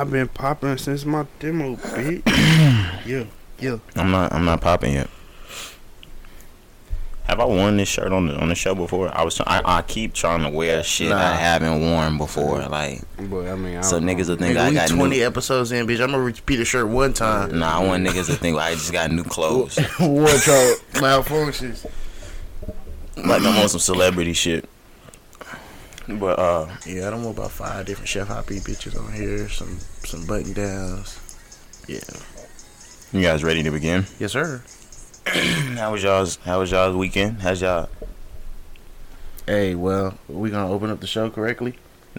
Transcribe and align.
I've 0.00 0.10
been 0.10 0.28
popping 0.28 0.78
since 0.78 1.04
my 1.04 1.26
demo, 1.38 1.76
bitch. 1.76 2.22
yeah, 3.06 3.24
yeah. 3.58 3.78
I'm 3.96 4.10
not. 4.10 4.32
I'm 4.32 4.44
not 4.46 4.60
popping 4.62 4.94
yet. 4.94 5.10
Have 7.24 7.38
I 7.38 7.44
worn 7.44 7.76
this 7.76 7.88
shirt 7.88 8.10
on 8.10 8.26
the 8.26 8.34
on 8.40 8.48
the 8.48 8.54
show 8.54 8.74
before? 8.74 9.14
I 9.16 9.22
was. 9.22 9.38
I, 9.42 9.60
I 9.64 9.82
keep 9.82 10.14
trying 10.14 10.42
to 10.42 10.48
wear 10.48 10.82
shit 10.82 11.10
Nah. 11.10 11.18
I 11.18 11.34
haven't 11.34 11.80
worn 11.82 12.16
before. 12.18 12.62
Like, 12.66 13.02
But 13.18 13.46
I 13.48 13.56
mean, 13.56 13.76
I 13.76 13.80
so 13.82 13.98
don't 14.00 14.06
know. 14.06 14.14
niggas 14.14 14.28
will 14.30 14.36
think 14.36 14.56
Nigga, 14.56 14.60
I 14.60 14.68
we 14.70 14.74
got 14.74 14.88
20 14.88 15.18
new. 15.18 15.26
episodes 15.26 15.70
in, 15.70 15.86
bitch. 15.86 16.00
I'm 16.00 16.10
gonna 16.12 16.22
repeat 16.22 16.60
a 16.60 16.64
shirt 16.64 16.88
one 16.88 17.12
time. 17.12 17.58
Nah, 17.58 17.78
I 17.80 17.84
want 17.86 18.04
niggas 18.06 18.26
to 18.26 18.34
think 18.36 18.56
I 18.56 18.72
just 18.72 18.90
got 18.92 19.12
new 19.12 19.22
clothes. 19.22 19.76
Wardrobe 20.00 20.78
malfunctions. 20.94 21.84
like 23.16 23.42
I'm 23.42 23.58
on 23.58 23.68
some 23.68 23.80
celebrity 23.80 24.32
shit. 24.32 24.66
But 26.08 26.38
uh, 26.38 26.68
Yeah, 26.86 27.06
I 27.06 27.10
don't 27.10 27.22
know 27.22 27.30
about 27.30 27.50
five 27.50 27.86
different 27.86 28.08
Chef 28.08 28.28
Hoppy 28.28 28.60
bitches 28.60 28.98
on 28.98 29.12
here. 29.12 29.48
Some 29.48 29.78
some 30.04 30.26
button 30.26 30.52
downs. 30.52 31.18
Yeah. 31.86 32.00
you 33.12 33.22
guys 33.22 33.44
ready 33.44 33.62
to 33.62 33.70
begin? 33.70 34.06
Yes, 34.18 34.32
sir. 34.32 34.62
How 35.26 35.92
was 35.92 36.02
y'all's 36.02 36.36
How 36.36 36.60
was 36.60 36.70
y'all's 36.70 36.96
weekend? 36.96 37.40
How's 37.42 37.60
y'all? 37.60 37.88
Hey, 39.46 39.74
well, 39.74 40.16
we 40.28 40.50
gonna 40.50 40.70
open 40.72 40.90
up 40.90 41.00
the 41.00 41.06
show 41.06 41.30
correctly? 41.30 41.74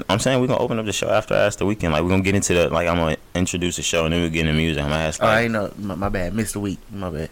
I'm 0.08 0.20
saying 0.20 0.40
we're 0.40 0.48
gonna 0.48 0.62
open 0.62 0.80
up 0.80 0.86
the 0.86 0.94
show 0.94 1.10
after 1.10 1.34
I 1.34 1.40
ask 1.40 1.60
the 1.60 1.66
weekend. 1.66 1.94
Like 1.94 2.04
we're 2.04 2.10
gonna 2.10 2.24
get 2.24 2.36
into 2.36 2.54
the 2.54 2.70
like 2.70 2.88
I'm 2.88 2.96
gonna 2.98 3.18
introduce 3.36 3.76
the 3.76 3.82
show 3.82 4.06
and 4.06 4.14
then 4.14 4.22
we 4.22 4.30
get 4.30 4.42
into 4.42 4.54
music. 4.54 4.82
I'm 4.82 4.90
gonna 4.90 5.04
ask 5.04 5.22
Oh, 5.22 5.28
I 5.28 5.42
ain't 5.42 5.52
know. 5.52 5.74
My, 5.78 5.96
my 5.96 6.10
bad. 6.10 6.34
Missed 6.34 6.54
the 6.54 6.60
week. 6.60 6.80
My 6.92 7.10
bad. 7.10 7.30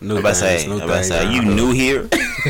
New 0.00 0.14
I'm 0.14 0.18
about 0.18 0.28
to 0.30 0.34
say, 0.34 0.66
new 0.66 0.74
I'm 0.74 0.82
about 0.82 0.98
to 0.98 1.04
say, 1.04 1.32
you 1.32 1.42
new 1.42 1.72
here? 1.72 2.08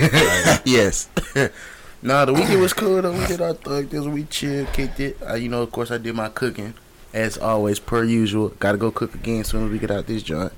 yes. 0.65 1.09
nah, 2.03 2.25
the 2.25 2.33
weekend 2.33 2.61
was 2.61 2.73
cool 2.73 3.01
though. 3.03 3.13
We 3.13 3.27
did 3.27 3.41
our 3.41 3.55
thug 3.65 3.89
this. 3.91 4.05
We 4.05 4.25
chilled, 4.25 4.73
kicked 4.73 5.01
it. 5.01 5.19
Uh, 5.29 5.35
you 5.35 5.49
know, 5.49 5.63
of 5.63 5.73
course, 5.73 5.91
I 5.91 5.99
did 5.99 6.15
my 6.15 6.29
cooking 6.29 6.75
as 7.13 7.39
always, 7.39 7.79
per 7.79 8.05
usual. 8.05 8.49
Got 8.61 8.73
to 8.73 8.79
go 8.79 8.91
cook 8.91 9.15
again 9.15 9.45
soon 9.45 9.67
as 9.67 9.71
we 9.71 9.79
get 9.79 9.91
out 9.91 10.07
this 10.07 10.23
joint. 10.23 10.53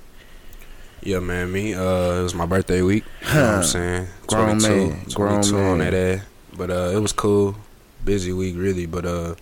Yeah, 1.03 1.21
man. 1.21 1.51
Me, 1.51 1.75
uh, 1.75 2.21
it 2.21 2.23
was 2.23 2.35
my 2.35 2.47
birthday 2.47 2.83
week. 2.83 3.05
You 3.29 3.35
know 3.35 3.47
what 3.47 3.55
I'm 3.55 3.65
saying? 3.65 4.07
Grown 4.27 4.61
22, 4.61 4.69
man, 4.69 5.05
grown 5.15 5.43
22 5.43 5.59
on 5.59 5.79
that 5.79 5.95
ass. 5.95 6.21
But 6.57 6.71
uh, 6.71 6.93
it 6.95 7.01
was 7.01 7.13
cool. 7.13 7.57
Busy 8.05 8.33
week, 8.33 8.57
really. 8.57 8.87
But 8.87 9.07
uh, 9.07 9.35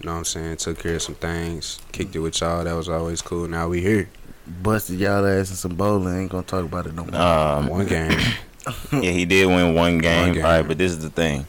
you 0.00 0.06
know 0.06 0.12
what 0.12 0.18
I'm 0.18 0.24
saying? 0.24 0.56
Took 0.58 0.78
care 0.78 0.96
of 0.96 1.02
some 1.02 1.16
things. 1.16 1.80
Kicked 1.90 2.14
it 2.14 2.20
with 2.20 2.40
y'all. 2.40 2.64
That 2.64 2.74
was 2.74 2.88
always 2.88 3.20
cool. 3.20 3.48
Now 3.48 3.68
we 3.68 3.80
here. 3.80 4.08
Busted 4.46 4.98
y'all 4.98 5.26
ass 5.26 5.50
in 5.50 5.56
some 5.56 5.74
bowling. 5.74 6.16
Ain't 6.22 6.30
gonna 6.30 6.42
talk 6.44 6.64
about 6.64 6.86
it 6.86 6.94
no 6.94 7.04
more. 7.04 7.20
Um, 7.20 7.66
One 7.68 7.86
game. 7.86 8.18
yeah, 8.92 9.10
he 9.10 9.24
did 9.24 9.46
win 9.46 9.74
one 9.74 9.98
game, 9.98 10.22
One 10.26 10.32
game. 10.34 10.42
right? 10.44 10.62
But 10.62 10.78
this 10.78 10.92
is 10.92 11.00
the 11.02 11.10
thing, 11.10 11.46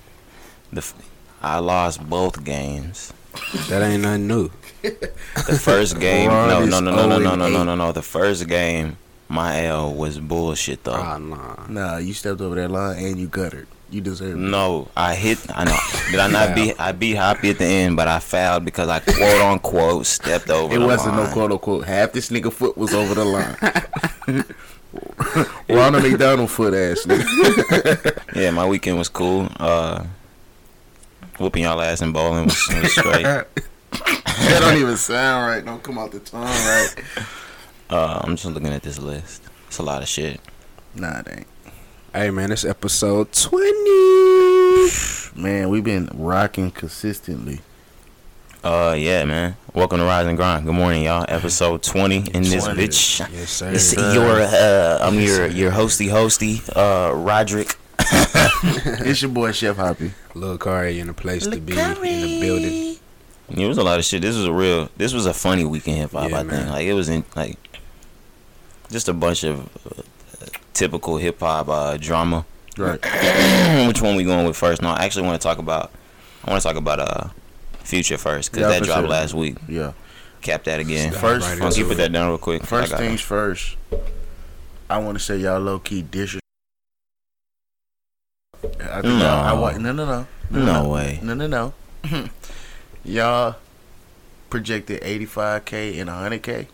the 0.72 0.80
f- 0.80 0.94
I 1.42 1.60
lost 1.60 2.08
both 2.08 2.44
games. 2.44 3.14
that 3.70 3.82
ain't 3.82 4.04
nothing 4.04 4.28
new. 4.28 4.50
The 4.82 5.60
first 5.62 6.00
game, 6.00 6.30
no, 6.30 6.66
no, 6.66 6.80
no, 6.80 6.92
no, 6.92 7.08
no, 7.08 7.18
no, 7.20 7.36
no, 7.36 7.50
no, 7.50 7.64
no, 7.64 7.76
no. 7.76 7.92
The 7.92 8.02
first 8.02 8.48
game, 8.48 8.98
my 9.30 9.66
L 9.66 9.94
was 9.94 10.20
bullshit 10.20 10.84
though. 10.84 10.94
Ah, 10.94 11.18
nah. 11.18 11.66
nah, 11.68 11.98
you 11.98 12.14
stepped 12.14 12.42
over 12.42 12.56
that 12.56 12.70
line 12.72 12.98
and 13.04 13.18
you 13.20 13.28
guttered. 13.28 13.68
You 13.90 14.02
deserve 14.02 14.32
it. 14.34 14.38
No, 14.38 14.88
I 14.98 15.14
hit. 15.14 15.38
I 15.56 15.66
know. 15.66 15.78
Did 16.10 16.20
I 16.20 16.28
not 16.28 16.56
be? 16.56 16.74
I 16.80 16.92
beat 16.94 17.14
Hoppy 17.16 17.52
at 17.52 17.60
the 17.60 17.66
end, 17.66 17.96
but 17.96 18.08
I 18.08 18.18
fouled 18.18 18.66
because 18.66 18.90
I 18.90 19.00
quote 19.00 19.42
unquote 19.42 20.08
stepped 20.08 20.50
over. 20.50 20.74
It 20.74 20.80
wasn't 20.80 21.16
no 21.16 21.28
quote 21.32 21.52
unquote. 21.52 21.86
Half 21.86 22.12
this 22.12 22.30
nigga 22.32 22.52
foot 22.52 22.76
was 22.76 22.94
over 22.96 23.14
the 23.14 23.24
line. 23.26 24.46
Ronald 25.70 26.04
McDonald 26.04 26.52
foot 26.52 26.74
ass 26.74 27.06
nigga. 27.06 28.20
Yeah, 28.36 28.52
my 28.52 28.68
weekend 28.68 28.98
was 28.98 29.10
cool. 29.10 29.48
Uh, 29.60 30.06
whooping 31.40 31.64
y'all 31.64 31.82
ass 31.82 32.02
and 32.02 32.14
bowling 32.14 32.46
was, 32.46 32.68
was 32.82 32.92
straight. 32.92 33.24
that 33.24 33.48
don't 34.60 34.78
even 34.78 34.98
sound 34.98 35.48
right. 35.48 35.64
Don't 35.64 35.84
come 35.84 35.98
out 36.00 36.12
the 36.12 36.20
tongue 36.20 36.44
right. 36.44 36.96
Uh, 37.90 38.22
I'm 38.24 38.36
just 38.36 38.46
looking 38.46 38.74
at 38.74 38.82
this 38.82 38.98
list. 39.00 39.44
It's 39.68 39.78
a 39.78 39.84
lot 39.84 40.02
of 40.02 40.08
shit. 40.08 40.40
Nah, 40.96 41.20
it 41.20 41.28
ain't. 41.30 41.48
Hey, 42.14 42.30
man, 42.30 42.52
it's 42.52 42.66
episode 42.66 43.32
20. 43.32 44.90
Man, 45.36 45.70
we've 45.70 45.84
been 45.84 46.10
rocking 46.14 46.72
consistently. 46.72 47.62
Uh, 48.64 48.96
yeah, 48.98 49.26
man. 49.26 49.58
Welcome 49.74 50.00
to 50.00 50.06
Rise 50.06 50.26
and 50.26 50.38
Grind. 50.38 50.66
Good 50.66 50.74
morning, 50.74 51.04
y'all. 51.04 51.26
Episode 51.28 51.84
20 51.84 52.16
in 52.34 52.44
this 52.44 52.64
20. 52.64 52.82
bitch. 52.82 53.20
Yes, 53.34 53.50
sir. 53.50 53.72
It's 53.74 53.94
your, 53.94 54.40
uh, 54.40 55.00
I'm 55.02 55.20
your, 55.20 55.48
your 55.48 55.70
hosty, 55.72 56.08
hosty, 56.08 56.62
uh, 56.76 57.14
Roderick. 57.14 57.76
It's 59.06 59.22
your 59.22 59.32
boy 59.32 59.52
Chef 59.52 59.76
Hoppy. 59.76 60.14
Lil 60.34 60.58
Kari 60.58 61.00
in 61.00 61.08
the 61.08 61.14
place 61.14 61.46
to 61.46 61.60
be 61.60 61.78
in 61.78 61.94
the 61.96 62.40
building. 62.40 62.96
It 63.50 63.68
was 63.68 63.78
a 63.78 63.84
lot 63.84 64.00
of 64.00 64.06
shit. 64.06 64.22
This 64.22 64.38
was 64.38 64.46
a 64.46 64.54
real, 64.54 64.90
this 64.96 65.14
was 65.14 65.26
a 65.26 65.34
funny 65.34 65.66
weekend 65.66 65.98
hip 65.98 66.12
hop, 66.12 66.30
Yeah, 66.30 66.40
I 66.40 66.44
think. 66.46 66.70
Like, 66.70 66.86
it 66.86 66.94
was 66.94 67.10
in, 67.10 67.26
like, 67.36 67.58
just 68.90 69.10
a 69.10 69.14
bunch 69.14 69.44
of 69.44 69.68
uh, 69.86 70.02
typical 70.74 71.18
hip 71.18 71.42
hop, 71.42 71.68
uh, 71.68 71.98
drama. 71.98 72.46
Right. 72.78 73.00
Which 73.88 74.02
one 74.02 74.16
we 74.16 74.24
going 74.24 74.48
with 74.48 74.56
first? 74.56 74.82
No, 74.82 74.90
I 74.90 75.04
actually 75.04 75.28
want 75.28 75.42
to 75.42 75.46
talk 75.46 75.58
about, 75.58 75.92
I 76.46 76.52
want 76.52 76.62
to 76.64 76.68
talk 76.68 76.78
about, 76.78 77.00
uh, 77.00 77.28
Future 77.84 78.18
first, 78.18 78.52
because 78.52 78.62
Yeah, 78.72 78.80
that 78.80 78.84
dropped 78.86 79.02
sure. 79.02 79.10
last 79.10 79.34
week. 79.34 79.58
Yeah. 79.68 79.94
Cap 80.42 80.64
that 80.66 80.80
again. 80.80 81.12
First- 81.14 81.48
right 81.48 81.58
Funky, 81.60 81.82
into 81.82 81.90
put 81.90 81.98
that 81.98 82.12
down 82.12 82.28
real 82.30 82.38
quick. 82.38 82.64
First 82.66 82.94
I 82.94 82.98
got 82.98 83.00
things 83.04 83.22
first. 83.22 83.76
I 84.90 84.98
want 84.98 85.18
to 85.18 85.24
say 85.24 85.38
y'all 85.38 85.60
low 85.60 85.80
key 85.80 86.02
disrespect. 86.02 86.42
I 88.64 89.02
think 89.02 89.06
No. 89.06 89.18
y'all, 89.20 89.46
I 89.46 89.54
want 89.54 89.80
no 89.82 89.92
no 89.92 90.06
no 90.06 90.28
No 90.50 90.90
way. 90.90 91.20
no 91.22 91.34
no 91.34 91.48
no. 91.48 91.74
y'all 93.06 93.56
projected 94.50 95.02
85k 95.02 96.00
and 96.00 96.10
100k 96.10 96.68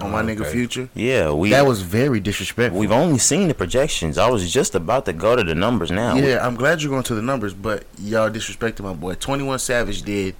on 0.00 0.10
my 0.10 0.22
nigga 0.22 0.42
okay. 0.42 0.52
Future. 0.52 0.88
Yeah, 0.94 1.32
we 1.32 1.50
That 1.50 1.66
was 1.66 1.82
very 1.82 2.20
disrespectful. 2.20 2.78
we've 2.78 2.92
only 2.92 3.18
seen 3.18 3.48
the 3.48 3.54
projections. 3.54 4.18
I 4.18 4.30
was 4.30 4.52
just 4.52 4.74
about 4.74 5.04
to 5.06 5.12
go 5.12 5.36
to 5.36 5.42
the 5.44 5.54
numbers 5.54 5.90
now. 5.90 6.14
Yeah, 6.14 6.46
I'm 6.46 6.54
glad 6.54 6.82
you're 6.82 6.90
going 6.90 7.02
to 7.04 7.14
the 7.14 7.22
numbers, 7.22 7.54
but 7.54 7.84
y'all 7.98 8.30
disrespected 8.30 8.80
my 8.80 8.92
boy. 8.94 9.14
21 9.14 9.58
Savage 9.58 10.02
did 10.02 10.34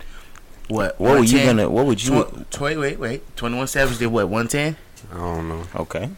what? 0.69 0.99
What 1.01 1.19
were 1.19 1.25
you 1.25 1.39
110? 1.39 1.57
gonna? 1.57 1.71
What 1.71 1.87
would 1.87 2.05
you? 2.05 2.25
Tw- 2.51 2.61
wait, 2.61 2.77
wait, 2.79 2.99
wait. 2.99 3.37
21 3.37 3.67
Savage 3.67 3.99
did 3.99 4.07
what? 4.07 4.29
110? 4.29 4.77
I 5.13 5.17
don't 5.17 5.49
know. 5.49 5.65
Okay. 5.77 6.11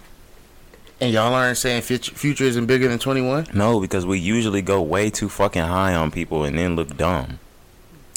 And 1.00 1.12
y'all 1.12 1.34
aren't 1.34 1.58
saying 1.58 1.82
Future, 1.82 2.14
Future 2.14 2.44
isn't 2.44 2.66
bigger 2.66 2.86
than 2.86 3.00
21? 3.00 3.48
No, 3.54 3.80
because 3.80 4.06
we 4.06 4.20
usually 4.20 4.62
go 4.62 4.80
way 4.80 5.10
too 5.10 5.28
fucking 5.28 5.62
high 5.62 5.94
on 5.96 6.12
people 6.12 6.44
and 6.44 6.56
then 6.56 6.76
look 6.76 6.96
dumb. 6.96 7.40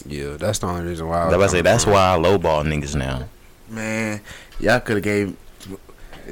Yeah, 0.06 0.38
that's 0.38 0.60
the 0.60 0.68
only 0.68 0.86
reason 0.86 1.08
why. 1.08 1.22
I 1.22 1.26
was 1.26 1.34
about 1.34 1.44
to 1.46 1.50
say 1.50 1.62
that's 1.62 1.88
why 1.88 2.14
I 2.14 2.18
lowball 2.20 2.64
niggas 2.64 2.96
now. 2.96 3.28
Man, 3.68 4.22
y'all 4.60 4.80
could 4.80 4.96
have 4.98 5.04
gave 5.04 5.36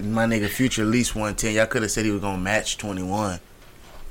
my 0.04 0.26
nigga 0.26 0.48
Future 0.50 0.82
at 0.84 0.88
least 0.88 1.16
110. 1.16 1.54
Y'all 1.56 1.66
could 1.68 1.82
have 1.84 1.92
said 1.92 2.06
he 2.06 2.12
was 2.12 2.22
going 2.22 2.38
to 2.38 2.42
match 2.42 2.78
21. 2.78 3.40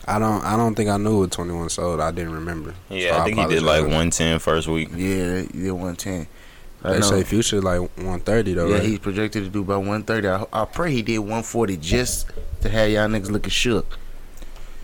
I 0.06 0.18
don't. 0.18 0.44
I 0.44 0.56
don't 0.56 0.74
think 0.74 0.90
I 0.90 0.96
knew 0.96 1.20
what 1.20 1.30
21 1.30 1.68
sold. 1.70 2.00
I 2.00 2.10
didn't 2.10 2.32
remember. 2.32 2.74
Yeah, 2.90 3.10
So 3.16 3.18
I 3.20 3.24
think 3.24 3.38
he 3.38 3.46
did 3.46 3.62
like 3.62 3.80
apologize. 3.82 4.20
110 4.20 4.38
first 4.40 4.66
week. 4.68 4.88
Yeah, 4.90 5.42
he 5.42 5.46
did 5.62 5.70
110. 5.72 6.26
I 6.84 6.92
They 6.94 6.98
know. 6.98 7.06
say 7.06 7.22
Future 7.22 7.60
like 7.60 7.80
130 7.80 8.54
though. 8.54 8.66
yeah, 8.66 8.74
right? 8.76 8.82
he's 8.82 8.98
projected 8.98 9.44
to 9.44 9.48
do 9.50 9.60
about 9.60 9.78
130. 9.84 10.26
I, 10.28 10.44
I 10.52 10.64
pray 10.64 10.90
he 10.90 11.02
did 11.02 11.18
140 11.20 11.76
just 11.76 12.26
to 12.62 12.68
have 12.68 12.90
y'all 12.90 13.06
niggas 13.06 13.30
looking 13.30 13.50
shook. 13.50 13.96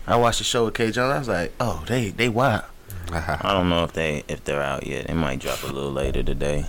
I 0.07 0.15
watched 0.15 0.37
the 0.37 0.45
show 0.45 0.65
with 0.65 0.73
K. 0.75 0.91
Jones. 0.91 1.13
I 1.13 1.19
was 1.19 1.27
like, 1.27 1.51
oh, 1.59 1.83
they 1.87 2.09
they 2.11 2.29
wild. 2.29 2.63
I 3.11 3.51
don't 3.53 3.67
know 3.69 3.83
if 3.83 3.91
they 3.91 4.23
if 4.29 4.43
they're 4.45 4.61
out 4.61 4.87
yet. 4.87 5.07
They 5.07 5.13
might 5.13 5.39
drop 5.39 5.61
a 5.63 5.67
little 5.67 5.91
later 5.91 6.23
today. 6.23 6.65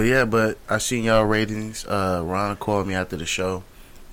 But 0.00 0.06
yeah, 0.06 0.24
but 0.24 0.56
I 0.66 0.78
seen 0.78 1.04
y'all 1.04 1.26
ratings. 1.26 1.84
Uh, 1.84 2.22
Ron 2.24 2.56
called 2.56 2.86
me 2.86 2.94
after 2.94 3.18
the 3.18 3.26
show, 3.26 3.64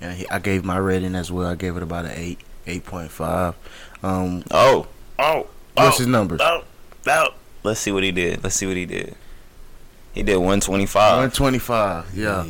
and 0.02 0.18
he, 0.18 0.28
I 0.28 0.38
gave 0.38 0.62
my 0.62 0.76
rating 0.76 1.14
as 1.14 1.32
well. 1.32 1.46
I 1.48 1.54
gave 1.54 1.78
it 1.78 1.82
about 1.82 2.04
an 2.04 2.10
eight, 2.14 2.40
eight 2.66 2.84
point 2.84 3.10
five. 3.10 3.54
Um, 4.02 4.44
Oh, 4.50 4.86
oh, 5.18 5.46
what's 5.72 5.96
oh, 5.96 5.98
his 6.00 6.06
numbers? 6.06 6.42
oh, 6.44 6.64
oh. 7.06 7.28
Let's 7.62 7.80
see 7.80 7.90
what 7.90 8.02
he 8.02 8.12
did. 8.12 8.44
Let's 8.44 8.54
see 8.56 8.66
what 8.66 8.76
he 8.76 8.84
did. 8.84 9.16
He 10.12 10.22
did 10.22 10.36
125. 10.36 11.16
One 11.20 11.30
twenty 11.30 11.58
five. 11.58 12.14
Yeah, 12.14 12.44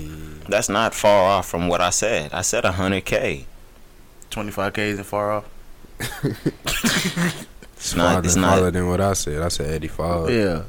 That's 0.49 0.69
not 0.69 0.93
far 0.93 1.31
off 1.39 1.47
from 1.49 1.69
what 1.69 1.81
I 1.81 1.91
said. 1.91 2.33
I 2.33 2.43
said 2.43 2.65
100k. 2.65 3.45
twenty 4.31 4.51
five 4.51 4.73
k 4.73 4.89
isn't 4.89 5.05
far 5.05 5.31
off. 5.31 5.45
It's 7.77 7.95
not. 7.95 8.15
farther, 8.15 8.27
It's 8.27 8.35
farther 8.37 8.63
not. 8.65 8.73
than 8.73 8.89
what 8.89 9.01
I 9.01 9.13
said. 9.13 9.41
I 9.41 9.47
said 9.47 9.71
85. 9.75 10.31
Yeah. 10.31 10.63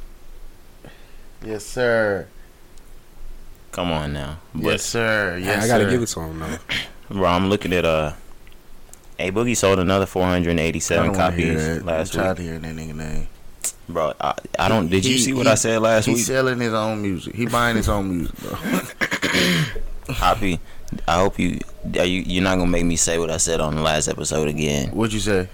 Yes, 1.43 1.65
sir. 1.65 2.27
Come 3.71 3.91
on 3.91 4.13
now. 4.13 4.37
But 4.53 4.63
yes, 4.71 4.83
sir. 4.83 5.37
Yes, 5.41 5.63
I 5.63 5.67
gotta 5.67 5.83
sir. 5.85 5.89
give 5.91 6.01
it 6.03 6.07
to 6.07 6.19
him 6.21 6.39
though. 6.39 6.57
Bro, 7.15 7.25
I'm 7.29 7.49
looking 7.49 7.73
at 7.73 7.85
uh. 7.85 8.13
A 9.21 9.31
Boogie 9.31 9.55
sold 9.57 9.79
another 9.79 10.05
487 10.05 11.03
don't 11.11 11.13
hear 11.13 11.21
copies 11.53 11.67
that. 11.67 11.85
last 11.85 12.15
I'm 12.15 12.19
week. 12.19 12.23
tired 12.25 12.39
of 12.39 12.45
hearing 12.45 12.61
that 12.61 12.75
nigga 12.75 12.95
name. 12.95 13.27
Bro, 13.89 14.13
I, 14.21 14.33
I 14.57 14.69
don't. 14.69 14.87
Did 14.87 15.03
you 15.05 15.13
He- 15.13 15.19
see 15.19 15.33
what 15.33 15.45
he- 15.45 15.51
I 15.51 15.55
said 15.55 15.81
last 15.81 16.05
He's 16.05 16.13
week? 16.13 16.17
He's 16.19 16.27
selling 16.27 16.59
his 16.59 16.73
own 16.73 17.01
music. 17.01 17.35
He 17.35 17.45
buying 17.45 17.75
his 17.75 17.89
own 17.89 18.09
music, 18.09 18.35
bro. 18.37 18.55
Hoppy, 20.15 20.59
I 21.07 21.15
hope 21.19 21.37
you. 21.37 21.59
Are 21.97 22.05
you? 22.05 22.21
You're 22.21 22.43
not 22.43 22.57
gonna 22.57 22.69
make 22.71 22.85
me 22.85 22.95
say 22.95 23.19
what 23.19 23.29
I 23.29 23.37
said 23.37 23.59
on 23.59 23.75
the 23.75 23.81
last 23.81 24.07
episode 24.07 24.47
again, 24.47 24.89
What'd 24.91 25.13
you 25.13 25.19
say? 25.19 25.49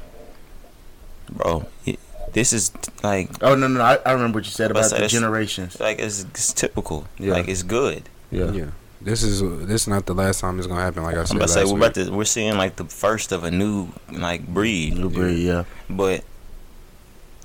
bro. 1.32 1.66
It, 1.86 2.00
this 2.36 2.54
is 2.54 2.72
like 3.02 3.30
Oh 3.42 3.56
no 3.56 3.68
no, 3.68 3.80
no 3.80 3.84
I, 3.84 3.98
I 4.06 4.12
remember 4.12 4.38
what 4.38 4.46
you 4.46 4.52
said 4.52 4.70
about 4.70 4.90
the 4.92 4.98
it's- 4.98 5.12
generations. 5.12 5.80
like 5.80 5.98
it's, 6.00 6.24
it's 6.26 6.54
typical. 6.54 7.08
Yeah. 7.18 7.34
Like 7.34 7.48
it's 7.48 7.64
good. 7.64 8.04
Yeah. 8.30 8.52
Yeah. 8.52 8.66
This 9.02 9.24
is 9.24 9.42
this 9.68 9.82
is 9.84 9.88
not 9.88 10.06
the 10.06 10.14
last 10.16 10.40
time 10.42 10.58
it's 10.60 10.68
gonna 10.68 10.82
happen. 10.82 11.04
Like 11.04 11.16
I 11.16 11.22
I'm 11.22 11.26
said, 11.28 11.38
about 11.38 11.48
to 11.48 11.54
say 11.54 11.64
we're 11.66 11.74
week. 11.74 11.84
about 11.84 11.94
to 11.96 12.12
we're 12.12 12.26
seeing 12.26 12.58
like 12.58 12.76
the 12.76 12.86
first 12.86 13.32
of 13.32 13.44
a 13.44 13.52
new 13.52 13.90
like 14.12 14.46
breed. 14.48 14.96
New 14.98 15.10
breed, 15.10 15.40
yeah. 15.46 15.64
But 15.90 16.24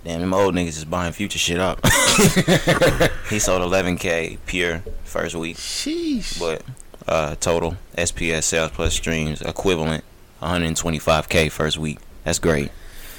damn, 0.04 0.20
them 0.20 0.32
old 0.34 0.54
niggas 0.54 0.68
is 0.78 0.84
buying 0.84 1.12
future 1.12 1.38
shit 1.38 1.58
up. 1.60 1.84
he 3.30 3.38
sold 3.38 3.62
11k 3.62 4.38
pure 4.46 4.82
first 5.04 5.34
week, 5.36 5.56
Sheesh. 5.56 6.38
but 6.40 6.62
uh 7.06 7.34
total 7.40 7.76
SPS 7.96 8.44
sales 8.44 8.70
plus 8.72 8.94
streams 8.94 9.40
equivalent 9.42 10.04
125k 10.42 11.50
first 11.50 11.76
week. 11.78 11.98
That's 12.24 12.38
great. 12.38 12.70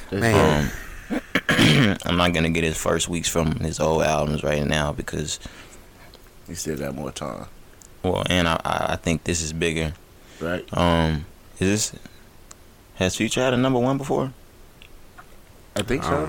That's 0.10 0.22
Man. 0.22 0.66
Um, 0.66 0.72
I'm 2.06 2.18
not 2.18 2.34
gonna 2.34 2.50
get 2.50 2.64
his 2.64 2.78
first 2.78 3.10
weeks 3.10 3.28
from 3.28 3.60
his 3.60 3.80
old 3.80 4.04
albums 4.04 4.44
right 4.44 4.66
now 4.66 4.92
because 4.92 5.40
he 6.48 6.56
still 6.56 6.78
got 6.78 6.96
more 6.96 7.12
time, 7.12 7.46
well, 8.04 8.24
and 8.30 8.48
I 8.48 8.60
I 8.64 8.86
I 8.94 8.96
think 8.96 9.24
this 9.24 9.42
is 9.42 9.54
bigger. 9.54 9.94
right? 10.40 10.66
Um, 10.78 11.26
is 11.60 11.92
this 11.92 12.02
has 12.96 13.16
Future 13.16 13.42
had 13.42 13.54
a 13.54 13.58
number 13.58 13.80
one 13.80 13.98
before? 13.98 14.32
I 15.76 15.82
think 15.84 16.04
I 16.04 16.12
don't 16.12 16.28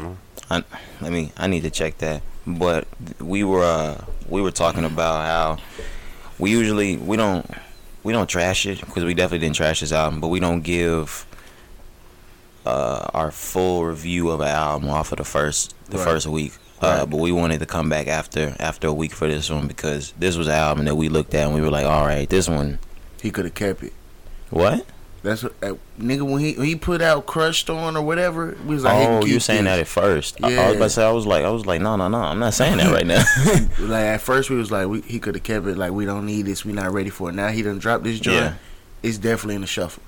so. 0.49 0.57
know. 0.59 0.65
Let 1.01 1.13
me. 1.13 1.33
I 1.37 1.47
need 1.47 1.63
to 1.63 1.71
check 1.71 1.99
that. 1.99 2.23
But 2.47 2.87
we 3.21 3.45
were 3.45 3.63
uh, 3.65 4.05
we 4.29 4.41
were 4.43 4.51
talking 4.51 4.85
about 4.85 5.25
how 5.27 5.65
we 6.39 6.51
usually 6.51 6.97
we 6.97 7.17
don't 7.17 7.49
we 8.03 8.13
don't 8.13 8.27
trash 8.29 8.67
it 8.67 8.81
because 8.81 9.05
we 9.05 9.15
definitely 9.15 9.47
didn't 9.47 9.57
trash 9.57 9.81
this 9.81 9.93
album, 9.93 10.21
but 10.21 10.29
we 10.29 10.41
don't 10.41 10.63
give 10.63 11.27
uh, 12.67 13.09
our 13.15 13.31
full 13.31 13.85
review 13.85 14.31
of 14.31 14.41
an 14.41 14.49
album 14.49 14.89
off 14.89 15.13
of 15.13 15.19
the 15.19 15.25
first 15.25 15.75
the 15.91 15.99
Right. 15.99 16.05
first 16.07 16.27
week. 16.27 16.53
Uh, 16.81 16.87
Right. 17.01 17.11
but 17.11 17.19
we 17.19 17.31
wanted 17.33 17.61
to 17.61 17.67
come 17.67 17.89
back 17.89 18.09
after 18.09 18.57
after 18.59 18.89
a 18.89 18.93
week 18.93 19.13
for 19.13 19.29
this 19.29 19.51
one 19.51 19.67
because 19.69 20.13
this 20.19 20.37
was 20.37 20.47
an 20.49 20.55
album 20.55 20.85
that 20.87 20.97
we 20.97 21.09
looked 21.09 21.35
at 21.35 21.47
and 21.47 21.55
we 21.55 21.61
were 21.61 21.71
like, 21.71 21.87
all 21.87 22.05
right, 22.07 22.29
this 22.29 22.49
one. 22.49 22.79
He 23.21 23.31
could 23.31 23.45
have 23.45 23.55
kept 23.55 23.83
it. 23.85 23.93
What? 24.51 24.85
That's 25.23 25.45
what 25.45 25.53
uh, 25.63 25.75
nigga 26.01 26.23
when 26.23 26.41
he 26.41 26.55
when 26.55 26.67
he 26.67 26.75
put 26.75 27.01
out 27.01 27.27
Crushed 27.27 27.71
Up 27.71 27.95
or 27.95 28.03
whatever. 28.03 28.57
We 28.67 28.75
was 28.75 28.83
like, 28.83 29.09
oh, 29.09 29.25
you 29.25 29.39
saying 29.39 29.63
this. 29.65 29.73
that 29.75 29.79
at 29.79 29.87
first? 29.87 30.39
I, 30.43 30.47
I 30.47 30.49
was 30.49 30.57
Yeah. 30.57 30.71
about 30.71 30.85
to 30.85 30.91
say 30.91 31.05
I 31.07 31.11
was 31.13 31.27
like 31.27 31.45
I 31.45 31.51
was 31.51 31.65
like 31.65 31.81
no 31.81 31.95
no 31.95 32.09
no 32.09 32.19
I'm 32.19 32.41
not 32.41 32.55
saying 32.55 32.79
that 32.79 32.93
right 32.93 33.07
now. 33.07 33.23
Like 33.79 34.05
at 34.07 34.21
first 34.21 34.51
we 34.51 34.57
was 34.57 34.73
like 34.73 34.89
we, 34.89 35.01
he 35.03 35.21
could 35.21 35.37
have 35.37 35.45
kept 35.45 35.67
it. 35.67 35.79
Like 35.79 35.93
we 35.93 36.05
don't 36.05 36.27
need 36.27 36.47
this. 36.47 36.65
We 36.65 36.73
not 36.73 36.93
ready 36.93 37.11
for 37.11 37.29
it. 37.29 37.35
Now 37.37 37.49
he 37.49 37.63
done 37.63 37.79
dropped 37.79 38.03
this 38.03 38.19
joint. 38.19 38.37
Yeah. 38.37 38.55
It's 39.05 39.19
definitely 39.19 39.55
in 39.55 39.61
the 39.61 39.67
shuffle. 39.69 40.03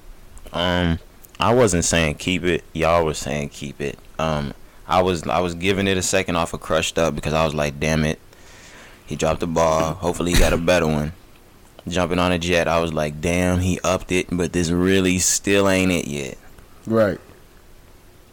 Um, 0.53 0.99
I 1.41 1.53
wasn't 1.53 1.85
saying 1.85 2.15
keep 2.17 2.45
it. 2.45 2.65
Y'all 2.73 3.05
was 3.05 3.19
saying 3.19 3.49
keep 3.51 3.81
it. 3.81 3.99
Um, 4.19 4.55
I 4.87 5.03
was 5.03 5.27
I 5.27 5.41
was 5.41 5.55
giving 5.55 5.87
it 5.89 5.97
a 5.97 6.03
second 6.03 6.37
off 6.37 6.53
of 6.55 6.61
crushed 6.61 6.99
up 6.99 7.15
because 7.15 7.33
I 7.33 7.45
was 7.45 7.55
like, 7.55 7.81
damn 7.81 8.05
it, 8.05 8.19
he 9.07 9.17
dropped 9.17 9.41
the 9.41 9.47
ball. 9.47 9.95
Hopefully 9.95 10.33
he 10.33 10.39
got 10.39 10.53
a 10.53 10.59
better 10.59 10.87
one. 10.87 11.13
Jumping 11.87 12.19
on 12.19 12.33
a 12.33 12.39
jet, 12.39 12.67
I 12.67 12.81
was 12.81 12.95
like, 12.95 13.21
damn, 13.21 13.59
he 13.61 13.79
upped 13.85 14.11
it, 14.11 14.29
but 14.33 14.53
this 14.55 14.71
really 14.71 15.19
still 15.19 15.69
ain't 15.69 15.93
it 15.93 16.07
yet. 16.07 16.39
Right. 16.87 17.21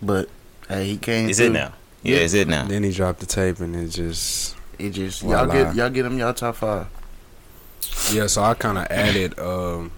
But 0.02 0.30
hey, 0.70 0.86
he 0.86 0.98
came. 0.98 1.28
Is 1.30 1.40
it 1.40 1.52
now? 1.52 1.74
Yeah, 2.02 2.18
Yeah. 2.18 2.22
is 2.24 2.34
it 2.34 2.48
now? 2.48 2.66
Then 2.66 2.84
he 2.84 2.92
dropped 2.92 3.20
the 3.20 3.26
tape 3.26 3.60
and 3.60 3.76
it 3.76 3.90
just 3.90 4.56
It 4.80 4.92
just 4.92 5.22
Voila. 5.22 5.44
y'all 5.44 5.52
get 5.66 5.76
y'all 5.76 5.90
get 5.90 6.06
him 6.06 6.18
y'all 6.18 6.34
top 6.34 6.56
five. 6.56 6.88
yeah. 8.14 8.28
So 8.28 8.42
I 8.44 8.54
kind 8.54 8.78
of 8.78 8.88
added 8.90 9.38
um 9.40 9.92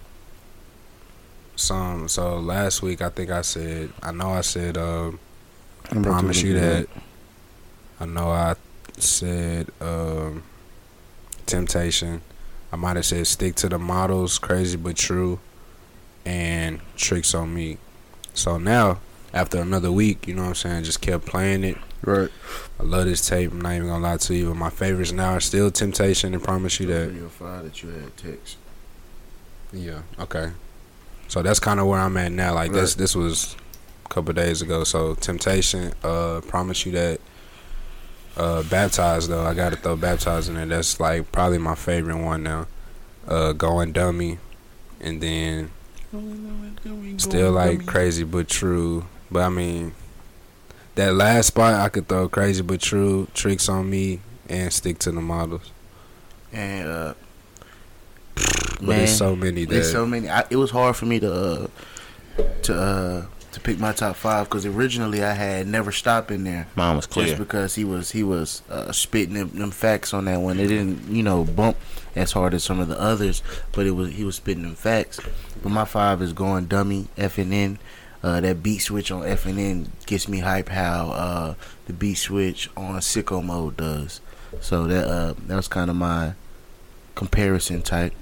some. 1.55 2.07
So 2.07 2.39
last 2.39 2.81
week 2.81 3.01
I 3.01 3.09
think 3.09 3.29
I 3.29 3.41
said 3.41 3.91
I 4.01 4.11
know 4.11 4.31
I 4.31 4.41
said 4.41 4.77
I 4.77 5.11
promise 6.01 6.41
you 6.41 6.53
that. 6.53 6.87
I 7.99 8.05
know 8.05 8.29
I 8.29 8.55
said 8.97 9.69
um 9.81 10.43
temptation. 11.45 12.21
I 12.71 12.75
might 12.75 12.95
have 12.95 13.05
said 13.05 13.27
stick 13.27 13.55
to 13.55 13.69
the 13.69 13.77
models, 13.77 14.39
crazy 14.39 14.77
but 14.77 14.95
true, 14.95 15.39
and 16.25 16.79
tricks 16.95 17.35
on 17.35 17.53
me. 17.53 17.77
So 18.33 18.57
now 18.57 18.99
after 19.33 19.59
another 19.59 19.91
week, 19.91 20.27
you 20.27 20.35
know 20.35 20.43
what 20.43 20.49
I'm 20.49 20.55
saying, 20.55 20.83
just 20.83 21.01
kept 21.01 21.25
playing 21.25 21.63
it. 21.63 21.77
Right. 22.03 22.29
I 22.79 22.83
love 22.83 23.05
this 23.05 23.27
tape. 23.27 23.51
I'm 23.51 23.61
not 23.61 23.73
even 23.73 23.87
gonna 23.87 24.03
lie 24.03 24.17
to 24.17 24.35
you, 24.35 24.49
but 24.49 24.55
my 24.55 24.69
favorites 24.69 25.11
now 25.11 25.33
are 25.33 25.39
still 25.39 25.71
Temptation 25.71 26.33
and 26.33 26.43
Promise 26.43 26.79
You 26.79 26.87
That. 26.87 27.09
Video 27.09 27.29
file 27.29 27.63
that 27.63 27.81
you 27.81 27.89
had 27.89 28.15
text. 28.17 28.57
Yeah. 29.71 30.01
Okay. 30.19 30.51
So 31.27 31.41
that's 31.41 31.59
kind 31.59 31.79
of 31.79 31.87
where 31.87 31.99
I'm 31.99 32.15
at 32.17 32.31
now. 32.31 32.53
Like 32.53 32.71
this, 32.71 32.91
Right. 32.93 32.97
this 32.99 33.15
was 33.15 33.55
a 34.05 34.09
couple 34.09 34.33
days 34.33 34.61
ago. 34.61 34.83
So 34.83 35.15
Temptation, 35.15 35.93
uh, 36.03 36.41
Promise 36.47 36.85
You 36.85 36.91
That. 36.93 37.21
Uh, 38.35 38.63
Baptized 38.63 39.29
though, 39.29 39.45
I 39.45 39.53
gotta 39.53 39.75
throw 39.75 39.95
Baptized 39.95 40.49
in 40.49 40.55
there. 40.55 40.65
That's 40.65 40.99
like 40.99 41.31
probably 41.31 41.59
my 41.59 41.75
favorite 41.75 42.17
one 42.17 42.41
now. 42.43 42.67
Uh, 43.27 43.53
Going 43.53 43.91
Dummy, 43.91 44.39
and 44.99 45.21
then 45.21 45.69
still 47.17 47.51
like 47.51 47.85
Crazy 47.85 48.23
but 48.23 48.47
True. 48.47 49.05
But 49.31 49.43
I 49.43 49.49
mean, 49.49 49.93
that 50.95 51.13
last 51.13 51.47
spot 51.47 51.75
I 51.75 51.89
could 51.89 52.07
throw 52.07 52.27
Crazy 52.27 52.61
but 52.63 52.81
True, 52.81 53.27
Tricks 53.33 53.69
on 53.69 53.89
Me, 53.89 54.19
and 54.49 54.73
Stick 54.73 54.99
to 54.99 55.11
the 55.11 55.21
Models. 55.21 55.71
And 56.51 56.87
uh, 56.89 57.13
But 58.85 58.89
man, 58.89 58.97
there's 58.99 59.17
so 59.17 59.35
many 59.35 59.65
that 59.65 59.73
there's 59.73 59.91
so 59.91 60.05
many. 60.05 60.29
I, 60.29 60.45
it 60.49 60.57
was 60.57 60.71
hard 60.71 60.95
for 60.95 61.05
me 61.05 61.19
to 61.19 61.33
uh, 61.33 61.67
to 62.63 62.75
uh, 62.75 63.25
to 63.53 63.59
pick 63.59 63.79
my 63.79 63.93
top 63.93 64.15
five 64.15 64.49
because 64.49 64.65
originally 64.65 65.23
I 65.23 65.33
had 65.33 65.67
Never 65.67 65.91
Stop 65.91 66.31
in 66.31 66.43
there. 66.43 66.67
Mine 66.75 66.95
was 66.95 67.05
clear 67.05 67.27
Just 67.27 67.37
because 67.39 67.75
he 67.75 67.83
was 67.83 68.11
he 68.11 68.23
was 68.23 68.61
uh, 68.69 68.91
spitting 68.91 69.35
them, 69.35 69.49
them 69.49 69.71
facts 69.71 70.13
on 70.13 70.25
that 70.25 70.41
one, 70.41 70.59
it 70.59 70.67
didn't 70.67 71.09
you 71.09 71.23
know 71.23 71.43
bump 71.43 71.77
as 72.15 72.31
hard 72.31 72.53
as 72.53 72.63
some 72.63 72.79
of 72.79 72.87
the 72.87 72.99
others, 72.99 73.41
but 73.71 73.85
it 73.85 73.91
was 73.91 74.11
he 74.11 74.23
was 74.23 74.35
spitting 74.35 74.63
them 74.63 74.75
facts. 74.75 75.19
But 75.61 75.69
my 75.69 75.85
five 75.85 76.21
is 76.21 76.33
going 76.33 76.65
dummy 76.65 77.07
F 77.17 77.37
and 77.37 77.53
N. 77.53 77.79
Uh, 78.21 78.39
that 78.39 78.63
beat 78.63 78.79
switch 78.79 79.11
on 79.11 79.25
F 79.25 79.45
and 79.45 79.59
N 79.59 79.91
gets 80.05 80.27
me 80.27 80.39
hype. 80.39 80.69
How 80.69 81.11
uh, 81.11 81.53
the 81.85 81.93
beat 81.93 82.15
switch 82.15 82.69
on 82.75 82.95
sicko 82.95 83.43
mode 83.43 83.77
does. 83.77 84.21
So 84.61 84.87
that 84.87 85.07
uh, 85.07 85.33
that 85.47 85.55
was 85.55 85.67
kind 85.67 85.89
of 85.89 85.95
my 85.95 86.33
comparison 87.15 87.81
type. 87.81 88.13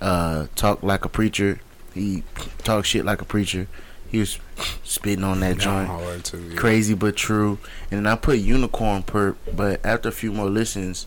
Uh, 0.00 0.46
talk 0.56 0.82
like 0.82 1.04
a 1.04 1.08
preacher. 1.08 1.60
He 1.94 2.22
talk 2.58 2.84
shit 2.84 3.04
like 3.04 3.22
a 3.22 3.24
preacher. 3.24 3.66
He 4.08 4.18
was 4.18 4.38
spitting 4.84 5.24
on 5.24 5.40
that 5.40 5.58
joint 5.58 6.24
too. 6.24 6.38
yeah. 6.50 6.56
crazy 6.56 6.94
but 6.94 7.16
true. 7.16 7.58
And 7.90 8.04
then 8.04 8.06
I 8.12 8.16
put 8.16 8.38
unicorn 8.38 9.02
purp, 9.02 9.36
but 9.54 9.84
after 9.84 10.08
a 10.08 10.12
few 10.12 10.32
more 10.32 10.48
listens, 10.48 11.06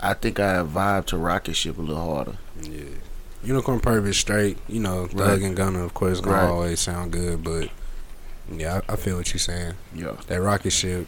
I 0.00 0.14
think 0.14 0.40
I 0.40 0.62
vibe 0.64 1.06
to 1.06 1.16
rocket 1.16 1.54
ship 1.54 1.78
a 1.78 1.82
little 1.82 2.14
harder. 2.14 2.36
Yeah. 2.60 2.84
Unicorn 3.42 3.80
Purp 3.80 4.04
is 4.06 4.16
straight. 4.16 4.56
You 4.68 4.80
know, 4.80 5.06
Thug 5.06 5.20
Right. 5.20 5.42
and 5.42 5.54
Gunna, 5.56 5.84
of 5.84 5.92
course, 5.92 6.20
gonna 6.20 6.36
Right. 6.36 6.48
always 6.48 6.80
sound 6.80 7.12
good, 7.12 7.44
but 7.44 7.68
yeah, 8.50 8.80
I, 8.88 8.94
I 8.94 8.96
feel 8.96 9.16
what 9.18 9.32
you're 9.34 9.38
saying. 9.38 9.74
Yeah. 9.94 10.12
That 10.28 10.40
rocket 10.40 10.70
ship, 10.70 11.06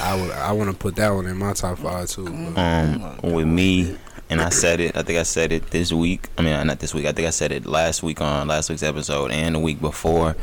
I 0.00 0.14
would, 0.20 0.30
I 0.30 0.52
want 0.52 0.70
to 0.70 0.76
put 0.76 0.94
that 0.96 1.10
one 1.10 1.26
in 1.26 1.36
my 1.36 1.52
top 1.54 1.78
five 1.78 2.08
too. 2.08 2.24
But 2.54 2.60
Um, 2.60 3.16
with 3.32 3.46
me, 3.48 3.96
and 4.30 4.40
I 4.40 4.50
said 4.50 4.80
it. 4.80 4.96
I 4.96 5.02
think 5.02 5.18
I 5.18 5.22
said 5.22 5.52
it 5.52 5.70
this 5.70 5.92
week. 5.92 6.28
I 6.36 6.42
mean, 6.42 6.66
not 6.66 6.80
this 6.80 6.94
week. 6.94 7.06
I 7.06 7.12
think 7.12 7.26
I 7.26 7.30
said 7.30 7.52
it 7.52 7.66
last 7.66 8.02
week 8.02 8.20
on 8.20 8.48
last 8.48 8.68
week's 8.68 8.82
episode 8.82 9.30
and 9.30 9.54
the 9.54 9.58
week 9.58 9.80
before. 9.80 10.36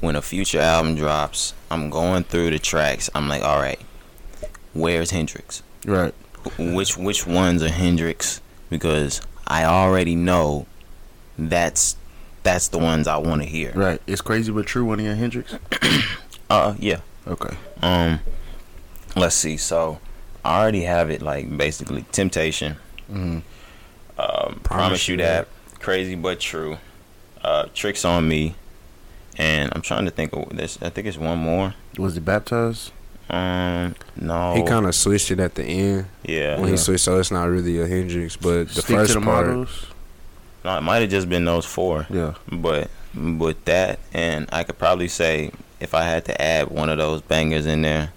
When 0.00 0.14
a 0.14 0.20
future 0.20 0.60
album 0.60 0.94
drops, 0.94 1.54
I'm 1.70 1.88
going 1.88 2.24
through 2.24 2.50
the 2.50 2.58
tracks. 2.58 3.08
I'm 3.14 3.28
like, 3.28 3.42
all 3.42 3.58
right, 3.58 3.80
where's 4.74 5.10
Hendrix? 5.10 5.62
Right. 5.86 6.14
Which 6.58 6.98
which 6.98 7.26
ones 7.26 7.62
are 7.62 7.70
Hendrix? 7.70 8.42
Because 8.68 9.22
I 9.46 9.64
already 9.64 10.14
know 10.14 10.66
that's 11.38 11.96
that's 12.42 12.68
the 12.68 12.78
ones 12.78 13.08
I 13.08 13.16
want 13.16 13.42
to 13.42 13.48
hear. 13.48 13.72
Right. 13.74 14.00
It's 14.06 14.20
crazy 14.20 14.52
but 14.52 14.66
true 14.66 14.84
one 14.84 15.00
of 15.00 15.06
your 15.06 15.14
Hendrix. 15.14 15.56
Uh, 16.48 16.76
yeah. 16.78 17.00
Okay. 17.26 17.56
Um, 17.82 18.20
let's 19.16 19.34
see. 19.34 19.56
So 19.56 19.98
I 20.44 20.60
already 20.60 20.82
have 20.82 21.10
it 21.10 21.22
like 21.22 21.56
basically 21.56 22.04
Temptation. 22.12 22.76
Mm-hmm. 23.10 23.38
Um, 24.18 24.60
promise, 24.62 25.08
you 25.08 25.16
that. 25.18 25.48
Crazy 25.80 26.14
but 26.14 26.40
true. 26.40 26.78
Uh, 27.42 27.66
tricks 27.74 28.04
on 28.04 28.28
me. 28.28 28.54
And 29.38 29.70
I'm 29.74 29.82
trying 29.82 30.06
to 30.06 30.10
think 30.10 30.32
of 30.32 30.48
this. 30.56 30.78
I 30.80 30.88
think 30.88 31.06
it's 31.06 31.18
one 31.18 31.38
more. 31.38 31.74
Was 31.98 32.16
it 32.16 32.24
baptized? 32.24 32.92
Um, 33.28 33.94
no. 34.14 34.54
he 34.54 34.62
kind 34.62 34.86
of 34.86 34.94
switched 34.94 35.30
it 35.30 35.40
at 35.40 35.56
the 35.56 35.64
end 35.64 36.06
yeah. 36.24 36.54
when 36.56 36.66
Yeah. 36.66 36.70
he 36.72 36.76
switched, 36.76 37.04
so 37.04 37.18
it's 37.18 37.30
not 37.30 37.44
really 37.44 37.80
a 37.80 37.86
Hendrix. 37.86 38.36
But 38.36 38.68
the 38.68 38.82
Stick 38.82 38.96
first 38.96 39.12
to 39.12 39.18
the 39.20 39.24
part, 39.24 39.46
models. 39.48 39.86
No, 40.64 40.78
it 40.78 40.80
might 40.80 41.02
have 41.02 41.10
just 41.10 41.28
been 41.28 41.44
those 41.44 41.66
four. 41.66 42.06
Yeah. 42.08 42.34
But 42.50 42.88
with 43.14 43.62
that, 43.66 43.98
and 44.14 44.48
I 44.52 44.62
could 44.62 44.78
probably 44.78 45.08
say 45.08 45.50
if 45.80 45.92
I 45.94 46.02
had 46.04 46.24
to 46.26 46.40
add 46.40 46.68
one 46.68 46.88
of 46.88 46.98
those 46.98 47.20
bangers 47.20 47.66
in 47.66 47.82
there 47.82 48.12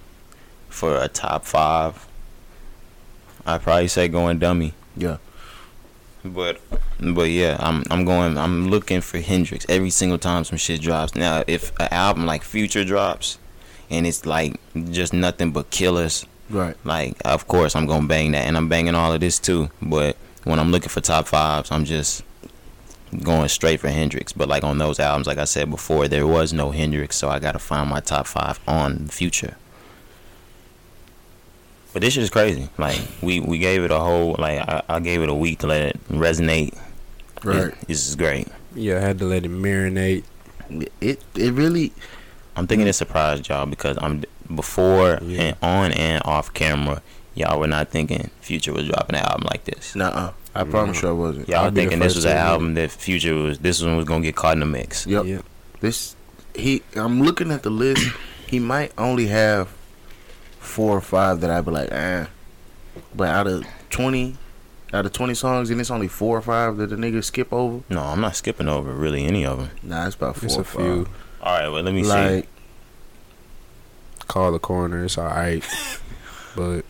for 0.70 1.02
a 1.02 1.08
top 1.08 1.44
five, 1.44 2.08
I'd 3.46 3.62
probably 3.62 3.88
say 3.88 4.08
going 4.08 4.40
dummy. 4.40 4.74
Yeah. 4.96 5.18
But 6.24 6.62
but 7.00 7.30
yeah, 7.30 7.58
I'm 7.60 7.84
I'm 7.90 8.04
going 8.06 8.38
I'm 8.38 8.70
looking 8.70 9.02
for 9.02 9.20
Hendrix 9.20 9.66
every 9.70 9.90
single 9.90 10.18
time 10.18 10.44
some 10.44 10.58
shit 10.58 10.82
drops. 10.82 11.16
Now 11.16 11.44
if 11.48 11.72
an 11.80 11.88
album 11.92 12.26
like 12.26 12.44
Future 12.44 12.84
drops, 12.84 13.38
and 13.90 14.06
it's 14.06 14.26
like 14.26 14.60
just 14.92 15.14
nothing 15.14 15.52
but 15.52 15.70
killers. 15.70 16.26
Right. 16.50 16.76
Like, 16.84 17.16
of 17.26 17.48
course, 17.48 17.76
I'm 17.76 17.86
gonna 17.86 18.08
bang 18.08 18.32
that, 18.32 18.46
and 18.46 18.58
I'm 18.58 18.70
banging 18.70 18.96
all 18.96 19.14
of 19.14 19.20
this 19.20 19.40
too. 19.40 19.70
But 19.82 20.18
when 20.44 20.60
I'm 20.60 20.72
looking 20.72 20.90
for 20.90 21.02
top 21.02 21.28
fives, 21.28 21.72
I'm 21.72 21.86
just 21.86 22.24
going 23.24 23.50
straight 23.50 23.80
for 23.80 23.90
Hendrix. 23.90 24.34
But 24.34 24.50
like 24.50 24.64
on 24.64 24.78
those 24.78 25.00
albums, 25.00 25.28
like 25.28 25.38
I 25.38 25.46
said 25.46 25.70
before, 25.70 26.08
there 26.08 26.28
was 26.28 26.52
no 26.52 26.72
Hendrix, 26.72 27.16
so 27.16 27.30
I 27.30 27.40
gotta 27.40 27.60
find 27.60 27.90
my 27.90 28.00
top 28.00 28.28
five 28.28 28.60
on 28.68 29.08
Future. 29.08 29.56
But 32.00 32.06
this 32.06 32.14
shit 32.14 32.24
is 32.24 32.30
crazy. 32.30 32.70
Like 32.78 32.98
we 33.22 33.42
we 33.42 33.58
gave 33.58 33.84
it 33.84 33.92
a 33.92 34.00
whole 34.00 34.38
like 34.40 34.60
I, 34.60 34.82
I 34.88 35.00
gave 35.02 35.22
it 35.22 35.28
a 35.28 35.34
week 35.34 35.60
to 35.60 35.68
let 35.68 35.82
it 35.82 36.08
resonate. 36.08 36.74
Right. 37.44 37.58
It- 37.74 37.88
this 37.90 38.08
is 38.08 38.16
great. 38.16 38.48
Yeah, 38.74 38.96
I 38.96 39.00
had 39.02 39.20
to 39.20 39.26
let 39.26 39.44
it 39.44 39.52
marinate. 39.52 40.24
It 41.02 41.22
it 41.36 41.52
really 41.52 41.92
I'm 42.56 42.68
thinking 42.68 42.88
it 42.88 42.94
surprised 42.94 43.50
y'all 43.50 43.66
because 43.66 43.98
I'm 44.02 44.24
before 44.56 45.20
Yeah. 45.22 45.42
and 45.42 45.58
on 45.62 45.92
and 45.92 46.24
off 46.24 46.54
camera. 46.54 47.02
Y'all 47.36 47.60
were 47.60 47.68
not 47.68 47.90
thinking 47.90 48.30
Future 48.40 48.72
was 48.72 48.88
dropping 48.88 49.18
an 49.18 49.26
album 49.26 49.48
like 49.52 49.66
this. 49.66 49.94
Nuh-uh. 49.94 50.32
I 50.56 50.64
promise 50.64 51.02
you 51.02 51.10
I 51.10 51.12
wasn't. 51.12 51.50
Y'all 51.50 51.66
I'll 51.66 51.72
thinking 51.72 52.00
this 52.00 52.16
was 52.16 52.24
an 52.24 52.38
album 52.38 52.76
that 52.76 52.92
Future 52.92 53.36
was. 53.36 53.60
This 53.60 53.84
one 53.84 53.98
was 53.98 54.06
gonna 54.06 54.24
get 54.24 54.38
caught 54.38 54.54
in 54.54 54.62
the 54.62 54.66
mix. 54.66 55.06
Yep. 55.06 55.26
Yep. 55.26 55.44
This 55.82 56.16
he 56.56 56.82
I'm 56.96 57.22
looking 57.22 57.52
at 57.52 57.64
the 57.64 57.70
list. 57.70 58.08
he 58.48 58.58
might 58.60 58.94
only 58.98 59.28
have 59.28 59.68
four 60.70 60.96
or 60.96 61.02
five 61.02 61.42
that 61.42 61.50
I'd 61.50 61.66
be 61.66 61.72
like, 61.72 61.92
eh. 61.92 62.26
But 63.16 63.30
out 63.30 63.48
of 63.48 63.66
twenty 63.90 64.38
out 64.94 65.06
of 65.06 65.14
twenty 65.14 65.34
songs 65.34 65.70
and 65.70 65.80
it's 65.80 65.92
only 65.92 66.08
four 66.08 66.38
or 66.38 66.42
five 66.42 66.78
that 66.78 66.88
the 66.88 66.96
niggas 66.96 67.26
skip 67.26 67.52
over. 67.54 67.84
No, 67.90 68.02
I'm 68.02 68.22
not 68.22 68.36
skipping 68.36 68.68
over 68.70 68.92
really 68.94 69.26
any 69.26 69.46
of 69.46 69.58
them. 69.60 69.70
Nah, 69.84 70.08
it's 70.08 70.16
about 70.16 70.36
four 70.36 70.46
It's 70.46 70.58
or 70.58 70.62
a 70.62 70.66
few. 70.66 71.06
five. 71.06 71.14
All 71.42 71.60
right, 71.60 71.70
well 71.70 71.84
let 71.84 71.94
me 71.94 72.04
see. 72.04 72.10
Like 72.10 72.48
Call 74.28 74.52
the 74.52 74.60
Coroner. 74.60 75.04
It's 75.06 75.18
alright. 75.18 75.64
but 76.56 76.86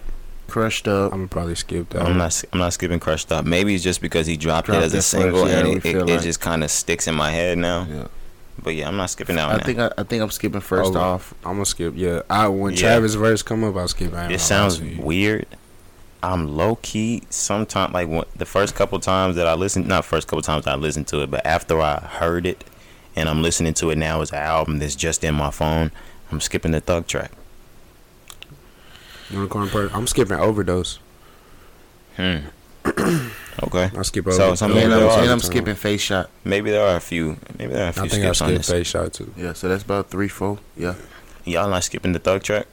crushed 0.48 0.88
up. 0.88 1.14
I'm 1.14 1.30
probably 1.30 1.56
skip 1.56 1.90
that. 1.90 2.02
I'm 2.02 2.18
not. 2.18 2.44
I'm 2.52 2.60
not 2.60 2.74
skipping 2.74 3.00
Crushed 3.00 3.32
Up. 3.32 3.46
Maybe 3.46 3.76
it's 3.76 3.84
just 3.84 4.02
because 4.02 4.28
he 4.28 4.36
dropped, 4.36 4.66
Dropped 4.68 4.82
it 4.82 4.86
as 4.86 4.94
it 4.94 4.98
a 4.98 5.00
first, 5.00 5.10
single 5.12 5.48
yeah, 5.48 5.60
and 5.60 5.70
we 5.70 5.76
it, 5.76 5.84
feel 5.84 6.10
it, 6.10 6.16
it 6.16 6.22
just 6.22 6.42
kind 6.42 6.64
of 6.64 6.72
sticks 6.72 7.08
in 7.08 7.16
my 7.16 7.32
head 7.32 7.58
now. 7.58 7.88
Yeah. 7.90 8.08
But 8.64 8.76
yeah, 8.76 8.88
I'm 8.88 8.98
not 8.98 9.10
skipping 9.10 9.36
that 9.38 9.50
I 9.50 9.54
one. 9.56 9.64
think 9.64 9.80
I, 9.80 9.92
I 9.98 10.04
think 10.04 10.22
I'm 10.24 10.32
skipping 10.32 10.62
first 10.62 10.94
Oh, 10.96 11.00
off. 11.00 11.34
I'm 11.44 11.54
gonna 11.54 11.66
skip. 11.66 11.94
Yeah, 11.96 12.22
I 12.30 12.48
when 12.48 12.74
Yeah. 12.74 12.80
Travis 12.80 13.16
verse 13.16 13.42
come 13.42 13.64
up, 13.64 13.76
I'll 13.76 13.88
skip. 13.88 14.14
I 14.14 14.32
It 14.32 14.40
sounds 14.40 14.80
lie 14.82 14.88
to 14.90 14.96
you. 14.96 15.02
weird. 15.02 15.46
I'm 16.22 16.48
low 16.58 16.76
key. 16.82 17.24
Sometimes, 17.30 17.94
like 17.94 18.08
when, 18.10 18.26
the 18.36 18.46
first 18.46 18.76
couple 18.76 19.00
times 19.00 19.36
that 19.38 19.48
I 19.48 19.54
listened, 19.54 19.88
not 19.88 20.04
first 20.06 20.28
couple 20.28 20.42
times 20.42 20.68
I 20.68 20.76
listened 20.76 21.08
to 21.08 21.22
it, 21.24 21.32
but 21.32 21.46
after 21.46 21.80
I 21.80 22.00
heard 22.00 22.46
it, 22.46 22.64
and 23.16 23.30
I'm 23.30 23.42
listening 23.42 23.74
to 23.76 23.90
it 23.90 23.98
now 23.98 24.22
as 24.22 24.32
an 24.32 24.40
album 24.40 24.80
that's 24.80 24.96
just 24.96 25.24
in 25.24 25.34
my 25.36 25.50
phone, 25.50 25.92
I'm 26.32 26.42
skipping 26.42 26.72
the 26.74 26.82
Thug 26.82 27.08
track. 27.08 27.32
Unicorn 29.30 29.70
Purp. 29.70 29.96
I'm 29.96 30.08
skipping 30.08 30.38
overdose. 30.40 31.00
Hmm. 32.18 32.38
okay. 33.64 33.92
I'll 33.96 34.04
skip 34.04 34.26
So, 34.26 34.32
overdose. 34.32 34.60
some 34.60 34.72
And 34.72 34.80
maybe 34.80 34.94
I'm, 34.94 35.00
there 35.00 35.10
are 35.10 35.20
and 35.22 35.30
I'm 35.32 35.40
Time. 35.40 35.52
skipping 35.52 35.76
face 35.76 36.02
shot. 36.02 36.30
Maybe 36.44 36.72
there 36.72 36.86
are 36.88 36.96
a 36.98 37.02
few. 37.02 37.38
Maybe 37.58 37.74
there 37.74 37.86
are 37.86 37.90
a 37.90 37.94
few 37.94 38.04
I 38.04 38.08
think 38.08 38.24
I 38.24 38.28
skips 38.28 38.42
on 38.42 38.48
skip 38.50 38.58
this. 38.58 38.70
face 38.72 38.88
shot 38.88 39.14
too. 39.14 39.34
Yeah, 39.38 39.54
so 39.54 39.68
that's 39.70 39.84
about 39.84 40.10
three, 40.10 40.28
four. 40.28 40.60
Yeah. 40.78 40.96
Y'all 41.46 41.70
not 41.70 41.84
skipping 41.84 42.14
the 42.14 42.20
Thug 42.20 42.44
track? 42.44 42.68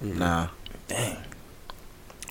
Nah. 0.00 0.46
Mm-hmm. 0.46 0.52
Dang. 0.88 1.16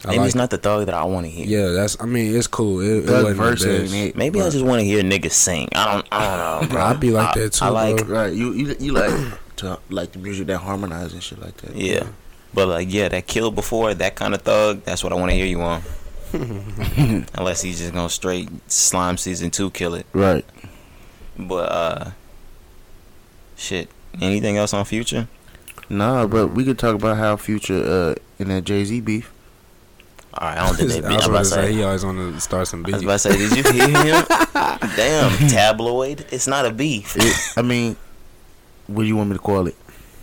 I 0.04 0.08
Maybe 0.08 0.18
like. 0.20 0.26
it's 0.28 0.36
not 0.36 0.50
the 0.50 0.58
Thug 0.58 0.86
that 0.88 0.96
I 0.96 1.04
want 1.04 1.26
to 1.28 1.32
hear. 1.32 1.46
yeah, 1.46 1.72
that's. 1.74 1.96
I 2.02 2.06
mean, 2.06 2.36
it's 2.36 2.48
cool. 2.48 2.80
It, 2.82 3.04
it 3.04 3.06
Thug 3.06 3.24
wasn't 3.24 3.38
verse 3.38 3.64
the 3.64 4.08
it. 4.10 4.16
Maybe 4.16 4.42
I 4.42 4.50
just 4.50 4.66
want 4.66 4.80
to 4.80 4.84
hear 4.86 5.04
niggas 5.04 5.32
sing. 5.32 5.70
I 5.76 5.94
don't. 5.94 6.08
I 6.12 6.26
don't 6.60 6.64
know, 6.64 6.70
bro. 6.74 6.82
I'd 6.86 7.00
be 7.00 7.12
like 7.12 7.38
I- 7.38 7.40
that 7.42 7.54
too. 7.54 7.66
I 7.66 7.70
like. 7.70 8.06
bro. 8.08 8.22
Right. 8.24 8.34
You 8.34 8.52
you 8.54 8.76
you 8.80 8.94
like 8.94 9.12
to 9.58 9.80
like 9.90 10.12
the 10.14 10.20
music 10.20 10.48
that 10.48 10.58
harmonizes 10.58 11.14
and 11.14 11.22
shit 11.24 11.40
like 11.40 11.56
that. 11.58 11.76
Yeah. 11.76 12.08
But 12.54 12.68
like, 12.68 12.92
yeah, 12.92 13.10
that 13.10 13.28
killed 13.28 13.54
before 13.56 13.94
that 13.94 14.16
kind 14.16 14.34
of 14.34 14.42
thug. 14.42 14.84
That's 14.84 15.04
what 15.04 15.14
I 15.14 15.16
want 15.16 15.30
to 15.32 15.36
hear 15.36 15.46
you 15.46 15.62
on. 15.62 15.84
Unless 17.36 17.62
he's 17.62 17.80
just 17.80 17.94
gonna 17.94 18.10
straight 18.10 18.50
slime 18.72 19.18
season 19.18 19.52
two 19.52 19.70
kill 19.72 19.96
it. 19.96 20.06
Right. 20.14 20.46
But 21.38 21.72
uh, 21.72 22.12
shit. 23.56 23.90
Anything 24.22 24.58
else 24.58 24.74
on 24.74 24.86
Future? 24.86 25.28
Nah, 25.90 26.28
but 26.28 26.50
we 26.50 26.64
could 26.64 26.78
talk 26.80 26.96
about 26.96 27.18
how 27.18 27.36
Future 27.38 27.84
uh 27.84 28.16
in 28.40 28.50
that 28.50 28.64
Jay 28.64 28.84
Z 28.86 29.02
beef. 29.02 29.32
All 30.34 30.48
right, 30.48 30.58
I 30.58 30.66
don't 30.66 30.76
think 30.76 30.90
they. 31.04 31.08
I 31.08 31.12
I 31.12 31.16
was 31.16 31.28
was 31.28 31.28
about 31.28 31.30
about 31.30 31.38
to 31.44 31.44
to 31.44 31.56
say 31.56 31.66
say. 31.68 31.74
he 31.74 31.84
always 31.84 32.06
want 32.06 32.18
to 32.36 32.40
start 32.42 32.68
some 32.68 32.84
beef. 32.84 32.96
I 32.96 32.98
was 32.98 33.02
beef. 33.04 33.08
about 33.10 33.20
to 33.20 33.34
say, 33.34 33.38
did 33.38 33.58
you 33.58 33.72
hear 33.74 34.16
him? 34.16 34.26
Damn, 34.96 35.50
tabloid. 35.50 36.26
It's 36.32 36.48
not 36.48 36.66
a 36.66 36.72
beef. 36.72 37.16
It, 37.18 37.58
I 37.58 37.62
mean, 37.62 37.98
what 38.88 39.04
do 39.04 39.08
you 39.08 39.16
want 39.18 39.30
me 39.30 39.36
to 39.36 39.42
call 39.42 39.68
it? 39.68 39.76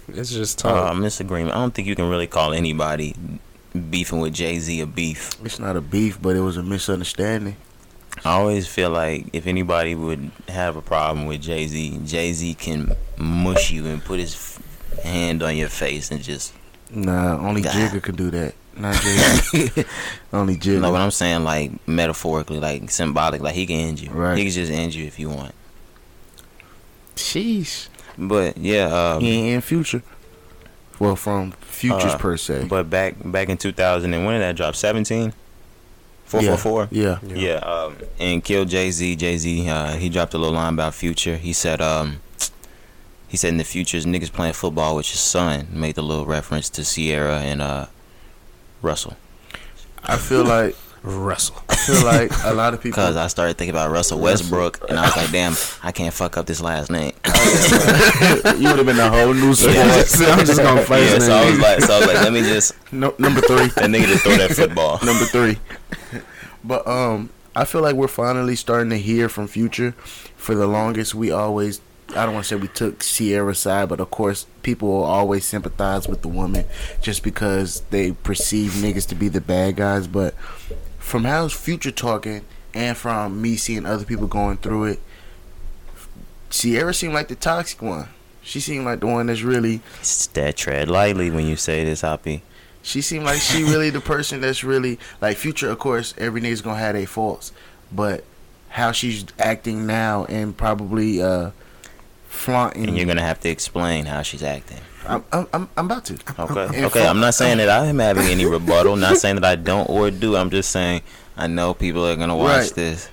It's 0.08 0.30
just 0.30 0.64
Uh, 0.64 0.70
talk. 0.92 0.96
misagreement. 0.96 1.54
I 1.54 1.58
don't 1.60 1.74
think 1.74 1.86
you 1.88 1.94
can 1.94 2.08
really 2.08 2.26
call 2.26 2.54
anybody 2.54 3.14
beefing 3.90 4.20
with 4.20 4.34
Jay 4.34 4.58
Z 4.58 4.80
a 4.80 4.86
beef. 4.86 5.30
It's 5.44 5.58
not 5.58 5.76
a 5.76 5.80
beef, 5.80 6.20
but 6.20 6.36
it 6.36 6.40
was 6.40 6.56
a 6.56 6.62
misunderstanding. 6.62 7.56
I 8.24 8.32
always 8.32 8.66
feel 8.66 8.90
like 8.90 9.26
if 9.32 9.46
anybody 9.46 9.94
would 9.94 10.30
have 10.48 10.76
a 10.76 10.82
problem 10.82 11.26
with 11.26 11.42
Jay 11.42 11.66
Z, 11.66 12.00
Jay 12.04 12.32
Z 12.32 12.54
can 12.54 12.92
mush 13.16 13.70
you 13.70 13.86
and 13.86 14.04
put 14.04 14.18
his 14.18 14.34
f- 14.34 15.02
hand 15.04 15.42
on 15.42 15.56
your 15.56 15.68
face 15.68 16.10
and 16.10 16.22
just. 16.22 16.52
Nah, 16.90 17.38
only 17.38 17.60
God. 17.62 17.72
Jigga 17.74 18.02
could 18.02 18.16
do 18.16 18.30
that. 18.30 18.54
Not 18.76 18.94
Jay 18.96 19.16
Z. 19.68 19.84
only 20.32 20.58
You 20.60 20.80
know 20.80 20.90
what 20.90 21.00
I'm 21.00 21.10
saying? 21.10 21.44
Like 21.44 21.70
metaphorically, 21.86 22.58
like 22.60 22.90
symbolic. 22.90 23.40
Like 23.40 23.54
he 23.54 23.66
can 23.66 23.76
end 23.76 24.00
you. 24.00 24.10
Right. 24.10 24.36
He 24.38 24.44
can 24.44 24.52
just 24.52 24.72
end 24.72 24.94
you 24.94 25.04
if 25.06 25.18
you 25.18 25.28
want. 25.28 25.54
Sheesh. 27.14 27.88
But 28.16 28.56
yeah. 28.56 28.86
Um, 29.14 29.20
He 29.20 29.30
ain't 29.32 29.54
in 29.56 29.60
Future. 29.60 30.02
Well, 31.00 31.16
from 31.16 31.52
Futures 31.60 32.14
Uh, 32.14 32.18
per 32.18 32.36
se. 32.36 32.66
But 32.68 32.90
back 32.90 33.14
back 33.24 33.48
in 33.48 33.56
2000 33.56 34.12
and 34.12 34.24
when 34.24 34.34
did 34.34 34.42
that 34.42 34.56
drop? 34.56 34.74
17. 34.74 35.32
Four 36.24 36.42
yeah. 36.42 36.56
four 36.56 36.86
four. 36.86 36.88
Yeah. 36.90 37.18
Yeah, 37.26 37.54
um, 37.56 37.96
and 38.18 38.44
Kill 38.44 38.66
Jay 38.66 38.90
Z. 38.90 39.16
Jay 39.16 39.38
Z, 39.38 39.66
uh, 39.68 39.92
he 39.94 40.10
dropped 40.10 40.34
a 40.34 40.38
little 40.38 40.54
line 40.54 40.74
about 40.74 40.92
Future. 40.94 41.36
He 41.36 41.54
said, 41.54 41.80
um, 41.80 42.20
he 43.28 43.36
said 43.38 43.48
in 43.48 43.56
the 43.56 43.64
futures, 43.64 44.04
niggas 44.04 44.30
playing 44.30 44.52
football 44.52 44.96
with 44.96 45.08
your 45.08 45.16
son. 45.16 45.68
Made 45.70 45.94
the 45.94 46.02
little 46.02 46.26
reference 46.26 46.68
to 46.70 46.84
Ciara 46.84 47.38
and 47.38 47.62
uh, 47.62 47.86
Russell. 48.82 49.16
I 50.04 50.16
feel 50.18 50.44
like 50.44 50.76
Russell. 51.02 51.56
I 51.68 51.76
feel 51.76 52.04
like 52.04 52.30
a 52.44 52.52
lot 52.52 52.74
of 52.74 52.82
people. 52.82 52.96
Cause 53.02 53.16
I 53.16 53.26
started 53.28 53.56
thinking 53.56 53.74
about 53.74 53.90
Russell 53.90 54.18
Westbrook, 54.18 54.88
and 54.88 54.98
I 54.98 55.02
was 55.06 55.16
like, 55.16 55.30
damn, 55.30 55.54
I 55.82 55.92
can't 55.92 56.12
fuck 56.12 56.36
up 56.36 56.46
this 56.46 56.60
last 56.60 56.90
name. 56.90 57.12
you 57.26 58.68
would 58.68 58.78
have 58.78 58.86
been 58.86 58.98
a 58.98 59.10
whole 59.10 59.32
new 59.34 59.54
sport. 59.54 59.74
Yeah. 59.74 60.32
I'm 60.32 60.44
just 60.46 60.58
gonna 60.60 60.82
first 60.82 61.12
yeah, 61.12 61.18
so 61.18 61.32
I 61.32 61.50
was 61.50 61.58
like, 61.60 61.80
so 61.80 61.94
I 61.94 61.98
was 61.98 62.06
like, 62.08 62.16
let 62.16 62.32
me 62.32 62.40
just 62.42 62.74
No, 62.92 63.14
number 63.18 63.40
three. 63.40 63.66
that 63.68 63.90
nigga 63.90 64.06
just 64.06 64.24
throw 64.24 64.36
that 64.36 64.52
football. 64.52 64.98
number 65.04 65.24
three. 65.24 65.58
But 66.64 66.86
um, 66.86 67.30
I 67.54 67.64
feel 67.64 67.80
like 67.82 67.94
we're 67.94 68.08
finally 68.08 68.56
starting 68.56 68.90
to 68.90 68.98
hear 68.98 69.28
from 69.28 69.46
Future. 69.46 69.92
For 70.36 70.54
the 70.54 70.66
longest, 70.66 71.14
we 71.14 71.30
always. 71.30 71.80
I 72.10 72.24
don't 72.24 72.32
want 72.32 72.46
to 72.46 72.48
say 72.48 72.56
we 72.56 72.68
took 72.68 73.00
Ciara's 73.00 73.58
side, 73.58 73.90
but 73.90 74.00
of 74.00 74.10
course, 74.10 74.46
people 74.62 74.88
will 74.88 75.04
always 75.04 75.44
sympathize 75.44 76.08
with 76.08 76.22
the 76.22 76.28
woman 76.28 76.64
just 77.02 77.22
because 77.22 77.82
they 77.90 78.12
perceive 78.12 78.70
niggas 78.72 79.06
to 79.08 79.14
be 79.14 79.28
the 79.28 79.42
bad 79.42 79.76
guys. 79.76 80.06
But 80.06 80.34
from 81.08 81.24
how 81.24 81.48
Future 81.48 81.90
talking 81.90 82.44
and 82.74 82.94
from 82.94 83.40
me 83.40 83.56
seeing 83.56 83.86
other 83.86 84.04
people 84.04 84.26
going 84.26 84.58
through 84.58 84.84
it, 84.84 85.00
Ciara 86.50 86.92
seemed 86.92 87.14
like 87.14 87.28
the 87.28 87.34
toxic 87.34 87.80
one. 87.80 88.08
She 88.42 88.60
seemed 88.60 88.84
like 88.84 89.00
the 89.00 89.06
one 89.06 89.26
that's 89.26 89.42
really. 89.42 89.80
It's 90.00 90.26
that 90.28 90.56
tread 90.56 90.88
lightly 90.88 91.30
when 91.30 91.46
you 91.46 91.56
say 91.56 91.82
this, 91.84 92.02
Hoppy. 92.02 92.42
She 92.82 93.00
seemed 93.00 93.24
like 93.24 93.40
she 93.40 93.62
really 93.64 93.88
the 93.90 94.00
person 94.00 94.42
that's 94.42 94.62
really 94.62 94.98
like 95.20 95.38
future. 95.38 95.70
Of 95.70 95.78
course, 95.78 96.14
every 96.18 96.42
nigga's 96.42 96.60
gonna 96.60 96.78
have 96.78 96.94
their 96.94 97.06
faults, 97.06 97.52
but 97.90 98.24
how 98.68 98.92
she's 98.92 99.24
acting 99.38 99.86
now 99.86 100.26
and 100.26 100.56
probably 100.56 101.22
uh 101.22 101.50
flaunting. 102.28 102.86
And 102.86 102.96
you're 102.96 103.06
gonna 103.06 103.22
have 103.22 103.40
to 103.40 103.48
explain 103.48 104.04
how 104.04 104.20
she's 104.20 104.42
acting. 104.42 104.80
I'm, 105.08 105.24
I'm, 105.32 105.68
I'm, 105.76 105.86
about 105.86 106.04
to. 106.06 106.18
Okay. 106.38 106.84
Okay. 106.84 107.06
I'm 107.06 107.20
not 107.20 107.34
saying 107.34 107.58
that 107.58 107.68
I 107.68 107.86
am 107.86 107.98
having 107.98 108.26
any 108.26 108.44
rebuttal. 108.46 108.96
Not 108.96 109.16
saying 109.16 109.36
that 109.36 109.44
I 109.44 109.56
don't 109.56 109.88
or 109.88 110.10
do. 110.10 110.36
I'm 110.36 110.50
just 110.50 110.70
saying 110.70 111.02
I 111.36 111.46
know 111.46 111.74
people 111.74 112.06
are 112.06 112.16
gonna 112.16 112.36
watch 112.36 112.62
Right. 112.62 112.74
this. 112.74 113.08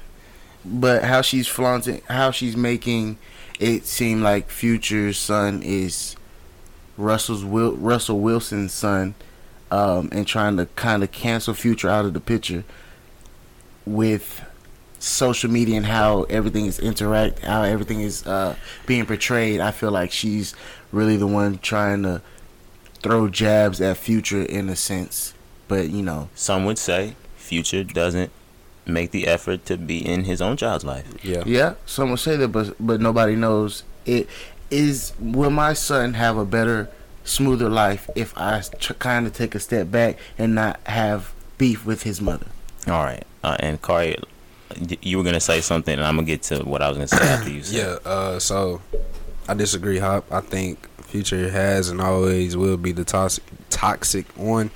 But 0.64 1.04
how 1.04 1.22
she's 1.22 1.48
flaunting, 1.48 2.02
how 2.10 2.32
she's 2.32 2.58
making 2.58 3.18
it 3.60 3.86
seem 3.86 4.22
like 4.22 4.50
Future's 4.50 5.18
son 5.18 5.62
is 5.64 6.16
Russell's 6.98 7.46
Will, 7.46 7.74
Russell 7.74 8.20
Wilson's 8.20 8.74
son, 8.74 9.16
um, 9.72 10.10
and 10.12 10.28
trying 10.28 10.58
to 10.58 10.66
kind 10.76 11.04
of 11.04 11.12
cancel 11.12 11.54
Future 11.54 11.90
out 11.90 12.06
of 12.06 12.14
the 12.14 12.20
picture 12.20 12.64
with 13.86 14.42
social 15.06 15.52
media 15.52 15.78
and 15.78 15.86
how 15.86 16.24
everything 16.24 16.66
is 16.66 16.80
interact, 16.80 17.40
how 17.40 17.62
everything 17.64 18.02
is 18.02 18.26
uh, 18.26 18.56
being 18.88 19.06
portrayed. 19.06 19.60
I 19.60 19.72
feel 19.72 19.92
like 19.92 20.12
she's 20.12 20.56
really 20.92 21.18
the 21.18 21.28
one 21.28 21.60
trying 21.60 22.04
to 22.04 22.22
throw 23.04 23.28
jabs 23.30 23.80
at 23.82 23.98
Future 23.98 24.42
in 24.44 24.68
a 24.70 24.76
sense. 24.76 25.34
But 25.68 25.90
you 25.90 26.02
know, 26.02 26.30
Some 26.36 26.66
would 26.66 26.78
say 26.78 27.16
Future 27.38 27.84
doesn't 27.84 28.32
make 28.88 29.12
the 29.12 29.28
effort 29.28 29.66
to 29.66 29.78
be 29.78 30.06
in 30.06 30.24
his 30.26 30.42
own 30.42 30.58
child's 30.58 30.84
life. 30.84 31.06
Yeah. 31.24 31.44
Yeah, 31.46 31.74
someone 31.86 32.18
say 32.18 32.36
that, 32.38 32.50
but 32.50 32.76
but 32.80 33.00
nobody 33.02 33.36
knows 33.36 33.84
it. 34.06 34.28
Is 34.72 35.14
will 35.20 35.52
my 35.52 35.74
son 35.74 36.16
have 36.16 36.38
a 36.38 36.46
better 36.46 36.90
smoother 37.24 37.70
life 37.70 38.10
if 38.16 38.36
I 38.38 38.62
tr- 38.80 38.94
kind 38.94 39.28
of 39.28 39.34
take 39.34 39.54
a 39.56 39.60
step 39.60 39.92
back 39.92 40.18
and 40.38 40.56
not 40.56 40.80
have 40.88 41.34
beef 41.58 41.86
with 41.86 42.04
his 42.04 42.20
mother. 42.22 42.48
All 42.88 43.04
right, 43.04 43.24
uh, 43.44 43.58
and 43.60 43.82
Kari, 43.82 44.16
y- 44.20 44.24
you 45.02 45.18
were 45.18 45.24
gonna 45.24 45.40
say 45.40 45.62
something, 45.62 45.94
and 45.94 46.04
I'm 46.04 46.16
gonna 46.16 46.28
get 46.28 46.44
to 46.44 46.60
what 46.64 46.82
I 46.82 46.90
was 46.90 46.98
gonna 46.98 47.08
say 47.08 47.18
after 47.18 47.50
you. 47.50 47.64
Said. 47.64 47.78
Yeah, 47.78 48.10
uh, 48.10 48.40
so 48.40 48.82
I 49.48 49.54
disagree, 49.54 50.00
Hop. 50.00 50.32
I 50.32 50.42
think 50.42 50.90
Future 51.04 51.50
has 51.50 51.90
and 51.90 52.02
always 52.02 52.58
will 52.58 52.78
be 52.78 52.92
the 52.92 53.06
toxic, 53.06 53.44
toxic 53.70 54.26
one. 54.36 54.72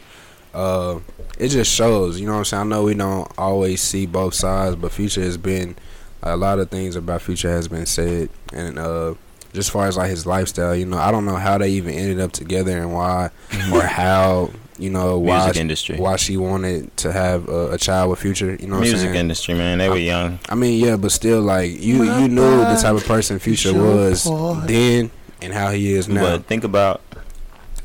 Uh, 0.53 0.99
it 1.37 1.49
just 1.49 1.73
shows, 1.73 2.19
you 2.19 2.25
know 2.25 2.33
what 2.33 2.39
I'm 2.39 2.45
saying? 2.45 2.61
I 2.61 2.65
know 2.65 2.83
we 2.83 2.93
don't 2.93 3.31
always 3.37 3.81
see 3.81 4.05
both 4.05 4.33
sides, 4.33 4.75
but 4.75 4.91
Future 4.91 5.21
has 5.21 5.37
been 5.37 5.75
a 6.23 6.35
lot 6.35 6.59
of 6.59 6.69
things 6.69 6.95
about 6.95 7.21
Future 7.21 7.49
has 7.49 7.67
been 7.67 7.85
said, 7.85 8.29
and 8.53 8.77
uh, 8.77 9.13
just 9.53 9.67
as 9.67 9.69
far 9.69 9.87
as 9.87 9.97
like 9.97 10.09
his 10.09 10.25
lifestyle, 10.25 10.75
you 10.75 10.85
know, 10.85 10.97
I 10.97 11.11
don't 11.11 11.25
know 11.25 11.35
how 11.35 11.57
they 11.57 11.69
even 11.71 11.93
ended 11.93 12.19
up 12.19 12.31
together 12.31 12.77
and 12.77 12.93
why, 12.93 13.31
or 13.73 13.81
how, 13.81 14.51
you 14.79 14.89
know, 14.89 15.17
why 15.19 15.37
Music 15.39 15.55
she, 15.55 15.59
industry. 15.61 15.97
why 15.97 16.15
she 16.15 16.37
wanted 16.37 16.95
to 16.97 17.11
have 17.11 17.47
a, 17.49 17.71
a 17.73 17.77
child 17.77 18.09
with 18.09 18.19
Future. 18.19 18.55
You 18.59 18.67
know 18.67 18.75
what 18.75 18.85
I'm 18.85 18.91
Music 18.91 19.15
industry, 19.15 19.53
man. 19.53 19.77
They 19.77 19.89
were 19.89 19.97
young. 19.97 20.39
I 20.49 20.55
mean, 20.55 20.83
yeah, 20.83 20.95
but 20.95 21.11
still, 21.11 21.41
like 21.41 21.71
you, 21.81 22.03
you 22.03 22.27
knew 22.27 22.59
the 22.59 22.79
type 22.81 22.95
of 22.95 23.05
person 23.05 23.39
Future 23.39 23.73
was 23.73 24.23
then 24.65 25.11
and 25.41 25.53
how 25.53 25.71
he 25.71 25.93
is 25.93 26.07
now. 26.07 26.21
But 26.21 26.45
think 26.45 26.63
about 26.63 27.01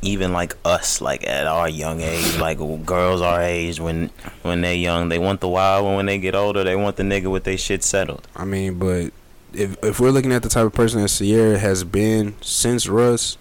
even 0.02 0.32
like 0.32 0.54
us, 0.64 1.00
like 1.00 1.26
at 1.26 1.46
our 1.46 1.68
young 1.68 2.00
age, 2.00 2.36
like 2.38 2.58
girls 2.84 3.20
our 3.20 3.42
age, 3.42 3.80
when 3.80 4.10
when 4.42 4.60
they 4.60 4.76
young, 4.76 5.08
they 5.08 5.18
want 5.18 5.40
the 5.40 5.48
wild. 5.48 5.86
When 5.86 5.96
when 5.96 6.06
they 6.06 6.18
get 6.18 6.34
older, 6.34 6.62
they 6.64 6.76
want 6.76 6.96
the 6.96 7.02
nigga 7.02 7.30
with 7.30 7.44
their 7.44 7.58
shit 7.58 7.82
settled. 7.82 8.26
I 8.36 8.44
mean, 8.44 8.78
but 8.78 9.10
if 9.52 9.82
if 9.82 10.00
we're 10.00 10.10
looking 10.10 10.32
at 10.32 10.42
the 10.42 10.48
type 10.48 10.66
of 10.66 10.72
person 10.72 11.00
that 11.02 11.08
Ciara 11.08 11.58
has 11.58 11.84
been 11.84 12.34
since 12.40 12.86
Russ, 12.86 13.38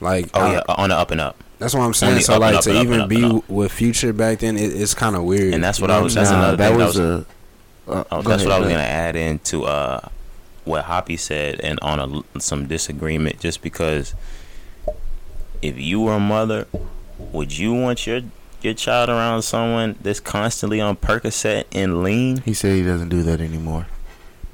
like, 0.00 0.30
Oh 0.34 0.40
I- 0.40 0.52
yeah, 0.54 0.62
on 0.68 0.90
the 0.90 0.96
up 0.96 1.10
and 1.10 1.20
up. 1.20 1.36
That's 1.58 1.74
what 1.74 1.82
I'm 1.82 1.94
saying. 1.94 2.20
So 2.20 2.34
up 2.34 2.40
like 2.40 2.54
up 2.56 2.62
to 2.64 2.76
up 2.76 2.84
even 2.84 3.08
be 3.08 3.42
with 3.48 3.72
Future 3.72 4.12
back 4.12 4.38
then, 4.40 4.56
it, 4.56 4.72
it's 4.80 4.94
kind 4.94 5.16
of 5.16 5.24
weird. 5.24 5.54
And 5.54 5.62
that's 5.62 5.80
what 5.80 5.90
You 5.90 5.96
I 5.96 6.00
was- 6.00 6.14
that's 6.14 6.28
saying? 6.30 6.40
another 6.40 6.56
that 6.56 6.68
thing 6.70 6.78
that 6.78 6.86
was 6.86 6.98
a. 6.98 7.14
Uh, 7.18 7.24
Oh, 7.86 8.22
that's 8.22 8.26
ahead, 8.42 8.46
what 8.46 8.52
I 8.52 8.58
was 8.60 8.68
gonna 8.70 8.80
add 8.82 9.14
into 9.14 9.64
uh, 9.64 10.00
what 10.64 10.84
Hoppy 10.84 11.18
said, 11.18 11.60
and 11.60 11.78
on 11.82 12.00
a 12.00 12.04
l 12.04 12.24
some 12.38 12.66
disagreement, 12.66 13.40
just 13.40 13.60
because 13.60 14.14
if 15.60 15.78
you 15.78 16.00
were 16.00 16.14
a 16.14 16.20
mother, 16.20 16.66
would 17.18 17.56
you 17.56 17.74
want 17.74 18.06
your 18.06 18.22
your 18.62 18.72
child 18.74 19.10
around 19.10 19.42
someone 19.42 19.96
that's 20.00 20.20
constantly 20.20 20.80
on 20.80 20.96
Percocet 20.96 21.64
and 21.72 22.02
lean 22.02 22.38
He 22.38 22.54
said 22.54 22.74
he 22.76 22.82
doesn't 22.82 23.10
do 23.10 23.22
that 23.24 23.40
anymore. 23.42 23.86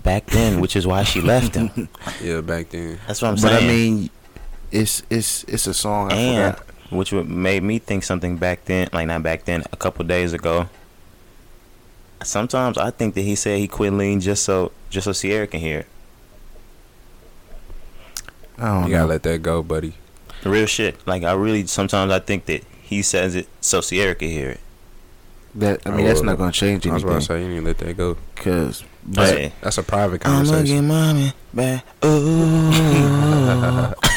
back 0.03 0.27
then, 0.27 0.61
which 0.61 0.75
is 0.75 0.85
why 0.87 1.05
she 1.05 1.21
left 1.21 1.55
him. 1.55 1.89
Yeah, 2.21 2.41
back 2.41 2.71
then. 2.71 2.99
That's 3.07 3.23
what 3.23 3.29
I'm 3.29 3.37
saying. 3.37 3.55
But 3.55 3.61
saying. 3.61 3.71
I 3.71 3.73
mean, 4.01 4.11
it's 4.73 5.05
it's 5.09 5.45
it's 5.45 5.69
a 5.69 5.75
song. 5.75 6.13
I 6.13 6.17
and 6.17 6.57
forgot. 6.57 6.67
Which 6.91 7.13
would 7.13 7.29
made 7.29 7.63
me 7.63 7.79
think 7.79 8.03
something 8.05 8.37
back 8.37 8.65
then, 8.65 8.89
like 8.93 9.07
not 9.07 9.23
back 9.23 9.45
then, 9.45 9.63
a 9.73 9.77
couple 9.77 10.05
days 10.05 10.33
ago. 10.33 10.69
Sometimes 12.23 12.77
I 12.77 12.91
think 12.91 13.15
that 13.15 13.23
he 13.23 13.35
said 13.35 13.59
he 13.59 13.69
quit 13.69 13.93
lean 13.93 14.21
just 14.21 14.43
so 14.45 14.73
just 14.91 15.05
so 15.07 15.13
Ciara 15.13 15.47
can 15.47 15.61
hear 15.61 15.79
it. 15.81 15.87
I 18.59 18.67
don't 18.81 18.85
You 18.91 18.91
gotta 18.97 19.07
let 19.07 19.23
that 19.23 19.41
go, 19.43 19.63
buddy. 19.63 19.95
Real 20.45 20.67
shit. 20.67 20.97
Like 21.07 21.23
I 21.23 21.33
really 21.33 21.67
sometimes 21.67 22.13
I 22.13 22.19
think 22.19 22.45
that 22.47 22.65
he 22.83 23.03
says 23.03 23.35
it 23.35 23.49
so 23.61 23.81
Ciara 23.81 24.15
can 24.15 24.29
hear 24.29 24.51
it. 24.51 24.61
That 25.55 25.81
I 25.87 25.91
mean, 25.91 26.01
Oh, 26.05 26.09
that's 26.09 26.23
not 26.23 26.39
gonna 26.39 26.53
change 26.53 26.87
anything. 26.87 26.91
I 26.93 26.95
was 26.95 27.03
about 27.05 27.23
to 27.23 27.33
anything. 27.35 27.37
say 27.37 27.43
you 27.43 27.49
need 27.49 27.61
to 27.61 27.67
let 27.67 27.79
that 27.79 27.97
go. 27.97 28.17
Cause, 28.37 28.85
but 29.07 29.29
Hey, 29.39 29.53
That's 29.63 29.79
a 29.79 29.83
private 29.83 30.27
I'ma 30.27 30.37
conversation. 30.45 30.87
mommy 30.89 31.33
back. 31.55 31.85
Ooh. 32.05 33.95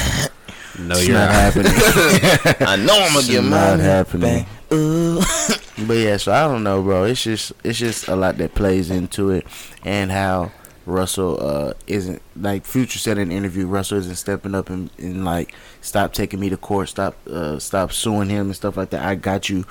No, 0.80 0.96
it's 0.96 1.08
you're 1.08 1.18
not 1.18 1.30
not. 1.32 1.54
happening. 1.54 1.72
I 2.68 2.76
know 2.76 2.94
I'ma 3.00 3.20
It's 3.20 3.28
get 3.30 3.44
not 3.44 3.80
happening. 3.80 4.46
But 5.88 5.94
yeah, 5.98 6.18
so 6.18 6.32
I 6.32 6.48
don't 6.48 6.64
know, 6.64 6.82
bro. 6.82 7.04
It's 7.04 7.24
just 7.24 7.52
it's 7.64 7.78
just 7.80 8.08
a 8.08 8.16
lot 8.16 8.38
that 8.38 8.54
plays 8.56 8.90
into 8.92 9.30
it, 9.32 9.46
and 9.84 10.12
how 10.12 10.52
Russell 10.86 11.38
uh 11.40 11.74
isn't 11.88 12.22
like 12.36 12.66
Future 12.66 13.00
said 13.00 13.18
in 13.18 13.32
an 13.32 13.38
interview. 13.38 13.66
Russell 13.68 13.98
isn't 14.00 14.16
stepping 14.16 14.54
up 14.54 14.70
and, 14.70 14.90
and 14.98 15.24
like 15.24 15.54
stop 15.82 16.12
taking 16.14 16.40
me 16.40 16.50
to 16.50 16.58
court, 16.58 16.90
stop 16.90 17.16
uh 17.28 17.58
stop 17.60 17.92
suing 17.92 18.30
him 18.30 18.48
and 18.48 18.56
stuff 18.56 18.76
like 18.76 18.90
that. 18.90 19.06
I 19.06 19.16
got 19.16 19.48
you. 19.50 19.66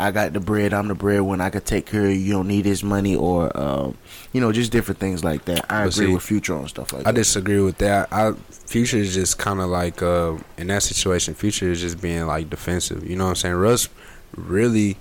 I 0.00 0.10
got 0.10 0.32
the 0.32 0.40
bread. 0.40 0.74
I'm 0.74 0.88
the 0.88 0.94
bread. 0.96 1.20
When 1.22 1.40
I 1.40 1.50
could 1.50 1.64
take 1.64 1.86
care 1.86 2.04
of 2.06 2.10
you, 2.10 2.16
you 2.16 2.32
don't 2.32 2.48
need 2.48 2.64
his 2.66 2.82
money 2.82 3.14
or 3.14 3.56
um 3.56 3.96
you 4.32 4.40
know 4.40 4.50
just 4.50 4.72
different 4.72 4.98
things 4.98 5.22
like 5.22 5.44
that. 5.44 5.64
I 5.70 5.84
But 5.84 5.94
agree 5.94 6.06
see, 6.08 6.14
with 6.14 6.22
Future 6.24 6.54
on 6.56 6.66
stuff 6.68 6.92
like 6.92 7.06
I 7.06 7.12
that. 7.12 7.14
disagree 7.14 7.60
with 7.60 7.78
that. 7.78 8.08
I 8.12 8.32
Future 8.50 8.96
is 8.96 9.14
just 9.14 9.38
kind 9.38 9.60
of 9.60 9.68
like 9.68 10.02
uh, 10.02 10.36
in 10.58 10.66
that 10.66 10.82
situation. 10.82 11.34
Future 11.34 11.70
is 11.70 11.80
just 11.80 12.00
being 12.00 12.26
like 12.26 12.50
defensive. 12.50 13.08
You 13.08 13.14
know 13.16 13.24
what 13.24 13.30
I'm 13.30 13.36
saying? 13.36 13.54
Russ 13.54 13.88
really, 14.34 14.96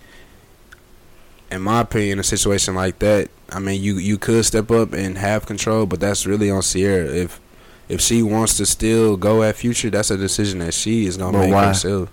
in 1.52 1.62
my 1.62 1.82
opinion, 1.82 2.20
a 2.20 2.24
situation 2.24 2.76
like 2.76 3.00
that. 3.00 3.30
I 3.52 3.60
mean, 3.60 3.82
you 3.82 3.98
you 3.98 4.18
could 4.18 4.44
step 4.46 4.72
up 4.72 4.94
and 4.94 5.18
have 5.18 5.46
control, 5.46 5.86
but 5.86 6.00
that's 6.00 6.26
really 6.26 6.50
on 6.50 6.62
Ciara. 6.62 7.06
If 7.06 7.40
if 7.88 8.02
she 8.02 8.24
wants 8.24 8.58
to 8.58 8.66
still 8.66 9.16
go 9.18 9.44
at 9.44 9.56
Future, 9.56 9.90
that's 9.90 10.10
a 10.12 10.18
decision 10.18 10.60
that 10.60 10.74
she 10.74 11.06
is 11.06 11.18
gonna 11.18 11.38
But 11.38 11.46
make 11.46 11.54
why? 11.54 11.68
herself. 11.68 12.10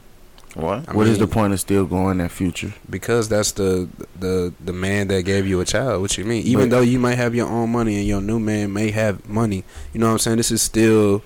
What? 0.55 0.87
I 0.87 0.93
What 0.95 1.07
is 1.07 1.19
the 1.19 1.27
point 1.27 1.55
of 1.55 1.61
still 1.61 1.87
going 1.87 2.21
at 2.21 2.31
Future? 2.31 2.75
Because 2.91 3.29
that's 3.31 3.53
the 3.53 3.89
the 4.21 4.53
the 4.63 4.75
man 4.75 5.09
that 5.09 5.23
gave 5.23 5.47
you 5.47 5.61
a 5.61 5.65
child. 5.65 6.03
What 6.03 6.19
you 6.19 6.27
mean? 6.27 6.43
Even 6.47 6.69
But- 6.69 6.77
though 6.77 6.83
you 6.83 6.99
might 6.99 7.15
have 7.17 7.35
your 7.35 7.49
own 7.49 7.71
money 7.73 7.97
and 7.97 8.07
your 8.07 8.21
new 8.21 8.39
man 8.39 8.73
may 8.73 8.91
have 8.91 9.27
money, 9.27 9.65
you 9.95 10.01
know 10.01 10.07
what 10.09 10.13
I'm 10.13 10.19
saying? 10.19 10.37
This 10.37 10.51
is 10.51 10.61
still 10.61 11.23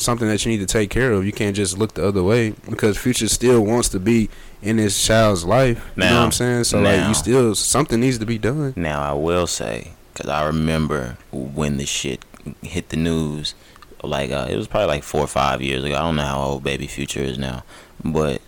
something 0.00 0.26
that 0.28 0.44
you 0.44 0.50
need 0.52 0.58
to 0.58 0.66
take 0.66 0.90
care 0.90 1.12
of. 1.12 1.24
You 1.26 1.32
can't 1.32 1.54
just 1.54 1.78
look 1.78 1.94
the 1.94 2.06
other 2.06 2.22
way 2.22 2.54
because 2.68 2.96
Future 2.96 3.28
still 3.28 3.60
wants 3.60 3.88
to 3.90 4.00
be 4.00 4.30
in 4.62 4.78
his 4.78 5.02
child's 5.02 5.44
life. 5.44 5.84
you 5.96 6.02
know 6.04 6.14
what 6.14 6.24
I'm 6.24 6.32
saying? 6.32 6.64
So 6.64 6.80
like 6.80 7.06
you 7.06 7.14
still 7.14 7.54
something 7.54 8.00
needs 8.00 8.18
to 8.18 8.26
be 8.26 8.38
done. 8.38 8.72
Now 8.76 9.02
I 9.02 9.12
will 9.12 9.46
say, 9.46 9.92
cause 10.14 10.28
I 10.28 10.44
remember 10.46 11.16
when 11.32 11.76
the 11.76 11.86
shit 11.86 12.24
hit 12.62 12.88
the 12.88 12.96
news, 12.96 13.54
like 14.02 14.30
uh, 14.30 14.46
it 14.50 14.56
was 14.56 14.66
probably 14.66 14.86
like 14.88 15.02
four 15.02 15.20
or 15.22 15.26
five 15.28 15.60
years 15.60 15.84
ago. 15.84 15.94
I 15.94 16.00
don't 16.00 16.16
know 16.16 16.24
how 16.24 16.40
old 16.42 16.64
Baby 16.64 16.86
Future 16.86 17.20
is 17.20 17.38
now, 17.38 17.64
but 18.04 18.40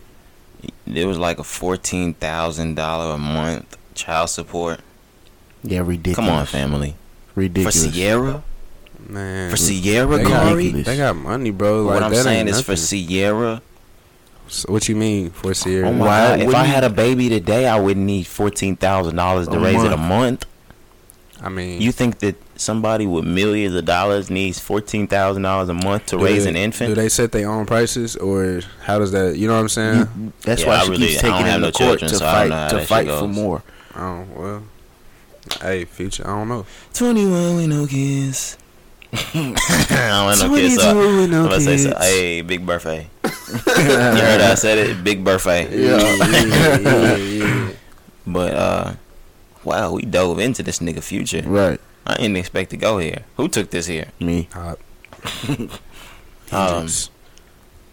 it 0.87 1.07
was 1.07 1.19
like 1.19 1.39
a 1.39 1.45
fourteen 1.45 2.15
thousand 2.15 2.75
dollar 2.75 3.15
a 3.15 3.19
month 3.19 3.77
child 3.95 4.31
support. 4.31 4.81
Yeah, 5.63 5.81
ridiculous. 5.81 6.17
Come 6.17 6.29
on, 6.29 6.47
family. 6.47 6.97
ridiculous. 7.35 7.87
For 7.87 7.93
Ciara, 7.93 8.43
Man. 9.09 9.51
for 9.51 9.57
Ciara, 9.57 10.17
they 10.19 10.23
got, 10.25 10.85
they 10.85 10.97
got 10.97 11.17
money, 11.17 11.51
bro. 11.51 11.83
Like 11.83 11.95
what 11.95 12.03
I'm 12.03 12.15
saying 12.15 12.49
is 12.49 12.61
for. 12.61 12.77
Ciara. 12.77 13.61
So 14.49 14.71
what 14.73 14.89
you 14.89 14.97
mean 14.97 15.31
for 15.31 15.55
Ciara? 15.55 15.89
Oh 15.89 15.93
my 15.93 16.07
Why 16.07 16.37
god! 16.37 16.41
If 16.49 16.55
I 16.55 16.65
had 16.65 16.85
a 16.85 16.91
baby 16.91 17.29
today, 17.29 17.67
I 17.67 17.79
would 17.81 17.97
need 17.97 18.27
fourteen 18.27 18.77
thousand 18.77 19.17
dollars 19.17 19.49
to 19.49 19.57
A 19.57 19.61
raise 19.61 19.83
it 19.83 19.93
a 19.93 19.97
month. 19.97 20.09
month. 20.09 20.47
I 21.41 21.49
mean, 21.49 21.81
You 21.83 21.91
think 21.91 22.21
that 22.21 22.37
somebody 22.55 23.07
with 23.07 23.25
millions 23.25 23.75
of 23.75 23.85
dollars 23.85 24.31
needs 24.31 24.59
fourteen 24.61 25.07
thousand 25.09 25.43
dollars 25.43 25.69
a 25.69 25.75
month 25.75 26.07
to 26.07 26.19
raise 26.19 26.45
they- 26.45 26.51
an 26.51 26.57
infant? 26.57 26.91
Do 26.91 26.95
they 26.95 27.09
set 27.09 27.33
their 27.33 27.51
own 27.51 27.67
prices 27.67 28.15
or 28.17 28.61
how 28.83 28.99
does 28.99 29.11
that? 29.13 29.37
You 29.37 29.49
know 29.49 29.55
what 29.55 29.61
I'm 29.61 29.69
saying? 29.69 29.99
You- 30.17 30.33
that's 30.43 30.63
Yeah, 30.63 30.69
why 30.69 30.75
I 30.77 30.85
she 30.85 30.91
really- 30.91 31.07
keeps 31.09 31.21
taking 31.23 31.37
have 31.39 31.47
him 31.57 31.61
no 31.63 31.71
to 31.71 31.79
court 31.79 31.99
children, 32.01 32.11
to 32.11 32.17
so 32.19 32.27
I 32.27 32.41
don't 32.41 32.49
know 32.51 32.69
fight 32.69 32.79
to 32.81 32.87
fight 32.87 33.09
for 33.19 33.29
more. 33.29 33.63
Oh 33.97 34.25
well. 34.37 34.63
Hey, 35.61 35.85
future. 35.87 36.25
I 36.25 36.31
don't 36.37 36.49
know. 36.49 36.67
Twenty 36.95 37.27
one 37.27 37.57
with 37.57 37.67
no 37.69 37.87
kids. 37.87 38.57
I 39.13 40.23
want 40.25 40.41
no 40.41 40.57
kids. 40.57 40.77
So 40.77 40.91
I'm 40.91 41.31
gonna 41.31 41.61
say, 41.61 41.77
so, 41.77 41.95
hey, 41.99 42.41
big 42.43 42.65
birthday. 42.65 43.09
you 43.25 43.59
heard 43.59 44.41
I 44.41 44.55
said 44.55 44.79
it, 44.79 45.05
big 45.05 45.23
birthday. 45.25 45.69
yeah, 45.71 46.77
yeah, 46.79 47.17
yeah. 47.17 47.73
But 48.27 48.55
uh, 48.55 48.93
wow, 49.65 49.93
we 49.93 50.03
dove 50.03 50.39
into 50.39 50.63
this 50.63 50.79
nigga 50.79 51.03
future. 51.03 51.43
Right, 51.45 51.79
I 52.07 52.17
didn't 52.17 52.37
expect 52.39 52.71
to 52.71 52.77
go 52.77 52.99
here. 52.99 53.25
Who 53.37 53.49
took 53.49 53.71
this 53.71 53.87
here? 53.87 54.09
me. 54.21 54.49
Hot. 54.53 54.79
Um, 56.53 56.87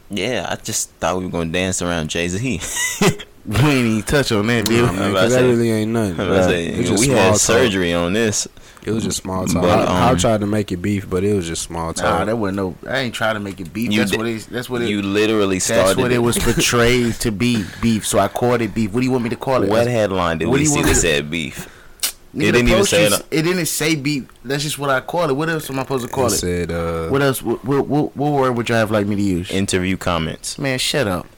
yeah, 0.09 0.45
I 0.49 0.57
just 0.57 0.89
thought 0.95 1.17
we 1.17 1.23
were 1.23 1.31
gonna 1.31 1.49
dance 1.49 1.81
around 1.81 2.09
Jay 2.09 2.27
Z. 2.27 2.59
We 3.45 3.55
ain't 3.55 3.65
even 3.87 4.03
touch 4.03 4.33
on 4.33 4.45
that, 4.47 4.65
Nah, 4.65 4.69
dude. 4.69 4.85
man, 4.85 5.01
I'm 5.01 5.11
about 5.11 5.21
'cause 5.21 5.33
to 5.35 5.41
that 5.41 5.47
really 5.47 5.71
ain't 5.71 5.91
nothing. 5.91 6.19
I 6.19 6.27
was 6.29 6.45
say, 6.45 6.67
It 6.67 6.77
was 6.77 6.89
just 6.89 6.99
we 6.99 7.05
small 7.05 7.17
had 7.17 7.29
talk. 7.29 7.39
surgery 7.39 7.93
on 7.93 8.11
this. 8.13 8.49
It 8.85 8.91
was 8.91 9.03
just 9.03 9.17
small 9.21 9.45
talk. 9.45 9.61
But, 9.63 9.87
I, 9.89 10.07
I 10.07 10.11
um, 10.11 10.17
tried 10.17 10.39
to 10.39 10.47
make 10.47 10.71
it 10.71 10.77
beef, 10.77 11.09
but 11.09 11.23
it 11.23 11.33
was 11.35 11.45
just 11.47 11.63
small 11.63 11.87
Nah, 11.87 11.91
talk. 11.93 12.25
that 12.25 12.37
wasn't 12.37 12.55
no. 12.57 12.75
I 12.89 12.99
ain't 12.99 13.13
trying 13.13 13.33
to 13.35 13.39
make 13.39 13.59
it 13.59 13.73
beef. 13.73 13.91
You 13.91 13.99
that's 13.99 14.11
di- 14.11 14.17
what 14.17 14.25
it. 14.27 14.47
That's 14.49 14.69
what 14.69 14.81
it. 14.81 14.89
You 14.89 15.01
literally 15.01 15.59
started. 15.59 15.87
that's 15.87 15.97
what 15.97 16.11
it 16.11 16.19
was 16.19 16.37
portrayed 16.39 17.13
to 17.15 17.31
be 17.31 17.63
beef. 17.81 18.07
So 18.07 18.19
I 18.19 18.27
called 18.29 18.61
it 18.61 18.73
beef. 18.73 18.91
What 18.93 19.01
do 19.01 19.05
you 19.05 19.11
want 19.11 19.23
me 19.25 19.29
to 19.31 19.35
call 19.35 19.63
it? 19.63 19.69
What 19.69 19.75
That's- 19.85 19.87
headline 19.93 20.37
did 20.39 20.47
What 20.47 20.53
do 20.55 20.59
we 20.59 20.61
you 20.63 20.67
see 20.67 20.75
want 20.75 20.87
that 20.87 20.95
said 20.95 21.29
beef? 21.29 21.67
Nigga, 22.35 22.43
It 22.49 22.51
didn't 22.51 22.69
even 22.69 22.85
say 22.85 23.09
just- 23.09 23.21
it. 23.21 23.27
It 23.39 23.41
didn't 23.41 23.65
say 23.65 23.95
beef. 23.95 24.25
That's 24.45 24.63
just 24.63 24.77
what 24.79 24.89
I 24.91 25.01
call 25.01 25.29
it. 25.29 25.33
What 25.35 25.49
else 25.49 25.69
am 25.69 25.79
I 25.79 25.81
supposed 25.81 26.05
to 26.07 26.11
call 26.13 26.25
It 26.27 26.33
it? 26.33 26.37
said, 26.37 26.71
uh, 26.71 27.07
What 27.09 27.21
else? 27.23 27.41
What, 27.41 27.65
what, 27.65 27.87
what, 27.87 28.15
what 28.15 28.31
word 28.31 28.51
would 28.55 28.69
you 28.69 28.75
have 28.75 28.91
like 28.91 29.07
me 29.07 29.15
to 29.15 29.21
use? 29.21 29.49
Interview 29.51 29.97
comments. 29.97 30.57
Man, 30.59 30.77
shut 30.79 31.07
up. 31.07 31.25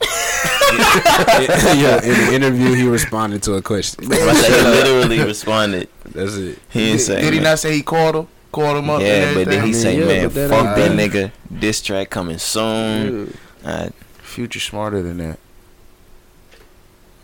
yeah, 1.76 2.02
in 2.02 2.26
the 2.26 2.30
interview, 2.34 2.74
he 2.74 2.86
responded 2.86 3.42
to 3.44 3.54
a 3.54 3.62
question. 3.62 4.10
I 4.12 4.16
he 4.16 4.62
literally 4.62 5.20
responded. 5.24 5.88
That's 6.04 6.34
it. 6.36 6.58
He 6.70 6.80
didn't 6.80 6.96
Did, 6.98 7.00
say. 7.00 7.20
did 7.20 7.34
he 7.34 7.40
not 7.40 7.58
say 7.58 7.74
he 7.74 7.82
called 7.82 8.16
him? 8.16 8.28
Called 8.50 8.78
him 8.78 8.90
up? 8.90 9.00
Yeah, 9.00 9.06
and 9.06 9.34
but 9.34 9.44
then 9.46 9.64
he 9.64 9.70
everything? 9.70 9.74
say, 9.74 9.98
yeah, 9.98 10.06
"Man, 10.06 10.28
that 10.28 10.50
fuck 10.50 10.76
that 10.76 10.88
right. 10.88 10.98
nigga. 10.98 11.32
Diss 11.58 11.80
track 11.80 12.10
coming 12.10 12.38
soon." 12.38 13.36
Uh, 13.64 13.90
Future 14.22 14.60
smarter 14.60 15.02
than 15.02 15.18
that. 15.18 15.38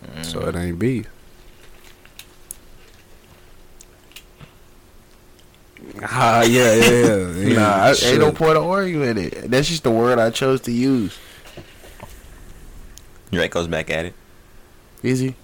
Mm. 0.05 0.25
So 0.25 0.47
it 0.47 0.55
ain't 0.55 0.79
beef. 0.79 1.07
Ah, 6.03 6.43
yeah, 6.43 6.75
yeah, 6.75 6.89
yeah. 6.89 7.31
yeah. 7.31 7.55
Nah, 7.55 7.75
I, 7.85 7.93
ain't 8.05 8.19
no 8.19 8.31
point 8.31 8.57
of 8.57 8.63
arguing 8.63 9.17
it. 9.17 9.49
That's 9.49 9.67
just 9.67 9.83
the 9.83 9.91
word 9.91 10.19
I 10.19 10.29
chose 10.29 10.61
to 10.61 10.71
use. 10.71 11.17
Draco's 13.31 13.67
back 13.67 13.89
at 13.89 14.05
it. 14.05 14.13
Is 15.03 15.19
he? 15.19 15.35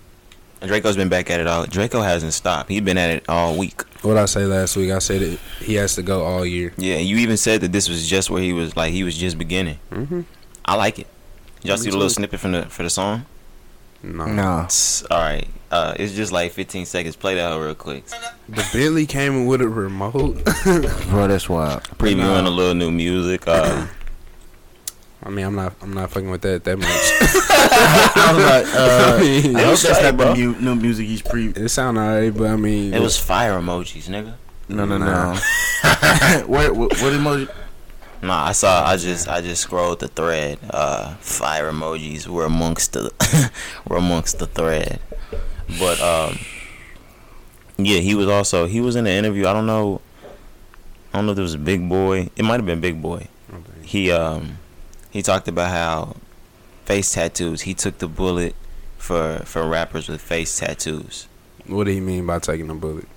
Draco's 0.61 0.95
been 0.97 1.09
back 1.09 1.29
at 1.29 1.39
it 1.39 1.47
all. 1.47 1.65
Draco 1.65 2.01
hasn't 2.01 2.33
stopped. 2.33 2.69
He's 2.69 2.81
been 2.81 2.97
at 2.97 3.09
it 3.11 3.25
all 3.29 3.55
week. 3.55 3.81
What 4.03 4.17
I 4.17 4.25
say 4.25 4.45
last 4.45 4.75
week? 4.75 4.91
I 4.91 4.99
said 4.99 5.21
it. 5.21 5.39
He 5.59 5.75
has 5.75 5.95
to 5.95 6.01
go 6.01 6.23
all 6.23 6.45
year. 6.45 6.73
Yeah, 6.77 6.97
you 6.97 7.17
even 7.17 7.37
said 7.37 7.61
that 7.61 7.71
this 7.71 7.87
was 7.87 8.07
just 8.07 8.29
where 8.29 8.41
he 8.41 8.53
was 8.53 8.75
like 8.75 8.91
he 8.91 9.03
was 9.03 9.15
just 9.17 9.37
beginning. 9.37 9.79
Mm-hmm. 9.91 10.21
I 10.63 10.75
like 10.75 10.97
it. 10.99 11.07
Y'all 11.61 11.77
Me 11.77 11.83
see 11.83 11.89
the 11.91 11.97
little 11.97 12.09
snippet 12.09 12.39
from 12.39 12.53
the 12.53 12.63
for 12.67 12.83
the 12.83 12.89
song? 12.89 13.25
No. 14.01 14.25
Nah. 14.25 14.59
It's- 14.65 15.03
All 15.11 15.19
right, 15.19 15.47
uh, 15.71 15.95
it's 15.97 16.13
just 16.13 16.31
like 16.31 16.51
15 16.51 16.85
seconds. 16.85 17.15
Play 17.15 17.35
that 17.35 17.55
real 17.59 17.73
quick. 17.75 18.05
The 18.49 18.67
Bentley 18.73 19.05
came 19.07 19.33
in 19.33 19.45
with 19.47 19.61
a 19.61 19.67
remote. 19.67 20.43
Bro, 21.09 21.27
that's 21.27 21.49
wild. 21.49 21.83
Previewing 21.97 22.17
Nah. 22.43 22.47
a 22.47 22.49
little 22.49 22.75
new 22.75 22.91
music. 22.91 23.47
Uh, 23.47 23.87
I 25.25 25.29
mean, 25.29 25.43
I'm 25.45 25.55
not. 25.55 25.73
I'm 25.81 25.91
not 25.93 26.11
fucking 26.11 26.29
with 26.29 26.41
that 26.41 26.63
that 26.65 26.77
much. 26.77 26.87
I 26.89 28.31
was 28.35 28.45
like, 28.45 28.75
uh, 28.75 29.15
I 29.17 29.21
mean, 29.21 29.55
I 29.55 29.61
hope 29.63 29.79
that's 29.79 30.01
not 30.03 30.17
the 30.17 30.35
mu- 30.35 30.59
new 30.61 30.75
music 30.75 31.07
he's 31.07 31.21
pre. 31.23 31.47
it 31.49 31.69
sound 31.69 31.97
alright, 31.97 32.35
but 32.35 32.47
I 32.47 32.55
mean, 32.55 32.93
it 32.93 33.01
was 33.01 33.17
fire 33.17 33.59
emojis, 33.59 34.07
nigga. 34.07 34.35
No, 34.69 34.85
no, 34.85 34.97
Nah. 34.99 35.33
no. 35.33 35.39
what, 36.47 36.75
what, 36.75 36.91
what 37.01 37.13
emoji? 37.13 37.49
Nah, 38.21 38.45
I 38.45 38.51
saw. 38.51 38.85
I 38.85 38.97
just 38.97 39.27
I 39.27 39.41
just 39.41 39.63
scrolled 39.63 39.99
the 39.99 40.07
thread. 40.07 40.59
Uh, 40.69 41.15
fire 41.15 41.71
emojis 41.71 42.27
were 42.27 42.45
amongst 42.45 42.93
the 42.93 43.11
were 43.87 43.97
amongst 43.97 44.37
the 44.39 44.45
thread. 44.47 44.99
But 45.79 45.99
um, 46.01 46.37
yeah, 47.77 47.99
he 47.99 48.13
was 48.15 48.27
also 48.27 48.67
he 48.67 48.79
was 48.79 48.95
in 48.95 49.05
the 49.05 49.11
interview. 49.11 49.47
I 49.47 49.53
don't 49.53 49.65
know. 49.65 50.01
I 51.13 51.17
don't 51.17 51.25
know 51.25 51.31
if 51.31 51.37
it 51.39 51.41
was 51.41 51.55
Big 51.57 51.87
Boy. 51.89 52.29
It 52.35 52.43
might 52.43 52.57
have 52.57 52.65
been 52.65 52.79
Big 52.81 53.01
Boy. 53.01 53.27
He 53.83 54.11
um 54.11 54.57
he 55.15 55.21
talked 55.21 55.47
about 55.47 55.69
how 55.71 56.17
face 56.83 57.13
tattoos. 57.13 57.61
He 57.61 57.73
took 57.73 57.99
the 57.99 58.07
bullet 58.09 58.53
for 58.97 59.39
for 59.45 59.65
rappers 59.65 60.09
with 60.09 60.19
face 60.21 60.59
tattoos. 60.59 61.27
What 61.67 61.85
do 61.85 61.91
he 61.91 62.01
mean 62.01 62.25
by 62.25 62.39
taking 62.39 62.67
the 62.67 62.73
bullet? 62.73 63.07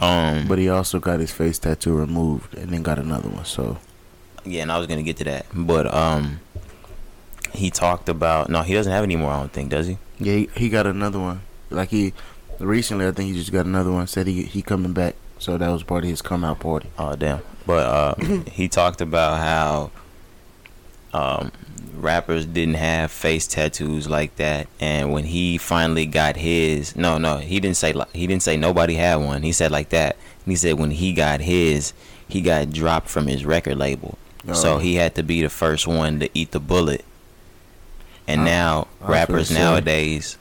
Um, 0.00 0.46
But 0.48 0.58
he 0.58 0.68
also 0.68 0.98
got 0.98 1.20
his 1.20 1.30
face 1.32 1.58
tattoo 1.60 1.94
removed 1.94 2.54
and 2.56 2.70
then 2.70 2.82
got 2.82 2.98
another 2.98 3.28
one. 3.28 3.44
So 3.44 3.78
Yeah, 4.44 4.62
and 4.62 4.72
I 4.72 4.78
was 4.78 4.88
gonna 4.88 5.04
get 5.04 5.16
to 5.18 5.24
that, 5.24 5.46
but 5.54 5.92
um, 5.94 6.40
he 7.52 7.70
talked 7.70 8.08
about 8.08 8.48
no, 8.48 8.62
he 8.62 8.74
doesn't 8.74 8.92
have 8.92 9.04
any 9.04 9.14
more. 9.16 9.30
I 9.30 9.38
don't 9.38 9.52
think, 9.52 9.70
does 9.70 9.86
he? 9.86 9.98
yeah, 10.18 10.34
he, 10.34 10.50
he 10.56 10.68
got 10.68 10.86
another 10.88 11.20
one. 11.20 11.42
Like 11.70 11.90
he 11.90 12.14
recently, 12.58 13.06
I 13.06 13.12
think 13.12 13.30
he 13.30 13.38
just 13.38 13.52
got 13.52 13.64
another 13.64 13.92
one. 13.92 14.08
Said 14.08 14.26
he 14.26 14.42
he 14.42 14.60
coming 14.60 14.92
back. 14.92 15.14
So 15.38 15.56
that 15.56 15.68
was 15.68 15.84
part 15.84 16.02
of 16.02 16.10
his 16.10 16.20
come 16.20 16.42
out 16.42 16.58
party. 16.58 16.88
Oh 16.98 17.14
damn! 17.14 17.42
But 17.64 17.86
uh, 17.86 18.14
he 18.50 18.66
talked 18.68 19.00
about 19.00 19.38
how 19.38 19.92
um, 21.14 21.50
rappers 21.94 22.44
didn't 22.46 22.74
have 22.74 23.10
face 23.10 23.46
tattoos 23.46 24.08
like 24.08 24.36
that, 24.36 24.66
and 24.80 25.12
when 25.12 25.24
he 25.24 25.58
finally 25.58 26.06
got 26.06 26.36
his, 26.36 26.94
no, 26.96 27.18
no, 27.18 27.38
he 27.38 27.60
didn't 27.60 27.76
say 27.76 27.94
he 28.12 28.26
didn't 28.26 28.42
say 28.42 28.56
nobody 28.56 28.94
had 28.94 29.16
one. 29.16 29.42
He 29.42 29.52
said 29.52 29.70
like 29.70 29.88
that. 29.90 30.16
And 30.44 30.52
he 30.52 30.56
said 30.56 30.78
when 30.78 30.90
he 30.92 31.12
got 31.12 31.40
his, 31.40 31.92
he 32.28 32.40
got 32.40 32.70
dropped 32.70 33.08
from 33.08 33.26
his 33.26 33.44
record 33.44 33.76
label, 33.78 34.16
so 34.52 34.74
Oh. 34.74 34.78
he 34.78 34.94
had 34.96 35.14
to 35.16 35.22
be 35.22 35.42
the 35.42 35.50
first 35.50 35.86
one 35.86 36.20
to 36.20 36.28
eat 36.34 36.52
the 36.52 36.60
bullet. 36.60 37.04
And 38.26 38.42
I- 38.42 38.44
now 38.44 38.88
I 39.02 39.10
rappers 39.10 39.50
nowadays 39.50 40.36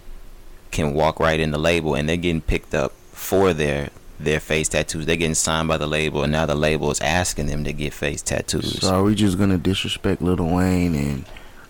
can 0.72 0.94
walk 0.94 1.20
right 1.20 1.40
in 1.40 1.52
the 1.52 1.58
label, 1.58 1.96
and 1.96 2.08
they're 2.08 2.18
getting 2.18 2.42
picked 2.42 2.74
up 2.76 2.92
for 3.14 3.54
their 3.54 3.90
their 4.20 4.40
face 4.40 4.68
tattoos. 4.70 5.06
They're 5.06 5.16
getting 5.16 5.36
signed 5.36 5.68
by 5.68 5.78
the 5.78 5.88
label, 5.88 6.24
and 6.24 6.32
now 6.32 6.46
the 6.46 6.56
label 6.56 6.90
is 6.92 7.00
asking 7.02 7.46
them 7.48 7.64
to 7.66 7.74
get 7.74 7.94
face 7.94 8.22
tattoos. 8.22 8.82
So 8.82 8.96
are 8.96 9.04
we 9.04 9.16
just 9.16 9.38
gonna 9.38 9.58
disrespect 9.58 10.22
Lil 10.22 10.38
Wayne 10.38 10.96
and 10.96 11.26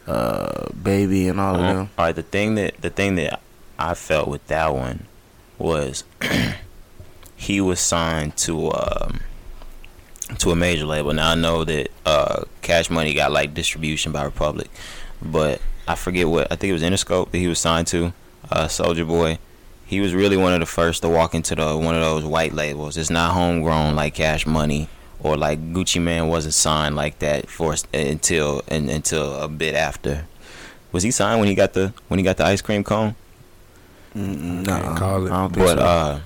uh, 0.08 0.68
Baby 0.82 1.28
and 1.28 1.40
all 1.40 1.56
of 1.56 1.62
Uh, 1.62 1.74
them? 1.74 1.90
all 1.98 2.06
right, 2.06 2.16
the 2.16 2.24
thing 2.24 2.56
that 2.56 2.80
the 2.82 2.90
thing 2.90 3.16
that 3.16 3.42
I 3.78 3.94
felt 3.94 4.28
with 4.30 4.46
that 4.48 4.74
one 4.74 5.06
was 5.58 6.04
he 7.36 7.62
was 7.62 7.80
signed 7.80 8.36
to 8.38 8.72
um 8.74 9.20
to 10.40 10.52
a 10.52 10.56
major 10.56 10.86
label. 10.86 11.14
Now 11.14 11.32
I 11.32 11.36
know 11.36 11.64
that 11.64 11.90
uh 12.06 12.44
Cash 12.62 12.90
Money 12.90 13.14
got 13.14 13.32
like 13.32 13.54
distribution 13.54 14.12
by 14.12 14.24
Republic, 14.24 14.70
but 15.22 15.62
I 15.88 15.96
forget 15.96 16.28
what 16.28 16.52
I 16.52 16.56
think 16.56 16.70
it 16.72 16.74
was 16.74 16.84
Interscope 16.84 17.32
that 17.32 17.38
he 17.38 17.48
was 17.48 17.60
signed 17.60 17.88
to. 17.88 18.14
Uh, 18.50 18.68
Soulja 18.68 19.06
Boy. 19.06 19.40
He 19.88 20.02
was 20.02 20.13
really 20.13 20.38
one 20.38 20.54
of 20.54 20.60
the 20.60 20.65
first 20.65 21.02
to 21.02 21.10
walk 21.10 21.34
into 21.34 21.56
the 21.56 21.78
one 21.78 21.95
of 21.95 22.02
those 22.02 22.23
white 22.26 22.54
labels. 22.54 22.97
It's 22.97 23.10
not 23.10 23.34
homegrown 23.34 23.95
like 23.95 24.15
Cash 24.15 24.45
Money 24.45 24.89
or 25.21 25.38
like 25.38 25.73
Gucci 25.73 26.02
Mane 26.02 26.28
wasn't 26.28 26.54
signed 26.54 26.95
like 26.95 27.19
that 27.19 27.50
for 27.50 27.73
until 27.93 28.62
and 28.67 28.89
until 28.89 29.36
a 29.41 29.47
bit 29.47 29.76
after. 29.76 30.26
Was 30.91 31.04
he 31.04 31.12
signed 31.12 31.39
when 31.39 31.47
he 31.50 31.56
got 31.56 31.73
the 31.73 31.93
when 32.10 32.17
he 32.19 32.23
got 32.23 32.38
the 32.38 32.45
ice 32.45 32.62
cream 32.62 32.84
cone? 32.84 33.15
Mm-mm, 34.15 34.65
Can't 34.65 34.67
nuh-uh. 34.86 34.97
call 34.97 35.26
it. 35.28 35.32
I 35.32 35.38
don't 35.41 35.54
think 35.54 35.65
But 35.65 35.78
so. 35.78 35.84
uh, 35.86 36.19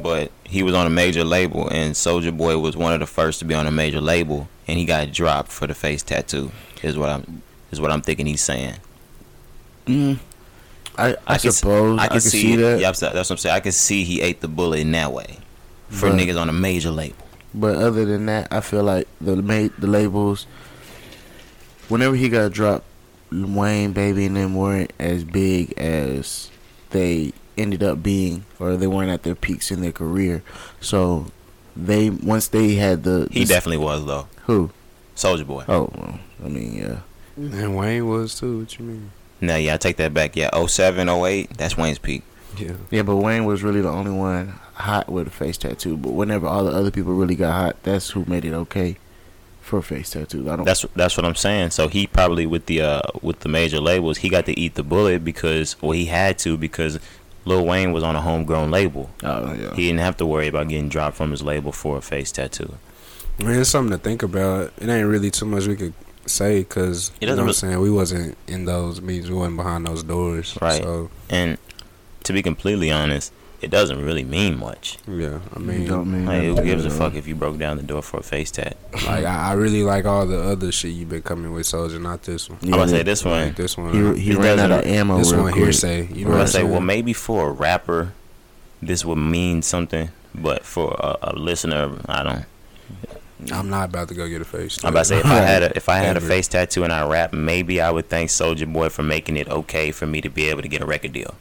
but 0.00 0.30
he 0.44 0.62
was 0.62 0.74
on 0.74 0.86
a 0.86 0.90
major 0.90 1.24
label, 1.24 1.68
and 1.68 1.94
Soulja 1.94 2.34
Boy 2.36 2.56
was 2.58 2.76
one 2.76 2.92
of 2.94 3.00
the 3.00 3.06
first 3.06 3.40
to 3.40 3.44
be 3.44 3.54
on 3.54 3.66
a 3.66 3.70
major 3.70 4.00
label, 4.00 4.48
and 4.66 4.78
he 4.78 4.84
got 4.84 5.12
dropped 5.12 5.50
for 5.50 5.66
the 5.66 5.74
face 5.74 6.02
tattoo. 6.02 6.50
Is 6.82 6.96
what 6.96 7.08
I'm 7.10 7.42
is 7.70 7.80
what 7.80 7.90
I'm 7.90 8.00
thinking 8.02 8.26
he's 8.26 8.42
saying. 8.42 8.76
Mm, 9.86 10.18
I, 10.96 11.12
I, 11.12 11.16
I 11.26 11.38
can 11.38 11.52
suppose 11.52 11.98
I 11.98 12.02
I 12.04 12.06
can 12.08 12.12
can 12.14 12.20
see, 12.20 12.40
see, 12.42 12.56
that. 12.56 12.80
Yeah, 12.80 12.90
that's 12.92 13.02
what 13.02 13.30
I'm 13.30 13.36
saying. 13.38 13.54
I 13.56 13.60
can 13.60 13.72
see 13.72 14.04
he 14.04 14.20
ate 14.20 14.40
the 14.40 14.48
bullet 14.48 14.80
in 14.80 14.92
that 14.92 15.12
way 15.12 15.38
for 15.88 16.10
But- 16.10 16.18
niggas 16.18 16.40
on 16.40 16.48
a 16.48 16.52
major 16.52 16.90
label. 16.90 17.16
But 17.54 17.76
other 17.76 18.04
than 18.06 18.26
that, 18.26 18.48
I 18.50 18.60
feel 18.60 18.82
like 18.82 19.06
the 19.20 19.36
ma- 19.36 19.68
the 19.78 19.86
labels. 19.86 20.46
Whenever 21.88 22.16
he 22.16 22.28
got 22.30 22.52
dropped, 22.52 22.84
Wayne, 23.30 23.92
Baby, 23.92 24.24
and 24.26 24.36
them 24.36 24.54
weren't 24.54 24.92
as 24.98 25.24
big 25.24 25.72
as 25.78 26.50
they 26.90 27.32
ended 27.58 27.82
up 27.82 28.02
being, 28.02 28.44
or 28.58 28.76
they 28.78 28.86
weren't 28.86 29.10
at 29.10 29.22
their 29.24 29.34
peaks 29.34 29.70
in 29.70 29.82
their 29.82 29.92
career. 29.92 30.42
So 30.80 31.26
they 31.76 32.08
once 32.10 32.48
they 32.48 32.74
had 32.76 33.02
the, 33.02 33.28
He 33.30 33.44
definitely 33.44 33.78
was 33.84 34.06
though. 34.06 34.28
who 34.46 34.70
Soulja 35.16 35.46
Boy. 35.46 35.64
oh 35.68 35.90
well, 35.94 36.18
I 36.44 36.48
mean 36.48 36.74
yeah 36.74 37.00
And 37.36 37.76
Wayne 37.76 38.06
was 38.08 38.38
too. 38.38 38.60
What 38.60 38.78
you 38.78 38.84
mean? 38.86 39.10
No, 39.42 39.56
yeah, 39.56 39.74
I 39.74 39.76
take 39.76 39.96
that 39.96 40.14
back. 40.14 40.36
Yeah, 40.36 40.50
07, 40.66 41.08
08, 41.08 41.58
that's 41.58 41.76
Wayne's 41.76 41.98
peak. 41.98 42.22
Yeah. 42.56 42.74
yeah, 42.90 43.02
but 43.02 43.16
Wayne 43.16 43.44
was 43.44 43.62
really 43.62 43.80
the 43.80 43.88
only 43.88 44.12
one 44.12 44.60
hot 44.74 45.10
with 45.10 45.26
a 45.26 45.30
face 45.30 45.58
tattoo. 45.58 45.96
But 45.96 46.12
whenever 46.12 46.46
all 46.46 46.64
the 46.64 46.70
other 46.70 46.90
people 46.90 47.14
really 47.14 47.34
got 47.34 47.52
hot, 47.52 47.82
that's 47.82 48.10
who 48.10 48.24
made 48.26 48.44
it 48.44 48.52
okay 48.52 48.98
for 49.60 49.78
a 49.78 49.82
face 49.82 50.10
tattoo. 50.10 50.50
I 50.50 50.56
don't. 50.56 50.64
That's 50.64 50.84
that's 50.94 51.16
what 51.16 51.26
I'm 51.26 51.34
saying. 51.34 51.70
So 51.70 51.88
he 51.88 52.06
probably 52.06 52.46
with 52.46 52.66
the 52.66 52.82
uh 52.82 53.00
with 53.20 53.40
the 53.40 53.48
major 53.48 53.80
labels, 53.80 54.18
he 54.18 54.28
got 54.28 54.46
to 54.46 54.58
eat 54.58 54.74
the 54.74 54.82
bullet 54.82 55.24
because 55.24 55.80
well 55.80 55.92
he 55.92 56.06
had 56.06 56.38
to 56.40 56.56
because 56.56 57.00
Lil 57.44 57.64
Wayne 57.64 57.92
was 57.92 58.04
on 58.04 58.14
a 58.16 58.20
homegrown 58.20 58.70
label. 58.70 59.10
oh 59.24 59.52
yeah. 59.54 59.74
He 59.74 59.86
didn't 59.86 60.00
have 60.00 60.16
to 60.18 60.26
worry 60.26 60.46
about 60.46 60.68
getting 60.68 60.88
dropped 60.88 61.16
from 61.16 61.30
his 61.30 61.42
label 61.42 61.72
for 61.72 61.96
a 61.96 62.02
face 62.02 62.30
tattoo. 62.30 62.74
I 63.40 63.44
mean, 63.44 63.58
it's 63.58 63.70
something 63.70 63.96
to 63.96 64.02
think 64.02 64.22
about. 64.22 64.72
It 64.78 64.88
ain't 64.88 65.08
really 65.08 65.30
too 65.30 65.46
much 65.46 65.66
we 65.66 65.74
could 65.76 65.94
say 66.32 66.60
because 66.60 67.10
It 67.20 67.22
you 67.22 67.26
know 67.28 67.36
doesn't 67.36 67.36
what 67.36 67.42
I'm 67.42 67.46
really- 67.46 67.54
saying. 67.76 67.80
We 67.82 67.90
wasn't 67.90 68.38
in 68.46 68.64
those 68.64 69.00
meetings. 69.00 69.30
We 69.30 69.36
wasn't 69.36 69.56
behind 69.56 69.86
those 69.86 70.02
doors. 70.02 70.56
Right. 70.60 70.82
So 70.82 71.10
And 71.30 71.58
to 72.24 72.32
be 72.32 72.42
completely 72.42 72.90
honest, 72.90 73.32
it 73.60 73.70
doesn't 73.70 74.04
really 74.04 74.24
mean 74.24 74.58
much. 74.58 74.98
yeah, 75.06 75.38
I 75.54 75.60
You 75.60 75.64
mean, 75.64 75.86
don't 75.86 76.10
mean 76.10 76.26
Like, 76.26 76.42
who 76.42 76.56
gives 76.64 76.84
a 76.84 76.90
fuck 76.90 77.14
if 77.14 77.28
you 77.28 77.36
broke 77.36 77.58
down 77.58 77.76
the 77.76 77.84
door 77.84 78.02
for 78.02 78.18
a 78.18 78.22
face 78.22 78.50
tat? 78.50 78.76
like 79.06 79.24
I, 79.24 79.50
I 79.50 79.52
really 79.52 79.84
like 79.84 80.04
all 80.04 80.26
the 80.26 80.40
other 80.42 80.72
shit 80.72 80.90
you've 80.94 81.10
been 81.10 81.22
coming 81.22 81.52
with, 81.52 81.66
Soulja. 81.66 82.00
Not 82.00 82.22
this 82.24 82.48
one. 82.50 82.58
I'm 82.62 82.72
about 82.74 82.84
to 82.84 82.88
say 82.90 82.96
Yeah, 82.98 83.02
this 83.04 83.24
Like 83.24 83.44
one. 83.44 83.54
this 83.54 83.76
one. 83.78 84.16
He, 84.16 84.20
he 84.20 84.34
ran 84.34 84.58
out 84.58 84.72
of 84.72 84.84
ammo. 84.84 85.18
this 85.18 85.30
real 85.32 85.42
one 85.44 85.52
quick. 85.52 85.62
hearsay. 85.64 86.08
You 86.12 86.24
know 86.24 86.30
I 86.32 86.34
what 86.34 86.40
I'm 86.40 86.46
say, 86.48 86.52
saying? 86.58 86.70
well, 86.72 86.80
maybe 86.80 87.12
for 87.12 87.50
a 87.50 87.52
rapper, 87.52 88.12
this 88.82 89.04
would 89.04 89.14
mean 89.18 89.62
something, 89.62 90.08
but 90.34 90.64
for 90.64 90.96
a, 90.98 91.30
a 91.30 91.36
listener, 91.36 91.98
I 92.06 92.22
don't. 92.24 92.44
I'm 93.50 93.70
not 93.70 93.88
about 93.88 94.08
to 94.08 94.14
go 94.14 94.28
get 94.28 94.40
a 94.42 94.44
face. 94.44 94.76
Tattoo. 94.76 94.86
I'm 94.86 94.92
about 94.92 95.00
to 95.00 95.04
say 95.06 95.18
if 95.18 95.26
I 95.26 95.36
had 95.36 95.62
a 95.62 95.76
if 95.76 95.88
I 95.88 95.96
had 95.98 96.16
a 96.16 96.20
face 96.20 96.48
tattoo 96.48 96.84
and 96.84 96.92
I 96.92 97.06
rap, 97.08 97.32
maybe 97.32 97.80
I 97.80 97.90
would 97.90 98.08
thank 98.08 98.30
Soulja 98.30 98.70
Boy 98.72 98.88
for 98.90 99.02
making 99.02 99.36
it 99.36 99.48
okay 99.48 99.90
for 99.90 100.06
me 100.06 100.20
to 100.20 100.28
be 100.28 100.48
able 100.50 100.62
to 100.62 100.68
get 100.68 100.82
a 100.82 100.86
record 100.86 101.12
deal. 101.12 101.34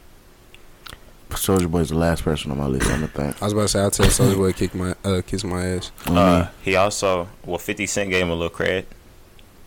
Soulja 1.29 1.69
Boy's 1.69 1.89
the 1.89 1.95
last 1.97 2.23
person 2.23 2.51
on 2.51 2.57
my 2.57 2.65
list. 2.67 2.87
I'm 2.89 2.95
gonna 3.01 3.07
think. 3.13 3.41
I 3.41 3.45
was 3.45 3.53
about 3.53 3.61
to 3.63 3.67
say 3.69 3.79
I'll 3.79 3.91
tell 3.91 4.05
Soulja 4.07 4.35
Boy 4.35 4.53
kick 4.53 4.73
my 4.75 4.95
uh, 5.03 5.21
kiss 5.25 5.43
my 5.43 5.65
ass. 5.65 5.91
Uh, 6.07 6.47
he 6.61 6.75
also 6.75 7.27
well, 7.45 7.57
Fifty 7.57 7.85
Cent 7.85 8.09
gave 8.09 8.23
him 8.23 8.29
a 8.29 8.33
little 8.35 8.49
credit. 8.49 8.87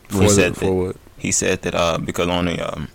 For, 0.09 0.19
He 0.23 0.29
the- 0.29 0.31
said 0.31 0.55
for 0.57 0.65
that, 0.65 0.73
what? 0.73 0.97
he 1.19 1.33
said 1.33 1.63
that 1.63 1.75
uh 1.75 1.99
because 1.99 2.29
on 2.29 2.47
the 2.47 2.61
um 2.61 2.89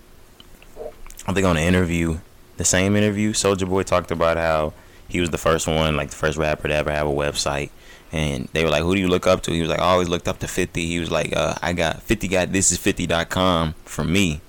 I 1.27 1.33
think 1.33 1.45
on 1.45 1.55
the 1.55 1.61
interview, 1.63 2.19
the 2.57 2.65
same 2.65 2.95
interview, 2.95 3.33
Soulja 3.33 3.67
Boy 3.67 3.83
talked 3.83 4.11
about 4.11 4.37
how 4.37 4.73
he 5.07 5.19
was 5.19 5.29
the 5.31 5.37
first 5.39 5.65
one, 5.67 5.95
like 5.97 6.09
the 6.11 6.15
first 6.15 6.37
rapper 6.37 6.67
to 6.67 6.73
ever 6.73 6.91
have 6.91 7.07
a 7.07 7.11
website. 7.11 7.69
And 8.11 8.49
they 8.53 8.63
were 8.63 8.69
like, 8.71 8.81
"Who 8.81 8.95
do 8.95 9.01
you 9.01 9.07
look 9.07 9.27
up 9.27 9.41
to?" 9.43 9.51
He 9.51 9.61
was 9.61 9.69
like, 9.69 9.79
"I 9.79 9.85
always 9.85 10.09
looked 10.09 10.27
up 10.27 10.39
to 10.39 10.47
50." 10.47 10.85
He 10.85 10.99
was 10.99 11.11
like, 11.11 11.35
uh, 11.35 11.55
"I 11.61 11.73
got 11.73 12.01
50 12.01 12.27
got 12.27 12.51
this 12.51 12.71
is 12.71 12.77
50.com 12.79 13.75
from 13.85 14.11
me." 14.11 14.41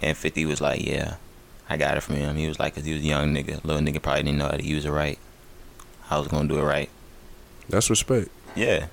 And 0.00 0.16
50 0.16 0.46
was 0.46 0.60
like, 0.60 0.84
yeah, 0.86 1.16
I 1.68 1.76
got 1.76 1.96
it 1.96 2.02
from 2.02 2.16
him. 2.16 2.36
He 2.36 2.46
was 2.46 2.58
like, 2.58 2.74
cause 2.74 2.84
he 2.84 2.92
was 2.92 3.02
a 3.02 3.06
young 3.06 3.34
nigga. 3.34 3.62
Little 3.64 3.82
nigga 3.82 4.00
probably 4.00 4.22
didn't 4.22 4.38
know 4.38 4.46
how 4.46 4.56
to 4.56 4.64
use 4.64 4.84
it 4.84 4.90
right. 4.90 5.18
I 6.10 6.18
was 6.18 6.28
gonna 6.28 6.48
do 6.48 6.58
it 6.58 6.62
right. 6.62 6.88
That's 7.68 7.90
respect. 7.90 8.28
Yeah. 8.54 8.86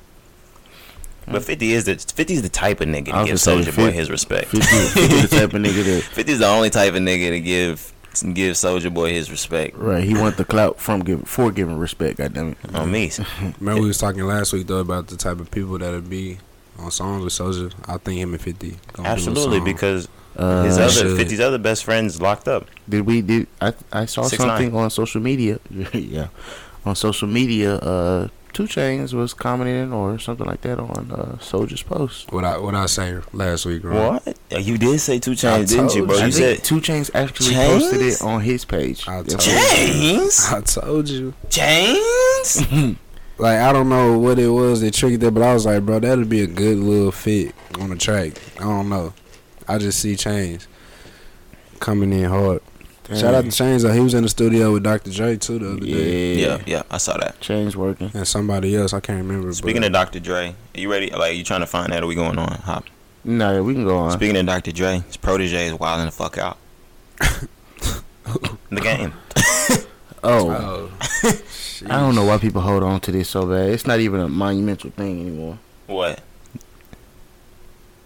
But 1.27 1.43
50 1.43 1.71
is 1.73 1.85
the 1.85 1.95
50 1.95 2.33
is 2.35 2.41
the 2.43 2.49
type 2.49 2.81
of 2.81 2.87
nigga 2.87 3.11
I 3.11 3.23
to 3.23 3.27
give 3.29 3.37
Soulja 3.37 3.75
Boy 3.75 3.91
his 3.91 4.11
respect. 4.11 4.47
50, 4.49 4.65
50 4.67 5.21
the 5.21 5.27
type 5.27 5.53
of 5.53 5.61
nigga 5.61 5.83
that 5.83 6.03
50 6.13 6.31
is 6.31 6.39
the 6.39 6.47
only 6.47 6.69
type 6.69 6.93
of 6.93 6.99
nigga 6.99 7.29
to 7.29 7.39
give 7.39 7.93
give 8.23 8.53
Soulja 8.55 8.93
Boy 8.93 9.11
his 9.11 9.29
respect. 9.31 9.75
right. 9.77 10.03
He 10.03 10.13
want 10.13 10.37
the 10.37 10.45
clout 10.45 10.79
from 10.79 11.01
giving 11.01 11.25
for 11.25 11.51
giving 11.51 11.77
respect. 11.77 12.17
Goddamn 12.17 12.55
it. 12.63 12.75
On 12.75 12.91
me. 12.91 13.11
Remember 13.59 13.81
we 13.81 13.87
was 13.87 13.97
talking 13.97 14.23
last 14.23 14.53
week 14.53 14.67
though 14.67 14.79
about 14.79 15.07
the 15.07 15.17
type 15.17 15.39
of 15.39 15.49
people 15.51 15.77
that'll 15.77 16.01
be 16.01 16.37
on 16.79 16.91
songs 16.91 17.23
with 17.23 17.33
Soulja. 17.33 17.73
I 17.87 17.97
think 17.97 18.19
him 18.19 18.33
and 18.33 18.41
Fifty. 18.41 18.75
gonna 18.93 19.09
Absolutely, 19.09 19.57
song. 19.57 19.65
because 19.65 20.07
Uh, 20.37 20.63
his 20.63 20.77
other 20.77 20.91
shit- 20.91 21.27
50's 21.29 21.39
other 21.39 21.57
best 21.57 21.83
friends 21.85 22.21
locked 22.21 22.47
up. 22.49 22.67
Did 22.89 23.05
we 23.05 23.21
did 23.21 23.47
I 23.61 23.73
I 23.93 24.05
saw 24.05 24.23
6ix9ine. 24.23 24.37
something 24.37 24.75
on 24.75 24.89
social 24.89 25.21
media? 25.21 25.59
yeah, 25.93 26.27
on 26.85 26.95
social 26.95 27.27
media. 27.29 27.75
Uh, 27.75 28.27
Two 28.55 28.63
Chainz 28.67 29.13
was 29.13 29.33
commenting 29.33 29.91
or 29.91 30.17
something 30.17 30.45
like 30.47 30.61
that 30.61 30.79
on 30.79 31.11
uh, 31.11 31.35
Soulja's 31.41 31.83
post. 31.83 32.31
what 32.31 32.45
I 32.45 32.57
what 32.57 32.73
I 32.73 32.85
say 32.85 33.19
last 33.33 33.65
week, 33.65 33.81
bro. 33.81 34.11
What? 34.13 34.37
You 34.49 34.77
did 34.77 34.97
say 34.99 35.19
two 35.19 35.31
Chainz, 35.31 35.67
didn't 35.67 35.93
you, 35.93 36.05
bro? 36.05 36.15
you. 36.15 36.23
I 36.23 36.29
said 36.29 36.63
Two 36.63 36.79
Chainz 36.79 37.11
actually 37.13 37.53
Chainz? 37.53 37.67
posted 37.67 38.01
it 38.01 38.21
on 38.21 38.39
his 38.39 38.63
page. 38.63 39.05
I 39.09 39.23
told 39.23 39.27
Chainz, 39.41 40.53
I 40.53 40.61
told 40.61 41.09
you. 41.09 41.33
Chainz. 41.49 42.95
Like 43.37 43.59
I 43.59 43.73
don't 43.73 43.89
know 43.89 44.17
what 44.17 44.39
it 44.39 44.47
was 44.47 44.79
that 44.79 44.93
triggered 44.93 45.19
that, 45.19 45.31
but 45.31 45.43
I 45.43 45.53
was 45.53 45.65
like, 45.65 45.85
bro, 45.85 45.99
that'd 45.99 46.29
be 46.29 46.39
a 46.39 46.47
good 46.47 46.77
little 46.77 47.11
fit 47.11 47.53
on 47.77 47.89
the 47.89 47.97
track. 47.97 48.41
I 48.57 48.63
don't 48.63 48.87
know. 48.87 49.13
I 49.67 49.77
just 49.77 49.99
see 49.99 50.13
Chainz 50.13 50.67
coming 51.81 52.13
in 52.13 52.29
hard. 52.29 52.61
Shout 53.13 53.35
out 53.35 53.43
to 53.43 53.49
Chainz. 53.51 53.83
Though. 53.83 53.91
He 53.91 53.99
was 53.99 54.13
in 54.15 54.23
the 54.23 54.29
studio 54.29 54.73
with 54.73 54.83
Dr. 54.83 55.11
Dre 55.11 55.37
too 55.37 55.59
the 55.59 55.71
other 55.73 55.85
Yeah, 55.85 55.95
day, 55.95 56.35
yeah, 56.41 56.61
yeah, 56.65 56.83
I 56.89 56.97
saw 56.97 57.17
that. 57.17 57.39
Chainz 57.39 57.75
working. 57.75 58.09
and 58.13 58.27
somebody 58.27 58.75
else 58.75 58.93
I 58.93 58.99
can't 58.99 59.19
remember. 59.19 59.53
Speaking 59.53 59.81
but 59.81 59.87
of 59.87 59.93
Dr. 59.93 60.19
Dre, 60.19 60.55
are 60.75 60.79
you 60.79 60.89
ready? 60.91 61.11
Like, 61.11 61.35
you 61.37 61.43
trying 61.43 61.59
to 61.59 61.67
find 61.67 61.93
that? 61.93 62.01
Or 62.03 62.07
we 62.07 62.15
going 62.15 62.37
on? 62.39 62.51
Hop. 62.61 62.85
No, 63.23 63.53
yeah, 63.53 63.61
we 63.61 63.73
can 63.73 63.83
go 63.83 63.97
on. 63.97 64.11
Speaking 64.11 64.37
of 64.37 64.45
Dr. 64.45 64.71
Dre, 64.71 65.03
his 65.07 65.17
protege 65.17 65.67
is 65.67 65.73
wilding 65.73 66.05
the 66.05 66.11
fuck 66.11 66.37
out. 66.37 66.57
the 68.69 68.81
game. 68.81 69.13
oh, 70.23 70.49
oh, 70.49 70.91
I 71.85 71.99
don't 71.99 72.15
know 72.15 72.25
why 72.25 72.37
people 72.39 72.61
hold 72.61 72.81
on 72.83 72.99
to 73.01 73.11
this 73.11 73.29
so 73.29 73.45
bad. 73.45 73.69
It's 73.69 73.85
not 73.85 73.99
even 73.99 74.19
a 74.19 74.27
monumental 74.29 74.89
thing 74.91 75.21
anymore. 75.21 75.59
What? 75.87 76.21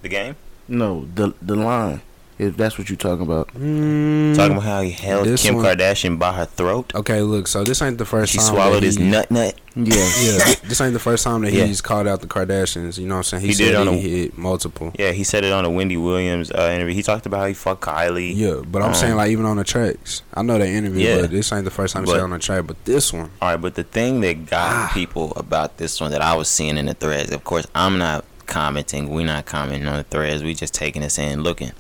The 0.01 0.09
game? 0.09 0.35
No, 0.67 1.07
the 1.15 1.33
the 1.41 1.55
line. 1.55 2.01
If 2.39 2.56
that's 2.56 2.78
what 2.78 2.89
you're 2.89 2.95
talking 2.95 3.23
about. 3.25 3.49
Mm, 3.49 4.34
Talking 4.34 4.54
about 4.54 4.63
how 4.63 4.80
he 4.82 4.91
held 4.91 5.28
Kim 5.38 5.56
one- 5.58 5.65
Kardashian 5.65 6.17
by 6.17 6.32
her 6.32 6.45
throat. 6.45 6.95
Okay, 6.95 7.21
look. 7.21 7.47
So 7.47 7.65
this 7.65 7.82
ain't 7.82 7.97
the 7.97 8.06
first 8.06 8.32
She 8.32 8.38
time 8.38 8.47
swallowed 8.47 8.75
that 8.75 8.84
his 8.84 8.97
nut 8.97 9.30
nut. 9.30 9.56
Yeah. 9.75 9.95
Yeah, 10.21 10.56
this 10.63 10.80
ain't 10.80 10.93
the 10.93 10.99
first 10.99 11.25
time 11.25 11.41
that 11.41 11.52
Yeah. 11.52 11.65
he's 11.65 11.82
called 11.82 12.08
out 12.08 12.21
the 12.21 12.28
Kardashians. 12.28 12.97
You 12.97 13.08
know 13.08 13.15
what 13.15 13.17
I'm 13.19 13.23
saying? 13.23 13.41
He, 13.41 13.47
He 13.47 13.54
said 13.56 13.65
did 13.71 13.75
on 13.75 13.93
he 13.93 14.06
a- 14.06 14.17
hit 14.23 14.38
multiple. 14.38 14.93
Yeah, 14.97 15.12
he 15.12 15.25
said 15.25 15.43
it 15.43 15.52
on 15.52 15.65
a 15.65 15.69
Wendy 15.69 15.97
Williams 15.97 16.49
uh, 16.49 16.71
interview. 16.73 16.93
He 16.95 17.04
talked 17.04 17.25
about 17.25 17.41
how 17.41 17.45
he 17.47 17.54
fucked 17.54 17.82
Kylie. 17.82 18.32
Yeah, 18.34 18.62
but 18.65 18.82
I'm 18.84 18.89
Um, 18.89 18.95
saying 18.95 19.15
like 19.17 19.32
even 19.32 19.45
on 19.45 19.58
the 19.58 19.65
tracks. 19.65 20.21
I 20.34 20.41
know 20.41 20.58
they 20.58 20.73
interview, 20.73 21.08
Yeah. 21.10 21.21
but 21.21 21.32
this 21.32 21.52
ain't 21.52 21.65
the 21.65 21.71
first 21.71 21.93
time 21.93 22.04
he 22.04 22.08
But- 22.08 22.13
said 22.13 22.21
on 22.23 22.30
the 22.30 22.39
track. 22.39 22.65
But 22.67 22.86
this 22.86 23.12
one, 23.12 23.32
All 23.41 23.49
right, 23.49 23.58
but 23.58 23.75
the 23.75 23.84
thing 23.84 24.21
that 24.21 24.45
got 24.49 24.71
Ah. 24.71 24.91
people 24.93 25.34
about 25.36 25.78
this 25.78 25.99
one 25.99 26.12
that 26.12 26.21
I 26.21 26.36
was 26.38 26.47
seeing 26.47 26.78
in 26.78 26.86
the 26.86 26.93
threads, 26.93 27.32
of 27.32 27.43
course, 27.43 27.67
I'm 27.75 27.97
not 27.97 28.23
commenting. 28.45 29.10
We're 29.10 29.25
not 29.25 29.45
commenting 29.45 29.88
on 29.89 29.97
the 29.97 30.04
threads. 30.04 30.41
We 30.41 30.56
just 30.56 30.73
taking 30.73 31.02
this 31.02 31.19
in, 31.19 31.43
looking. 31.43 31.71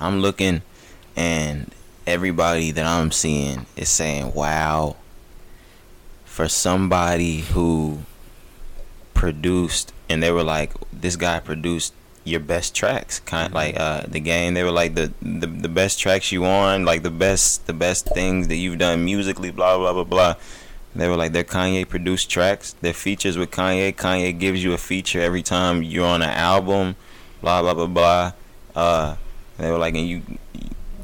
I'm 0.00 0.20
looking, 0.20 0.62
and 1.16 1.72
everybody 2.06 2.70
that 2.70 2.86
I'm 2.86 3.10
seeing 3.12 3.66
is 3.76 3.88
saying, 3.88 4.34
"Wow." 4.34 4.96
For 6.24 6.48
somebody 6.48 7.40
who 7.40 8.00
produced, 9.14 9.92
and 10.08 10.22
they 10.22 10.30
were 10.30 10.44
like, 10.44 10.72
"This 10.92 11.16
guy 11.16 11.40
produced." 11.40 11.94
Your 12.24 12.40
best 12.40 12.74
tracks, 12.74 13.20
kind 13.20 13.54
like 13.54 13.78
uh, 13.78 14.02
the 14.08 14.18
game. 14.18 14.54
They 14.54 14.64
were 14.64 14.72
like 14.72 14.96
the, 14.96 15.12
the 15.22 15.46
the 15.46 15.68
best 15.68 16.00
tracks 16.00 16.32
you 16.32 16.44
on, 16.44 16.84
like 16.84 17.04
the 17.04 17.10
best 17.12 17.68
the 17.68 17.72
best 17.72 18.06
things 18.06 18.48
that 18.48 18.56
you've 18.56 18.78
done 18.78 19.04
musically. 19.04 19.52
Blah 19.52 19.78
blah 19.78 19.92
blah 19.92 20.02
blah. 20.02 20.34
They 20.96 21.08
were 21.08 21.16
like 21.16 21.32
they're 21.32 21.44
Kanye 21.44 21.88
produced 21.88 22.28
tracks. 22.28 22.74
They're 22.80 22.92
features 22.92 23.36
with 23.38 23.52
Kanye. 23.52 23.94
Kanye 23.94 24.36
gives 24.36 24.64
you 24.64 24.72
a 24.72 24.78
feature 24.78 25.20
every 25.20 25.42
time 25.42 25.84
you're 25.84 26.04
on 26.04 26.22
an 26.22 26.30
album. 26.30 26.96
Blah 27.42 27.62
blah 27.62 27.74
blah 27.74 27.86
blah. 27.86 28.32
Uh, 28.74 29.16
they 29.58 29.70
were 29.70 29.78
like, 29.78 29.94
and 29.94 30.06
you, 30.08 30.22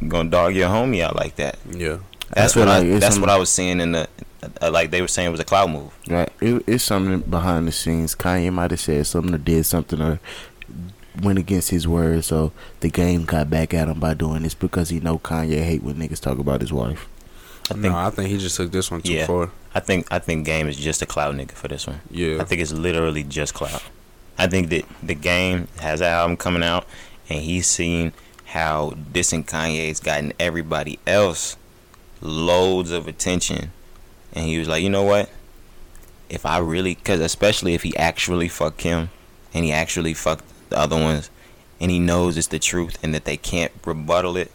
you 0.00 0.08
gonna 0.08 0.30
dog 0.30 0.54
your 0.54 0.68
homie 0.68 1.02
out 1.02 1.16
like 1.16 1.36
that. 1.36 1.58
yeah, 1.70 1.98
That's 2.30 2.56
I 2.56 2.60
what 2.60 2.68
I. 2.68 2.78
like 2.78 2.86
it's 2.88 3.00
That's 3.00 3.18
what 3.18 3.28
I 3.30 3.36
was 3.38 3.50
seeing 3.50 3.80
in 3.80 3.92
the. 3.92 4.08
Uh, 4.60 4.70
like 4.72 4.90
they 4.90 5.00
were 5.00 5.06
saying 5.08 5.28
it 5.28 5.30
was 5.30 5.38
a 5.40 5.44
cloud 5.44 5.70
move. 5.70 5.96
Right. 6.08 6.28
It, 6.40 6.64
it's 6.66 6.82
something 6.82 7.20
behind 7.30 7.68
the 7.68 7.72
scenes. 7.72 8.16
Kanye 8.16 8.52
might 8.52 8.72
have 8.72 8.80
said 8.80 9.06
something 9.06 9.32
or 9.32 9.38
did 9.38 9.64
something 9.66 10.02
or 10.02 10.18
went 11.22 11.38
against 11.38 11.70
his 11.70 11.86
word, 11.86 12.24
so 12.24 12.50
the 12.80 12.88
game 12.90 13.24
got 13.24 13.48
back 13.50 13.72
at 13.74 13.86
him 13.88 14.00
by 14.00 14.14
doing 14.14 14.42
this 14.42 14.54
because 14.54 14.88
he 14.88 14.98
know 14.98 15.18
Kanye 15.18 15.62
hate 15.62 15.82
when 15.84 15.94
niggas 15.96 16.20
talk 16.20 16.38
about 16.38 16.60
his 16.60 16.72
wife. 16.72 17.08
I 17.70 17.74
think. 17.74 17.84
no, 17.84 17.96
I 17.96 18.10
think 18.10 18.30
he 18.30 18.38
just 18.38 18.56
took 18.56 18.72
this 18.72 18.90
one 18.90 19.02
too 19.02 19.12
Yeah. 19.12 19.26
far. 19.26 19.50
I 19.74 19.80
think. 19.80 20.06
I 20.10 20.18
think 20.18 20.44
game 20.44 20.66
is 20.68 20.76
just 20.76 21.00
a 21.02 21.06
cloud 21.06 21.36
nigga 21.36 21.52
for 21.52 21.68
this 21.68 21.86
one. 21.86 22.00
Yeah, 22.10 22.40
I 22.40 22.44
think 22.44 22.60
it's 22.60 22.72
literally 22.72 23.22
just 23.22 23.54
cloud. 23.54 23.80
I 24.38 24.46
think 24.48 24.70
that 24.70 24.84
the 25.02 25.14
game 25.14 25.68
has 25.80 26.00
an 26.00 26.08
album 26.08 26.36
coming 26.36 26.64
out, 26.64 26.86
and 27.28 27.40
he's 27.40 27.66
seen 27.68 28.12
how 28.52 28.90
dissing 29.12 29.46
Kanye's 29.46 29.98
gotten 29.98 30.34
everybody 30.38 30.98
else 31.06 31.56
loads 32.20 32.90
of 32.90 33.08
attention, 33.08 33.72
and 34.34 34.44
he 34.44 34.58
was 34.58 34.68
like, 34.68 34.82
you 34.82 34.90
know 34.90 35.02
what? 35.02 35.30
If 36.28 36.44
I 36.44 36.58
really, 36.58 36.96
cause 36.96 37.20
especially 37.20 37.72
if 37.72 37.82
he 37.82 37.96
actually 37.96 38.48
fucked 38.48 38.76
Kim, 38.76 39.08
and 39.54 39.64
he 39.64 39.72
actually 39.72 40.12
fucked 40.12 40.44
the 40.68 40.78
other 40.78 40.96
ones, 40.96 41.30
and 41.80 41.90
he 41.90 41.98
knows 41.98 42.36
it's 42.36 42.48
the 42.48 42.58
truth 42.58 42.98
and 43.02 43.14
that 43.14 43.24
they 43.24 43.38
can't 43.38 43.72
rebuttal 43.86 44.36
it, 44.36 44.52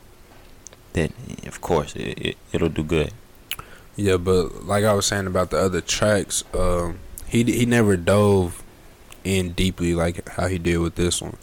then 0.93 1.11
of 1.47 1.59
course 1.61 1.95
it, 1.95 2.19
it 2.19 2.37
it'll 2.53 2.69
do 2.69 2.83
good. 2.83 3.11
yeah, 3.95 4.17
but 4.17 4.65
like 4.65 4.83
I 4.83 4.93
was 4.93 5.07
saying 5.07 5.25
about 5.25 5.49
the 5.49 5.57
other 5.57 5.81
tracks, 5.81 6.43
um, 6.53 6.99
he 7.27 7.43
he 7.43 7.65
never 7.65 7.97
dove 7.97 8.63
in 9.23 9.53
deeply 9.53 9.95
like 9.95 10.27
how 10.29 10.47
he 10.47 10.59
did 10.59 10.77
with 10.77 10.95
this 10.95 11.19
one. 11.19 11.37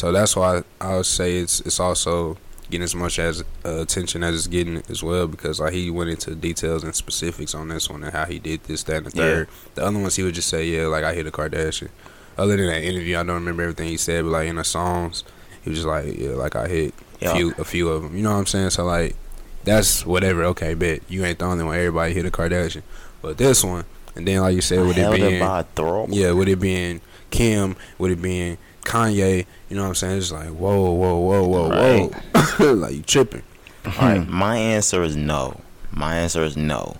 So 0.00 0.12
that's 0.12 0.34
why 0.34 0.62
I 0.80 0.96
would 0.96 1.04
say 1.06 1.36
it's 1.36 1.60
it's 1.60 1.78
also 1.78 2.38
getting 2.70 2.84
as 2.84 2.94
much 2.94 3.18
as 3.18 3.42
uh, 3.66 3.80
attention 3.82 4.24
as 4.24 4.34
it's 4.34 4.46
getting 4.46 4.82
as 4.88 5.02
well 5.02 5.26
because 5.26 5.60
like 5.60 5.74
he 5.74 5.90
went 5.90 6.08
into 6.08 6.34
details 6.34 6.82
and 6.84 6.94
specifics 6.94 7.54
on 7.54 7.68
this 7.68 7.90
one 7.90 8.02
and 8.04 8.12
how 8.12 8.24
he 8.24 8.38
did 8.38 8.62
this, 8.64 8.82
that, 8.84 8.96
and 8.98 9.06
the 9.06 9.16
Yeah. 9.18 9.22
third. 9.24 9.48
The 9.74 9.84
other 9.84 9.98
ones 9.98 10.16
he 10.16 10.22
would 10.22 10.34
just 10.34 10.48
say, 10.48 10.64
yeah, 10.66 10.86
like 10.86 11.04
I 11.04 11.12
hit 11.12 11.26
a 11.26 11.30
Kardashian. 11.30 11.90
Other 12.38 12.56
than 12.56 12.68
that 12.68 12.82
interview, 12.82 13.16
I 13.18 13.24
don't 13.24 13.34
remember 13.34 13.62
everything 13.62 13.88
he 13.88 13.98
said, 13.98 14.24
but 14.24 14.30
like 14.30 14.48
in 14.48 14.56
the 14.56 14.64
songs, 14.64 15.22
he 15.62 15.68
was 15.68 15.80
just 15.80 15.86
like, 15.88 16.16
yeah, 16.18 16.30
like 16.30 16.56
I 16.56 16.66
hit 16.68 16.94
Yeah. 17.20 17.32
a 17.32 17.36
few 17.36 17.54
a 17.58 17.64
few 17.64 17.88
of 17.90 18.02
them. 18.02 18.16
You 18.16 18.22
know 18.22 18.30
what 18.32 18.38
I'm 18.38 18.46
saying? 18.46 18.70
So 18.70 18.84
like 18.86 19.16
that's 19.64 20.06
whatever. 20.06 20.44
Okay, 20.44 20.72
bet 20.72 21.02
you 21.10 21.24
ain't 21.26 21.40
the 21.40 21.44
only 21.44 21.64
one. 21.64 21.76
Everybody 21.76 22.14
hit 22.14 22.24
a 22.24 22.30
Kardashian, 22.30 22.82
but 23.20 23.36
this 23.36 23.62
one, 23.62 23.84
and 24.16 24.26
then 24.26 24.40
like 24.40 24.54
you 24.54 24.62
said, 24.62 24.86
with 24.86 24.96
it 24.96 25.12
being 25.12 25.40
by 25.40 25.60
a 25.60 25.64
throat. 25.64 26.08
yeah, 26.10 26.30
with 26.32 26.48
it 26.48 26.56
being 26.60 27.02
Kim, 27.30 27.76
with 27.98 28.12
it 28.12 28.22
being 28.22 28.56
Kanye, 28.84 29.46
you 29.68 29.76
know 29.76 29.82
what 29.82 29.88
I'm 29.88 29.94
saying? 29.94 30.18
It's 30.18 30.32
like 30.32 30.48
whoa, 30.48 30.90
whoa, 30.92 31.18
whoa, 31.18 31.46
whoa, 31.46 32.10
whoa, 32.58 32.74
like 32.74 32.94
you 32.94 33.02
tripping. 33.02 33.42
All 33.84 33.92
right, 34.00 34.28
my 34.28 34.56
answer 34.56 35.02
is 35.02 35.16
no. 35.16 35.60
My 35.92 36.16
answer 36.16 36.42
is 36.42 36.56
no. 36.56 36.96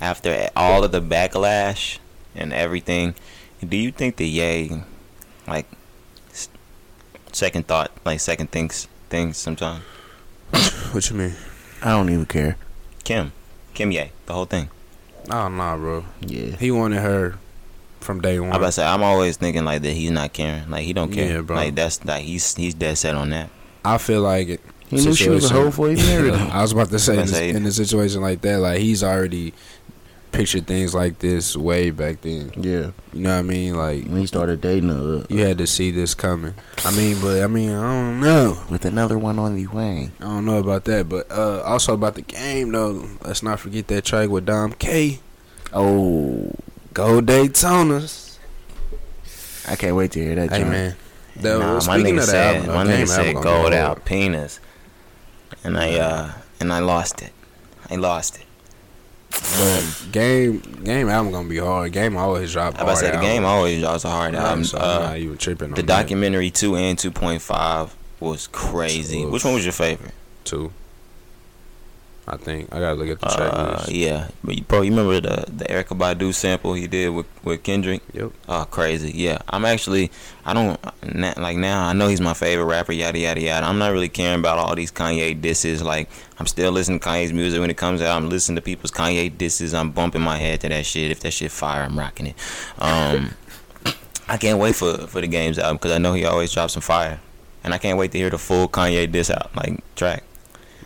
After 0.00 0.48
all 0.56 0.84
of 0.84 0.92
the 0.92 1.00
backlash 1.00 1.98
and 2.34 2.52
everything, 2.52 3.14
do 3.66 3.76
you 3.76 3.90
think 3.90 4.16
the 4.16 4.26
Ye, 4.26 4.82
like, 5.46 5.66
second 7.32 7.66
thought, 7.66 7.90
like 8.04 8.20
second 8.20 8.50
things, 8.50 8.88
things 9.08 9.36
sometimes? 9.36 9.82
What 10.92 11.10
you 11.10 11.16
mean? 11.16 11.34
I 11.82 11.90
don't 11.90 12.08
even 12.08 12.26
care. 12.26 12.56
Kim, 13.04 13.32
Kim 13.74 13.92
Ye, 13.92 14.10
the 14.26 14.32
whole 14.32 14.46
thing. 14.46 14.70
Oh 15.30 15.48
nah, 15.48 15.76
bro. 15.76 16.04
Yeah. 16.20 16.56
He 16.56 16.70
wanted 16.70 17.02
her 17.02 17.38
from 18.08 18.22
day 18.22 18.40
one. 18.40 18.50
I 18.52 18.56
about 18.56 18.66
to 18.66 18.72
say, 18.72 18.86
I'm 18.86 19.02
always 19.02 19.36
thinking 19.36 19.66
like 19.66 19.82
that. 19.82 19.92
He's 19.92 20.10
not 20.10 20.32
caring. 20.32 20.70
Like 20.70 20.84
he 20.84 20.94
don't 20.94 21.12
care. 21.12 21.30
Yeah, 21.34 21.40
bro. 21.42 21.56
Like 21.56 21.74
that's 21.74 22.02
like 22.06 22.22
he's 22.24 22.54
he's 22.54 22.72
dead 22.74 22.96
set 22.96 23.14
on 23.14 23.28
that. 23.30 23.50
I 23.84 23.98
feel 23.98 24.22
like 24.22 24.48
it. 24.48 24.60
He 24.88 24.96
knew 24.96 25.14
she 25.14 25.28
was 25.28 25.50
a 25.50 25.52
hoe 25.54 25.64
before 25.66 25.90
he 25.90 25.96
married 25.96 26.34
her. 26.40 26.50
I 26.50 26.62
was 26.62 26.72
about 26.72 26.88
to 26.88 26.98
say, 26.98 27.12
I'm 27.12 27.18
in, 27.20 27.26
say- 27.28 27.50
in 27.50 27.66
a 27.66 27.70
situation 27.70 28.22
like 28.22 28.40
that, 28.40 28.60
like 28.60 28.80
he's 28.80 29.04
already 29.04 29.52
pictured 30.32 30.66
things 30.66 30.94
like 30.94 31.18
this 31.18 31.54
way 31.56 31.90
back 31.90 32.22
then. 32.22 32.50
Yeah. 32.56 32.90
You 33.12 33.20
know 33.20 33.34
what 33.34 33.38
I 33.38 33.42
mean? 33.42 33.76
Like 33.76 34.04
When 34.04 34.16
he 34.20 34.26
started 34.26 34.60
dating 34.62 34.88
her 34.90 35.24
you 35.28 35.40
had 35.44 35.58
to 35.58 35.66
see 35.66 35.90
this 35.90 36.14
coming. 36.14 36.54
I 36.84 36.90
mean, 36.96 37.18
but 37.20 37.42
I 37.42 37.46
mean, 37.46 37.70
I 37.70 37.82
don't 37.82 38.20
know. 38.20 38.58
with 38.70 38.84
another 38.86 39.18
one 39.18 39.38
on 39.38 39.56
the 39.56 39.66
way. 39.66 40.10
I 40.20 40.24
don't 40.24 40.44
know 40.46 40.58
about 40.58 40.84
that, 40.84 41.08
but 41.08 41.30
uh, 41.30 41.62
also 41.64 41.92
about 41.94 42.14
the 42.14 42.22
game 42.22 42.72
though. 42.72 43.06
Let's 43.22 43.42
not 43.42 43.60
forget 43.60 43.88
that 43.88 44.04
track 44.06 44.28
with 44.30 44.46
Dom 44.46 44.72
K. 44.72 45.20
Oh, 45.72 46.50
Go 46.98 47.20
Daytonas. 47.20 48.38
I 49.68 49.76
can't 49.76 49.94
wait 49.94 50.10
to 50.12 50.20
hear 50.20 50.34
that. 50.34 50.50
Hey 50.50 50.58
John. 50.62 50.70
man, 50.70 50.96
that, 51.36 51.58
nah, 51.60 51.74
my 51.74 51.78
speaking 51.78 52.14
nigga 52.16 52.18
of 52.18 52.24
said, 52.24 52.56
album, 52.56 52.74
my 52.74 52.84
nigga 52.92 53.06
said 53.06 53.18
album 53.26 53.42
gonna 53.42 53.56
be 53.56 53.62
gold 53.62 53.72
out 53.72 54.04
penis. 54.04 54.58
and 55.62 55.78
I 55.78 55.94
uh 55.94 56.32
and 56.58 56.72
I 56.72 56.80
lost 56.80 57.22
it. 57.22 57.32
I 57.88 57.94
lost 57.94 58.38
it. 58.40 58.44
But 59.30 60.08
game 60.10 60.58
game 60.82 61.08
album 61.08 61.30
gonna 61.30 61.48
be 61.48 61.58
hard. 61.58 61.92
Game 61.92 62.16
always 62.16 62.52
drop. 62.52 62.76
I 62.76 62.82
about 62.82 62.94
to 62.94 62.96
say 62.96 63.10
the 63.12 63.18
game 63.20 63.44
always 63.44 63.80
draws 63.80 64.04
a 64.04 64.10
hard 64.10 64.34
album. 64.34 64.64
So 64.64 64.78
Uh, 64.78 64.80
I'm 64.82 65.02
not 65.02 65.16
even 65.18 65.36
tripping. 65.38 65.68
the 65.70 65.82
on 65.82 65.86
that. 65.86 66.02
documentary 66.02 66.50
two 66.50 66.74
and 66.74 66.98
two 66.98 67.12
point 67.12 67.42
five 67.42 67.94
was 68.18 68.48
crazy. 68.48 69.22
Oof. 69.22 69.30
Which 69.30 69.44
one 69.44 69.54
was 69.54 69.64
your 69.64 69.72
favorite? 69.72 70.14
two. 70.42 70.72
I 72.30 72.36
think 72.36 72.68
I 72.74 72.78
gotta 72.80 72.94
look 72.94 73.08
at 73.08 73.20
the 73.20 73.26
track 73.26 73.52
Uh, 73.54 73.76
list. 73.78 73.88
yeah, 73.90 74.28
but 74.44 74.56
you, 74.56 74.62
bro, 74.64 74.82
you 74.82 74.90
remember 74.90 75.20
the 75.20 75.44
the 75.50 75.64
Erykah 75.64 75.96
Badu 75.98 76.34
sample 76.34 76.74
he 76.74 76.86
did 76.86 77.08
with 77.10 77.26
with 77.42 77.62
Kendrick? 77.62 78.02
Yep. 78.12 78.32
Oh, 78.48 78.64
crazy. 78.70 79.10
Yeah, 79.14 79.38
I'm 79.48 79.64
actually 79.64 80.10
I 80.44 80.52
don't 80.54 80.78
like 81.38 81.56
now. 81.56 81.86
I 81.86 81.92
know 81.94 82.08
he's 82.08 82.20
my 82.20 82.34
favorite 82.34 82.66
rapper. 82.66 82.92
Yada 82.92 83.18
yada 83.18 83.40
yada. 83.40 83.66
I'm 83.66 83.78
not 83.78 83.92
really 83.92 84.08
caring 84.10 84.40
about 84.40 84.58
all 84.58 84.74
these 84.74 84.92
Kanye 84.92 85.40
disses. 85.40 85.82
Like 85.82 86.10
I'm 86.38 86.46
still 86.46 86.70
listening 86.72 87.00
to 87.00 87.08
Kanye's 87.08 87.32
music 87.32 87.60
when 87.60 87.70
it 87.70 87.76
comes 87.78 88.02
out. 88.02 88.16
I'm 88.16 88.28
listening 88.28 88.56
to 88.56 88.62
people's 88.62 88.90
Kanye 88.90 89.36
disses. 89.36 89.72
I'm 89.72 89.90
bumping 89.90 90.22
my 90.22 90.36
head 90.36 90.60
to 90.60 90.68
that 90.68 90.84
shit. 90.86 91.10
If 91.10 91.20
that 91.20 91.32
shit 91.32 91.50
fire, 91.50 91.82
I'm 91.82 91.98
rocking 91.98 92.26
it. 92.28 92.36
Um, 92.78 93.34
I 94.28 94.36
can't 94.36 94.58
wait 94.58 94.74
for 94.76 95.06
for 95.06 95.20
the 95.20 95.26
games 95.28 95.58
album 95.58 95.76
because 95.78 95.92
I 95.92 95.98
know 95.98 96.12
he 96.12 96.24
always 96.26 96.52
drops 96.52 96.74
some 96.74 96.82
fire, 96.82 97.20
and 97.64 97.72
I 97.72 97.78
can't 97.78 97.98
wait 97.98 98.12
to 98.12 98.18
hear 98.18 98.28
the 98.30 98.38
full 98.38 98.68
Kanye 98.68 99.10
diss 99.10 99.30
out 99.30 99.54
like 99.56 99.80
track. 99.96 100.24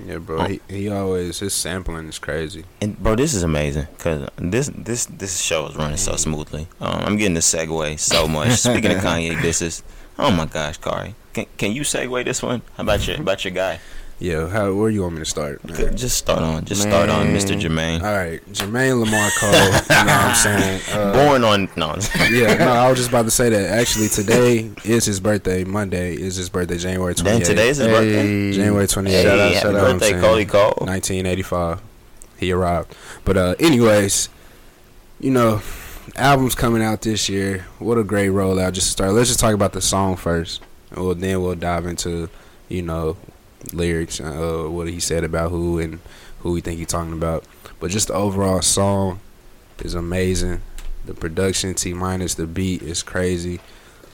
Yeah, 0.05 0.19
bro. 0.19 0.45
He, 0.45 0.61
he 0.69 0.89
always 0.89 1.39
his 1.39 1.55
sampling 1.55 2.09
is 2.09 2.19
crazy. 2.19 2.65
And 2.81 2.99
bro, 2.99 3.15
this 3.15 3.35
is 3.35 3.43
amazing 3.43 3.87
because 3.97 4.29
this 4.37 4.71
this 4.75 5.07
this 5.07 5.41
show 5.41 5.67
is 5.67 5.77
running 5.77 5.97
so 5.97 6.17
smoothly. 6.17 6.67
Um, 6.81 7.03
I'm 7.03 7.17
getting 7.17 7.35
the 7.35 7.41
segue 7.41 7.99
so 7.99 8.27
much. 8.27 8.51
Speaking 8.59 8.93
of 8.93 8.99
Kanye, 8.99 9.41
this 9.41 9.63
is 9.63 9.83
oh 10.19 10.31
my 10.31 10.47
gosh, 10.47 10.79
Kari, 10.79 11.15
can 11.33 11.47
can 11.57 11.73
you 11.73 11.83
segue 11.83 12.25
this 12.25 12.43
one? 12.43 12.63
How 12.77 12.83
about 12.83 13.07
your 13.07 13.21
about 13.21 13.45
your 13.45 13.53
guy? 13.53 13.81
Yeah, 14.23 14.47
how 14.49 14.73
where 14.73 14.89
you 14.89 15.03
want 15.03 15.15
me 15.15 15.19
to 15.19 15.25
start? 15.25 15.65
man? 15.69 15.97
Just 15.97 16.17
start 16.17 16.39
on, 16.39 16.65
just 16.65 16.83
start 16.83 17.09
on 17.11 17.27
Mr. 17.27 17.51
Man. 17.75 17.99
Jermaine. 18.01 18.03
All 18.05 18.15
right, 18.15 18.41
Jermaine 18.53 19.01
Lamar 19.01 19.31
Cole. 19.37 19.51
you 19.51 19.57
know 19.59 19.69
what 19.69 19.91
I'm 19.91 20.35
saying? 20.47 20.81
Uh, 20.93 21.13
Born 21.13 21.43
on 21.43 21.69
no, 21.77 21.97
yeah, 22.31 22.55
no, 22.55 22.71
I 22.71 22.89
was 22.89 22.99
just 22.99 23.09
about 23.09 23.25
to 23.25 23.33
say 23.33 23.49
that. 23.51 23.71
Actually, 23.81 24.07
today 24.07 24.71
is 24.85 25.05
his 25.07 25.19
birthday. 25.19 25.65
Monday 25.65 26.15
is 26.15 26.37
his 26.37 26.49
birthday, 26.51 26.79
January 26.79 27.15
28th. 27.17 27.25
then 27.25 27.41
today's 27.43 27.77
his 27.79 27.89
birthday. 27.89 28.53
January 28.53 28.87
28th. 28.87 29.07
Hey, 29.09 29.23
Shout 29.25 29.39
out, 29.41 29.53
shout 29.55 29.75
out, 29.75 29.81
birthday, 29.99 30.15
I'm 30.15 30.21
Cody 30.21 30.35
saying. 30.43 30.49
Cole. 30.51 30.87
1985. 30.87 31.83
He 32.39 32.53
arrived. 32.53 32.95
But 33.25 33.37
uh 33.37 33.55
anyways, 33.59 34.29
you 35.19 35.33
know, 35.33 35.63
albums 36.15 36.55
coming 36.55 36.81
out 36.83 37.03
this 37.03 37.29
year. 37.29 37.67
What 37.81 37.99
a 37.99 38.05
great 38.05 38.31
rollout 38.31 38.75
just 38.75 38.87
to 38.87 38.93
start. 38.93 39.13
Let's 39.15 39.31
just 39.31 39.41
talk 39.41 39.53
about 39.55 39.73
the 39.73 39.81
song 39.83 40.15
first. 40.15 40.63
And 40.93 41.05
we'll 41.05 41.17
then 41.17 41.43
we'll 41.43 41.57
dive 41.57 41.87
into, 41.87 42.29
you 42.69 42.83
know, 42.83 43.17
lyrics, 43.73 44.21
uh 44.21 44.67
what 44.69 44.89
he 44.89 45.01
said 45.01 45.25
about 45.25 45.51
who 45.51 45.79
and 45.79 46.01
who 46.41 46.53
we 46.53 46.61
think 46.61 46.79
he's 46.79 46.89
talking 46.89 47.13
about. 47.13 47.45
But 47.81 47.91
just 47.91 48.09
the 48.09 48.15
overall 48.15 48.63
song 48.63 49.21
is 49.81 49.95
amazing. 49.95 50.61
The 51.05 51.15
production 51.15 51.75
T 51.75 51.93
minus 51.95 52.35
the 52.35 52.47
beat 52.47 52.83
is 52.83 53.03
crazy. 53.03 53.61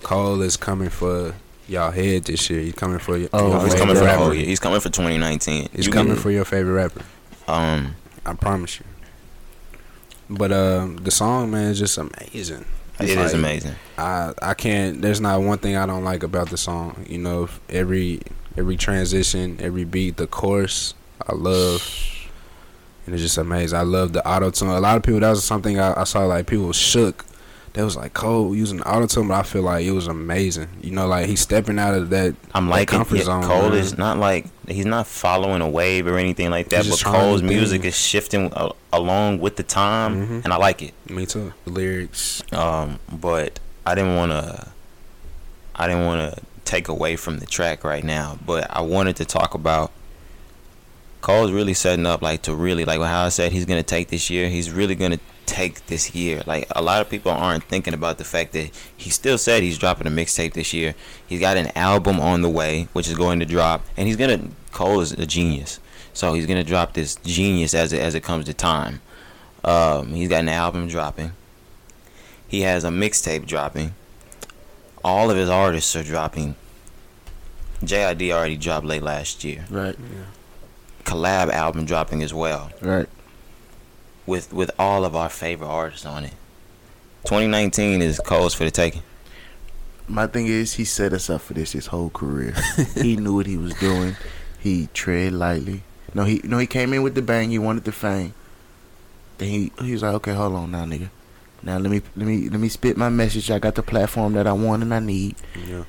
Cole 0.02 0.40
is 0.42 0.56
coming 0.56 0.88
for 0.90 1.34
y'all 1.68 1.90
head 1.90 2.24
this 2.24 2.48
year. 2.48 2.60
He's 2.60 2.74
coming 2.74 2.98
for 2.98 3.16
your, 3.16 3.28
Oh, 3.32 3.50
your 3.50 3.64
he's 3.64 3.74
coming 3.74 3.94
for 3.96 4.04
the 4.04 4.16
whole 4.16 4.32
year. 4.34 4.46
He's 4.46 4.60
coming 4.60 4.80
for 4.80 4.88
2019. 4.90 5.68
He's 5.74 5.86
You 5.86 5.92
coming 5.92 6.14
can- 6.14 6.22
for 6.22 6.30
your 6.30 6.44
favorite 6.44 6.72
rapper. 6.74 7.02
um. 7.46 7.94
I 8.26 8.34
promise 8.34 8.78
you. 8.78 8.84
But 10.30 10.52
um, 10.52 10.96
the 10.98 11.10
song, 11.10 11.50
man, 11.50 11.68
is 11.70 11.78
just 11.78 11.96
amazing. 11.96 12.66
It 13.00 13.10
It's 13.10 13.12
is 13.12 13.32
amazing. 13.32 13.74
I 13.96 14.32
I 14.42 14.54
can't. 14.54 15.00
There's 15.00 15.20
not 15.20 15.40
one 15.40 15.58
thing 15.58 15.76
I 15.76 15.86
don't 15.86 16.04
like 16.04 16.22
about 16.22 16.50
the 16.50 16.56
song. 16.58 17.06
You 17.08 17.18
know, 17.18 17.48
every 17.70 18.20
every 18.58 18.76
transition, 18.76 19.56
every 19.60 19.84
beat, 19.84 20.16
the 20.16 20.26
chorus, 20.26 20.94
I 21.26 21.34
love, 21.34 21.80
and 23.06 23.14
it's 23.14 23.22
just 23.22 23.38
amazing. 23.38 23.78
I 23.78 23.82
love 23.82 24.12
the 24.12 24.26
auto 24.28 24.50
tune. 24.50 24.68
A 24.68 24.80
lot 24.80 24.96
of 24.96 25.02
people. 25.02 25.20
That 25.20 25.30
was 25.30 25.44
something 25.44 25.78
I, 25.78 26.00
I 26.00 26.04
saw. 26.04 26.24
Like 26.26 26.46
people 26.46 26.72
shook. 26.72 27.24
They 27.74 27.82
was 27.84 27.96
like 27.96 28.12
Cole 28.14 28.56
using 28.56 28.80
auto 28.82 29.06
tune, 29.06 29.28
but 29.28 29.34
I 29.34 29.42
feel 29.44 29.62
like 29.62 29.84
it 29.84 29.92
was 29.92 30.08
amazing. 30.08 30.68
You 30.82 30.90
know, 30.90 31.06
like 31.06 31.26
he's 31.26 31.40
stepping 31.40 31.78
out 31.78 31.94
of 31.94 32.10
that. 32.10 32.34
I'm 32.54 32.68
like 32.68 32.88
comfort 32.88 33.18
yeah, 33.18 33.24
zone, 33.24 33.44
Cole 33.44 33.68
man. 33.70 33.78
is 33.78 33.96
not 33.96 34.18
like 34.18 34.46
he's 34.66 34.86
not 34.86 35.06
following 35.06 35.60
a 35.62 35.68
wave 35.68 36.06
or 36.06 36.18
anything 36.18 36.50
like 36.50 36.70
that. 36.70 36.88
But 36.88 37.02
Cole's 37.04 37.42
music 37.42 37.84
is 37.84 37.96
shifting 37.96 38.52
uh, 38.52 38.72
along 38.92 39.38
with 39.38 39.56
the 39.56 39.62
time, 39.62 40.26
Mhm. 40.26 40.44
and 40.44 40.52
I 40.52 40.56
like 40.56 40.82
it. 40.82 40.94
Me 41.08 41.24
too. 41.26 41.52
The 41.64 41.70
lyrics. 41.70 42.42
Um, 42.52 42.98
but 43.12 43.60
I 43.86 43.94
didn't 43.94 44.16
want 44.16 44.32
to. 44.32 44.68
I 45.76 45.86
didn't 45.86 46.06
want 46.06 46.34
to 46.34 46.42
take 46.68 46.88
away 46.88 47.16
from 47.16 47.38
the 47.38 47.46
track 47.46 47.82
right 47.82 48.04
now, 48.04 48.38
but 48.44 48.66
I 48.70 48.82
wanted 48.82 49.16
to 49.16 49.24
talk 49.24 49.54
about. 49.54 49.90
Cole's 51.20 51.50
really 51.50 51.74
setting 51.74 52.06
up 52.06 52.22
like 52.22 52.42
to 52.42 52.54
really 52.54 52.84
like 52.84 53.00
how 53.00 53.24
I 53.24 53.28
said 53.30 53.50
he's 53.50 53.64
gonna 53.64 53.82
take 53.82 54.08
this 54.08 54.30
year. 54.30 54.48
He's 54.48 54.70
really 54.70 54.94
gonna 54.94 55.18
take 55.46 55.86
this 55.86 56.14
year. 56.14 56.42
Like 56.46 56.68
a 56.76 56.82
lot 56.82 57.00
of 57.00 57.10
people 57.10 57.32
aren't 57.32 57.64
thinking 57.64 57.94
about 57.94 58.18
the 58.18 58.24
fact 58.24 58.52
that 58.52 58.70
he 58.96 59.10
still 59.10 59.36
said 59.38 59.62
he's 59.62 59.78
dropping 59.78 60.06
a 60.06 60.10
mixtape 60.10 60.52
this 60.52 60.72
year. 60.72 60.94
He's 61.26 61.40
got 61.40 61.56
an 61.56 61.72
album 61.76 62.20
on 62.20 62.42
the 62.42 62.48
way, 62.48 62.86
which 62.92 63.08
is 63.08 63.14
going 63.14 63.40
to 63.40 63.46
drop, 63.46 63.84
and 63.96 64.06
he's 64.06 64.16
gonna. 64.16 64.40
Cole 64.70 65.00
is 65.00 65.12
a 65.12 65.26
genius, 65.26 65.80
so 66.12 66.34
he's 66.34 66.46
gonna 66.46 66.62
drop 66.62 66.92
this 66.92 67.16
genius 67.16 67.74
as 67.74 67.92
it 67.92 68.00
as 68.00 68.14
it 68.14 68.22
comes 68.22 68.44
to 68.44 68.54
time. 68.54 69.00
Um, 69.64 70.14
he's 70.14 70.28
got 70.28 70.40
an 70.40 70.48
album 70.48 70.86
dropping. 70.86 71.32
He 72.46 72.60
has 72.60 72.84
a 72.84 72.90
mixtape 72.90 73.46
dropping. 73.46 73.94
All 75.04 75.30
of 75.30 75.36
his 75.36 75.48
artists 75.48 75.94
are 75.96 76.02
dropping. 76.02 76.54
JID 77.82 78.32
already 78.32 78.56
dropped 78.56 78.86
late 78.86 79.02
last 79.02 79.44
year. 79.44 79.64
Right, 79.70 79.96
Yeah. 79.98 80.24
Collab 81.04 81.48
album 81.50 81.86
dropping 81.86 82.22
as 82.22 82.34
well 82.34 82.70
right. 82.82 83.08
with 84.26 84.52
with 84.52 84.70
all 84.78 85.06
of 85.06 85.16
our 85.16 85.30
favorite 85.30 85.68
artists 85.68 86.04
on 86.04 86.24
it. 86.24 86.34
2019 87.24 88.02
is 88.02 88.20
Cole's 88.20 88.52
for 88.52 88.64
the 88.64 88.70
taking. 88.70 89.02
My 90.06 90.26
thing 90.26 90.46
is, 90.46 90.74
he 90.74 90.84
set 90.84 91.12
us 91.14 91.30
up 91.30 91.40
for 91.40 91.54
this 91.54 91.72
his 91.72 91.86
whole 91.86 92.10
career. 92.10 92.54
he 92.94 93.16
knew 93.16 93.34
what 93.36 93.46
he 93.46 93.56
was 93.56 93.74
doing. 93.74 94.16
He 94.58 94.88
tread 94.92 95.32
lightly. 95.32 95.82
No, 96.14 96.24
he 96.24 96.40
no, 96.44 96.58
he 96.58 96.66
came 96.66 96.92
in 96.92 97.02
with 97.02 97.14
the 97.14 97.22
bang. 97.22 97.50
He 97.50 97.58
wanted 97.58 97.84
the 97.84 97.92
fame. 97.92 98.34
Then 99.38 99.48
he 99.48 99.72
he 99.82 99.92
was 99.92 100.02
like, 100.02 100.14
okay, 100.14 100.34
hold 100.34 100.54
on 100.54 100.70
now, 100.70 100.84
nigga. 100.84 101.08
Now 101.68 101.76
let 101.76 101.90
me 101.90 102.00
let 102.16 102.26
me 102.26 102.48
let 102.48 102.58
me 102.60 102.68
spit 102.70 102.96
my 102.96 103.10
message. 103.10 103.50
I 103.50 103.58
got 103.58 103.74
the 103.74 103.82
platform 103.82 104.32
that 104.32 104.46
I 104.46 104.54
want 104.54 104.82
and 104.82 104.94
I 104.94 105.00
need. 105.00 105.36
Yeah. 105.66 105.84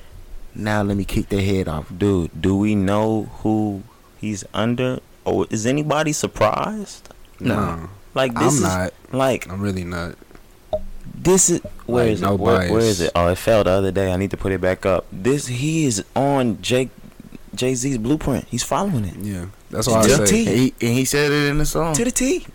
Now 0.54 0.82
let 0.82 0.94
me 0.96 1.04
kick 1.06 1.30
their 1.30 1.40
head 1.40 1.68
off. 1.68 1.86
Dude, 1.96 2.30
do 2.38 2.54
we 2.58 2.74
know 2.74 3.30
who 3.40 3.82
he's 4.20 4.44
under? 4.52 5.00
Or 5.24 5.46
is 5.48 5.64
anybody 5.64 6.12
surprised? 6.12 7.08
No, 7.40 7.88
Like 8.14 8.34
this 8.34 8.42
I'm 8.42 8.48
is 8.48 8.62
not. 8.62 8.92
like 9.12 9.48
I'm 9.50 9.62
really 9.62 9.84
not. 9.84 10.16
this 11.14 11.48
is 11.48 11.60
where 11.86 12.04
Like, 12.04 12.12
is 12.12 12.20
no 12.20 12.34
it? 12.34 12.40
Where, 12.40 12.58
where 12.58 12.68
bias. 12.70 12.84
is 12.84 13.00
it? 13.00 13.12
Oh, 13.14 13.28
it 13.28 13.38
fell 13.38 13.64
the 13.64 13.70
other 13.70 13.90
day. 13.90 14.12
I 14.12 14.16
need 14.16 14.30
to 14.32 14.36
put 14.36 14.52
it 14.52 14.60
back 14.60 14.84
up. 14.84 15.06
This 15.10 15.46
he 15.46 15.86
is 15.86 16.04
on 16.14 16.60
Jake 16.60 16.90
Jay 17.54 17.74
Z's 17.74 17.96
blueprint. 17.96 18.44
He's 18.50 18.62
following 18.62 19.04
it 19.06 19.16
Yeah, 19.16 19.46
that's 19.70 19.88
why 19.88 20.00
I 20.00 20.06
Just 20.06 20.26
say. 20.28 20.44
T. 20.44 20.46
And 20.50 20.56
he, 20.58 20.74
and 20.86 20.92
he 20.98 21.04
said 21.06 21.32
it 21.32 21.48
in 21.48 21.56
the 21.56 21.64
song. 21.64 21.94
to 21.94 22.04
the 22.04 22.10
T. 22.10 22.46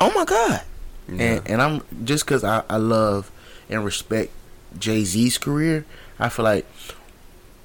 Oh 0.00 0.10
my 0.14 0.24
God! 0.24 0.62
Yeah. 1.08 1.22
And 1.22 1.50
and 1.50 1.62
I'm 1.62 1.82
just 2.04 2.24
because 2.24 2.44
I, 2.44 2.62
I 2.68 2.76
love 2.76 3.30
and 3.68 3.84
respect 3.84 4.30
Jay 4.78 5.04
Z's 5.04 5.38
career, 5.38 5.84
I 6.18 6.28
feel 6.28 6.44
like 6.44 6.66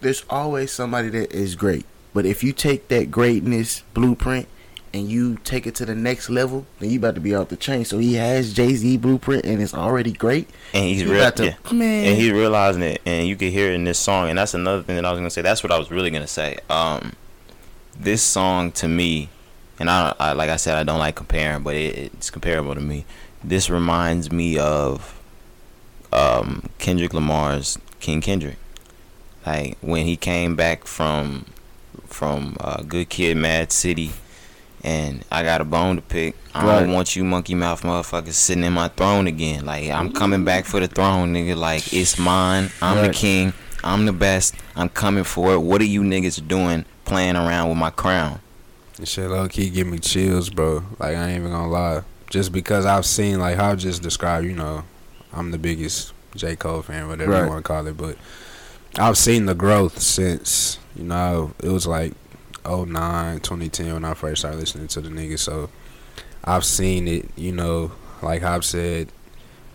there's 0.01 0.23
always 0.29 0.71
somebody 0.71 1.09
that 1.09 1.31
is 1.31 1.55
great. 1.55 1.85
But 2.13 2.25
if 2.25 2.43
you 2.43 2.53
take 2.53 2.87
that 2.87 3.11
greatness 3.11 3.83
blueprint 3.93 4.47
and 4.93 5.07
you 5.09 5.37
take 5.43 5.67
it 5.67 5.75
to 5.75 5.85
the 5.85 5.93
next 5.93 6.29
level, 6.29 6.65
then 6.79 6.89
you 6.89 6.97
about 6.97 7.13
to 7.15 7.21
be 7.21 7.35
off 7.35 7.49
the 7.49 7.55
chain. 7.57 7.85
So 7.85 7.97
he 7.99 8.15
has 8.15 8.53
Jay 8.53 8.73
Z 8.73 8.97
blueprint 8.97 9.45
and 9.45 9.61
it's 9.61 9.73
already 9.73 10.11
great. 10.11 10.49
And 10.73 10.85
he's 10.85 11.03
You 11.03 11.11
real. 11.11 11.21
about 11.21 11.35
to- 11.37 11.45
yeah. 11.45 11.71
man. 11.71 12.05
and 12.05 12.17
he's 12.17 12.31
realizing 12.31 12.81
it, 12.81 13.01
and 13.05 13.27
you 13.27 13.35
can 13.35 13.51
hear 13.51 13.69
it 13.71 13.75
in 13.75 13.83
this 13.83 13.99
song. 13.99 14.29
And 14.29 14.37
that's 14.39 14.53
another 14.53 14.81
thing 14.81 14.95
that 14.95 15.05
I 15.05 15.11
was 15.11 15.19
gonna 15.19 15.29
say. 15.29 15.41
That's 15.43 15.61
what 15.63 15.71
I 15.71 15.77
was 15.77 15.91
really 15.91 16.09
gonna 16.09 16.27
say. 16.27 16.57
Um, 16.69 17.13
this 17.99 18.23
song 18.23 18.71
to 18.73 18.87
me, 18.87 19.29
and 19.79 19.89
I, 19.89 20.13
I 20.19 20.31
like 20.33 20.49
I 20.49 20.55
said, 20.55 20.77
I 20.77 20.83
don't 20.83 20.99
like 20.99 21.15
comparing, 21.15 21.61
but 21.63 21.75
it, 21.75 22.11
it's 22.13 22.29
comparable 22.31 22.73
to 22.73 22.81
me. 22.81 23.05
This 23.43 23.69
reminds 23.69 24.31
me 24.31 24.57
of 24.57 25.19
um, 26.11 26.69
Kendrick 26.77 27.13
Lamar's 27.13 27.77
King 27.99 28.21
Kendrick. 28.21 28.57
Like 29.45 29.77
when 29.81 30.05
he 30.05 30.17
came 30.17 30.55
back 30.55 30.85
from 30.85 31.45
from 32.05 32.57
uh, 32.59 32.83
Good 32.83 33.09
Kid, 33.09 33.37
Mad 33.37 33.71
City, 33.71 34.11
and 34.83 35.23
I 35.31 35.43
got 35.43 35.61
a 35.61 35.65
bone 35.65 35.95
to 35.97 36.01
pick. 36.01 36.35
I 36.53 36.65
don't 36.65 36.91
want 36.91 37.15
you 37.15 37.23
monkey 37.23 37.55
mouth 37.55 37.81
motherfuckers 37.81 38.33
sitting 38.33 38.63
in 38.63 38.73
my 38.73 38.89
throne 38.89 39.27
again. 39.27 39.65
Like 39.65 39.89
I'm 39.89 40.11
coming 40.11 40.43
back 40.43 40.65
for 40.65 40.79
the 40.79 40.87
throne, 40.87 41.33
nigga. 41.33 41.55
Like 41.55 41.93
it's 41.93 42.19
mine. 42.19 42.69
I'm 42.81 43.05
the 43.07 43.13
king. 43.13 43.53
I'm 43.83 44.05
the 44.05 44.13
best. 44.13 44.55
I'm 44.75 44.89
coming 44.89 45.23
for 45.23 45.53
it. 45.53 45.59
What 45.59 45.81
are 45.81 45.85
you 45.85 46.01
niggas 46.01 46.45
doing 46.45 46.85
playing 47.05 47.35
around 47.37 47.69
with 47.69 47.77
my 47.77 47.91
crown? 47.91 48.41
This 48.97 49.09
shit 49.09 49.29
low 49.29 49.47
key 49.47 49.69
give 49.69 49.87
me 49.87 49.99
chills, 49.99 50.49
bro. 50.49 50.83
Like 50.99 51.15
I 51.15 51.29
ain't 51.29 51.39
even 51.39 51.51
gonna 51.51 51.69
lie. 51.69 52.03
Just 52.29 52.51
because 52.51 52.85
I've 52.85 53.05
seen 53.05 53.39
like 53.39 53.55
how 53.57 53.71
I 53.71 53.75
just 53.75 54.01
described, 54.03 54.45
you 54.45 54.53
know, 54.53 54.83
I'm 55.33 55.51
the 55.51 55.57
biggest 55.57 56.13
J. 56.35 56.55
Cole 56.55 56.81
fan, 56.81 57.07
whatever 57.07 57.31
Right. 57.31 57.43
you 57.43 57.49
wanna 57.49 57.61
call 57.61 57.85
it, 57.87 57.97
but 57.97 58.17
I've 58.97 59.17
seen 59.17 59.45
the 59.45 59.55
growth 59.55 59.99
since, 59.99 60.77
you 60.95 61.03
know, 61.03 61.51
it 61.63 61.69
was 61.69 61.87
like 61.87 62.13
09, 62.65 63.39
2010 63.39 63.93
when 63.93 64.05
I 64.05 64.13
first 64.13 64.41
started 64.41 64.59
listening 64.59 64.87
to 64.89 65.01
the 65.01 65.09
nigga. 65.09 65.39
So 65.39 65.69
I've 66.43 66.65
seen 66.65 67.07
it, 67.07 67.29
you 67.35 67.51
know, 67.51 67.91
like 68.21 68.41
Hop 68.41 68.63
said, 68.63 69.09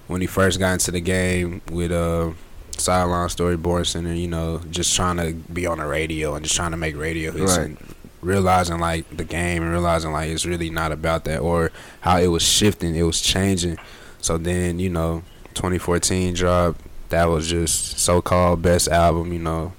when 0.06 0.20
he 0.20 0.26
first 0.26 0.58
got 0.58 0.74
into 0.74 0.90
the 0.90 1.00
game 1.00 1.60
with 1.72 1.90
uh 1.90 2.30
sideline 2.76 3.28
story 3.28 3.56
storyboard 3.56 3.86
center, 3.86 4.12
you 4.12 4.28
know, 4.28 4.60
just 4.70 4.94
trying 4.94 5.16
to 5.16 5.32
be 5.52 5.66
on 5.66 5.78
the 5.78 5.86
radio 5.86 6.34
and 6.34 6.44
just 6.44 6.56
trying 6.56 6.72
to 6.72 6.76
make 6.76 6.96
radio 6.96 7.30
hits 7.32 7.56
Right. 7.56 7.66
and 7.66 7.94
realizing 8.24 8.78
like 8.78 9.16
the 9.16 9.24
game 9.24 9.62
and 9.62 9.70
realizing 9.70 10.12
like 10.12 10.30
it's 10.30 10.46
really 10.46 10.70
not 10.70 10.92
about 10.92 11.24
that 11.24 11.40
or 11.40 11.70
how 12.00 12.18
it 12.18 12.28
was 12.28 12.42
shifting, 12.42 12.94
it 12.94 13.02
was 13.02 13.20
changing. 13.20 13.78
So 14.20 14.38
then, 14.38 14.78
you 14.78 14.88
know, 14.90 15.22
2014 15.54 16.34
dropped. 16.34 16.80
That 17.10 17.26
was 17.26 17.48
just 17.48 17.98
so 17.98 18.22
called 18.22 18.62
best 18.62 18.88
album, 18.88 19.32
you 19.32 19.38
know. 19.38 19.72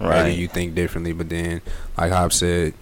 Right. 0.00 0.24
Maybe 0.24 0.40
you 0.40 0.48
think 0.48 0.74
differently, 0.74 1.12
but 1.12 1.28
then, 1.28 1.60
like 1.96 2.12
Hop 2.12 2.32
said, 2.32 2.74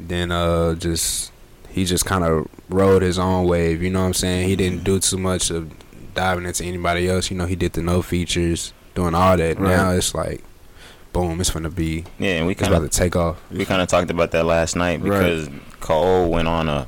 then 0.00 0.30
uh, 0.30 0.74
just 0.74 1.32
he 1.68 1.84
just 1.84 2.06
kind 2.06 2.24
of 2.24 2.48
rode 2.68 3.02
his 3.02 3.18
own 3.18 3.46
wave. 3.46 3.82
You 3.82 3.90
know 3.90 4.00
what 4.00 4.06
I'm 4.06 4.14
saying? 4.14 4.48
He 4.48 4.56
didn't 4.56 4.84
do 4.84 5.00
too 5.00 5.18
much 5.18 5.50
of 5.50 5.72
diving 6.14 6.46
into 6.46 6.64
anybody 6.64 7.08
else. 7.08 7.30
You 7.30 7.36
know, 7.36 7.46
he 7.46 7.56
did 7.56 7.72
the 7.72 7.82
no 7.82 8.00
features, 8.00 8.72
doing 8.94 9.14
all 9.14 9.36
that. 9.36 9.58
Right. 9.58 9.76
Now 9.76 9.90
it's 9.90 10.14
like, 10.14 10.42
boom, 11.14 11.40
it's 11.40 11.50
gonna 11.50 11.70
be, 11.70 12.04
Yeah, 12.18 12.32
and 12.32 12.46
we 12.46 12.54
kind 12.54 12.70
about 12.72 12.84
of 12.84 12.90
to 12.90 12.98
take 12.98 13.16
off. 13.16 13.38
we 13.50 13.64
kind 13.64 13.80
of 13.80 13.88
talked 13.88 14.10
about 14.10 14.32
that 14.32 14.44
last 14.44 14.76
night 14.76 15.00
Right. 15.00 15.20
because 15.20 15.48
Cole 15.80 16.28
went 16.28 16.46
on 16.48 16.68
a 16.68 16.86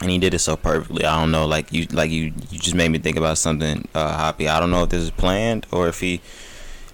and 0.00 0.10
he 0.10 0.18
did 0.18 0.32
it 0.34 0.38
so 0.38 0.56
perfectly. 0.56 1.04
I 1.04 1.20
don't 1.20 1.30
know, 1.30 1.46
like 1.46 1.70
you 1.72 1.86
like 1.92 2.10
you 2.10 2.32
you 2.50 2.58
just 2.58 2.74
made 2.74 2.88
me 2.88 2.98
think 2.98 3.16
about 3.18 3.36
something 3.38 3.86
uh 3.94 4.16
Hoppy. 4.16 4.48
I 4.48 4.58
don't 4.58 4.70
know 4.70 4.84
if 4.84 4.88
this 4.88 5.02
is 5.02 5.10
planned 5.10 5.66
or 5.70 5.86
if 5.88 6.00
he 6.00 6.20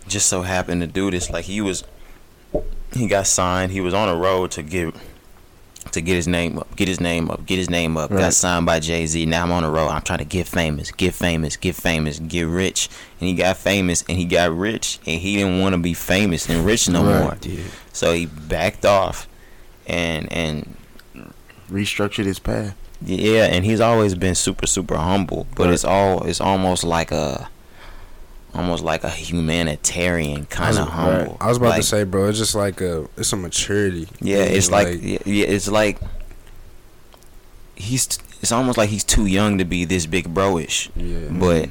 just 0.08 0.26
so 0.26 0.42
happened 0.42 0.80
to 0.80 0.86
do 0.88 1.10
this. 1.10 1.30
Like 1.30 1.44
he 1.44 1.60
was 1.60 1.84
he 2.92 3.06
got 3.06 3.26
signed. 3.26 3.72
He 3.72 3.80
was 3.80 3.94
on 3.94 4.08
a 4.08 4.16
road 4.16 4.50
to 4.52 4.62
get 4.62 4.94
to 5.92 6.00
get 6.00 6.14
his 6.16 6.26
name 6.28 6.58
up, 6.58 6.74
get 6.76 6.88
his 6.88 7.00
name 7.00 7.30
up, 7.30 7.44
get 7.46 7.56
his 7.58 7.68
name 7.70 7.96
up. 7.96 8.10
Right. 8.10 8.18
Got 8.20 8.34
signed 8.34 8.66
by 8.66 8.80
Jay 8.80 9.06
Z. 9.06 9.24
Now 9.26 9.44
I'm 9.44 9.52
on 9.52 9.62
the 9.62 9.70
road. 9.70 9.88
I'm 9.88 10.02
trying 10.02 10.18
to 10.20 10.24
get 10.24 10.46
famous, 10.46 10.90
get 10.90 11.14
famous, 11.14 11.56
get 11.56 11.74
famous, 11.74 12.18
get 12.18 12.42
rich. 12.46 12.88
And 13.20 13.28
he 13.28 13.34
got 13.34 13.56
famous 13.56 14.04
and 14.08 14.16
he 14.18 14.24
got 14.24 14.56
rich 14.56 14.98
and 15.06 15.20
he 15.20 15.36
didn't 15.36 15.60
want 15.60 15.74
to 15.74 15.78
be 15.78 15.94
famous 15.94 16.48
and 16.48 16.64
rich 16.64 16.88
no 16.88 17.04
Right. 17.04 17.22
more. 17.22 17.36
Yeah. 17.42 17.62
So 17.92 18.12
he 18.12 18.26
backed 18.26 18.84
off, 18.84 19.26
and 19.86 20.32
and 20.32 20.74
Restructured 21.70 22.24
his 22.24 22.38
path. 22.38 22.74
yeah, 23.04 23.44
and 23.44 23.64
he's 23.64 23.80
always 23.80 24.14
been 24.14 24.34
super 24.34 24.66
super 24.66 24.96
humble. 24.96 25.46
But 25.54 25.64
Right. 25.66 25.74
it's 25.74 25.84
all 25.84 26.24
it's 26.24 26.40
almost 26.40 26.82
like 26.84 27.10
a 27.12 27.48
almost 28.58 28.82
like 28.84 29.04
a 29.04 29.08
humanitarian 29.10 30.44
kind 30.46 30.76
of 30.76 30.86
Right. 30.88 30.92
humble. 30.94 31.36
I 31.40 31.46
was 31.48 31.56
about 31.58 31.70
Like, 31.70 31.80
to 31.80 31.86
say, 31.86 32.04
bro, 32.04 32.28
it's 32.28 32.38
just 32.38 32.54
like 32.54 32.80
a, 32.80 33.06
it's 33.16 33.32
a 33.32 33.36
maturity. 33.36 34.08
yeah, 34.20 34.44
thing, 34.44 34.56
it's 34.56 34.70
like, 34.70 34.98
yeah, 35.00 35.18
yeah, 35.24 35.46
it's 35.46 35.68
like 35.68 35.98
he's 37.76 38.18
it's 38.42 38.52
almost 38.52 38.78
like 38.78 38.88
he's 38.90 39.04
too 39.04 39.26
young 39.26 39.58
to 39.58 39.64
be 39.64 39.84
this 39.84 40.06
big 40.06 40.32
broish. 40.34 40.90
yeah, 40.96 41.28
But 41.38 41.70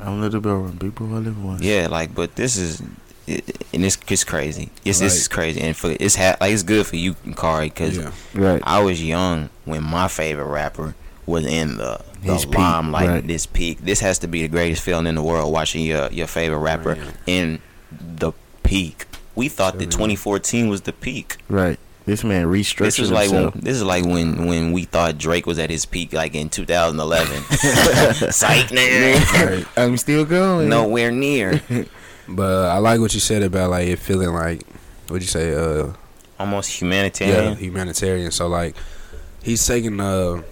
I'm 0.00 0.20
little 0.20 0.40
bro, 0.40 0.68
big 0.68 0.94
bro, 0.94 1.06
I 1.08 1.18
live 1.18 1.42
once. 1.42 1.62
yeah, 1.62 1.88
like 1.90 2.14
but 2.14 2.36
this 2.36 2.56
is. 2.56 2.82
It, 3.24 3.64
and 3.72 3.84
it's, 3.84 3.96
it's 4.08 4.24
crazy. 4.24 4.70
It's 4.84 4.98
this 4.98 5.14
is 5.14 5.28
crazy, 5.28 5.60
and 5.60 5.76
for 5.76 5.94
it's 6.00 6.16
ha- 6.16 6.36
like 6.40 6.52
it's 6.52 6.64
good 6.64 6.84
for 6.88 6.96
you, 6.96 7.14
Kari, 7.36 7.68
because 7.68 7.96
yeah. 7.96 8.10
Right. 8.34 8.60
I 8.66 8.80
was 8.82 9.02
young 9.02 9.48
when 9.64 9.84
my 9.84 10.08
favorite 10.08 10.46
rapper 10.48 10.96
was 11.26 11.46
in 11.46 11.76
the, 11.78 12.00
the 12.22 12.32
His 12.34 12.44
peak, 12.44 12.56
right. 12.58 13.26
this 13.26 13.46
peak. 13.46 13.78
This 13.80 14.00
has 14.00 14.18
to 14.20 14.28
be 14.28 14.42
the 14.42 14.48
greatest 14.48 14.82
feeling 14.82 15.06
in 15.06 15.14
the 15.14 15.22
world. 15.22 15.52
Watching 15.52 15.84
your 15.84 16.08
your 16.10 16.26
favorite 16.26 16.58
rapper 16.58 16.90
Right. 16.94 17.14
in 17.26 17.60
the 18.00 18.32
peak. 18.62 19.06
We 19.34 19.48
thought 19.48 19.78
that 19.78 19.90
2014 19.90 20.68
was 20.68 20.82
the 20.82 20.92
peak. 20.92 21.38
Right. 21.48 21.78
This 22.04 22.24
man 22.24 22.46
restructured 22.46 22.78
This 22.78 22.98
is 22.98 23.10
like 23.12 23.30
when, 23.30 23.42
himself. 23.44 23.62
this 23.64 23.76
is 23.76 23.82
like 23.84 24.04
when 24.04 24.46
when 24.46 24.72
we 24.72 24.84
thought 24.84 25.18
Drake 25.18 25.46
was 25.46 25.58
at 25.60 25.70
his 25.70 25.86
peak, 25.86 26.12
like 26.12 26.34
in 26.34 26.48
2011. 26.48 27.42
Psych, 28.32 28.66
nigga. 28.66 29.46
Right. 29.46 29.66
I'm 29.76 29.96
still 29.96 30.24
going. 30.24 30.68
Nowhere 30.68 31.10
near. 31.12 31.62
But 32.28 32.52
uh, 32.52 32.68
I 32.74 32.78
like 32.78 33.00
what 33.00 33.12
you 33.14 33.20
said 33.20 33.42
about 33.42 33.70
like 33.70 33.88
it 33.88 33.98
feeling 33.98 34.32
like, 34.32 34.62
what'd 35.08 35.22
you 35.22 35.28
say? 35.28 35.54
Uh, 35.54 35.92
Almost 36.38 36.70
yeah, 36.70 36.78
humanitarian. 36.86 37.56
humanitarian. 37.56 38.30
So 38.30 38.46
like, 38.46 38.76
he's 39.42 39.66
taking 39.66 39.98
uh, 40.00 40.42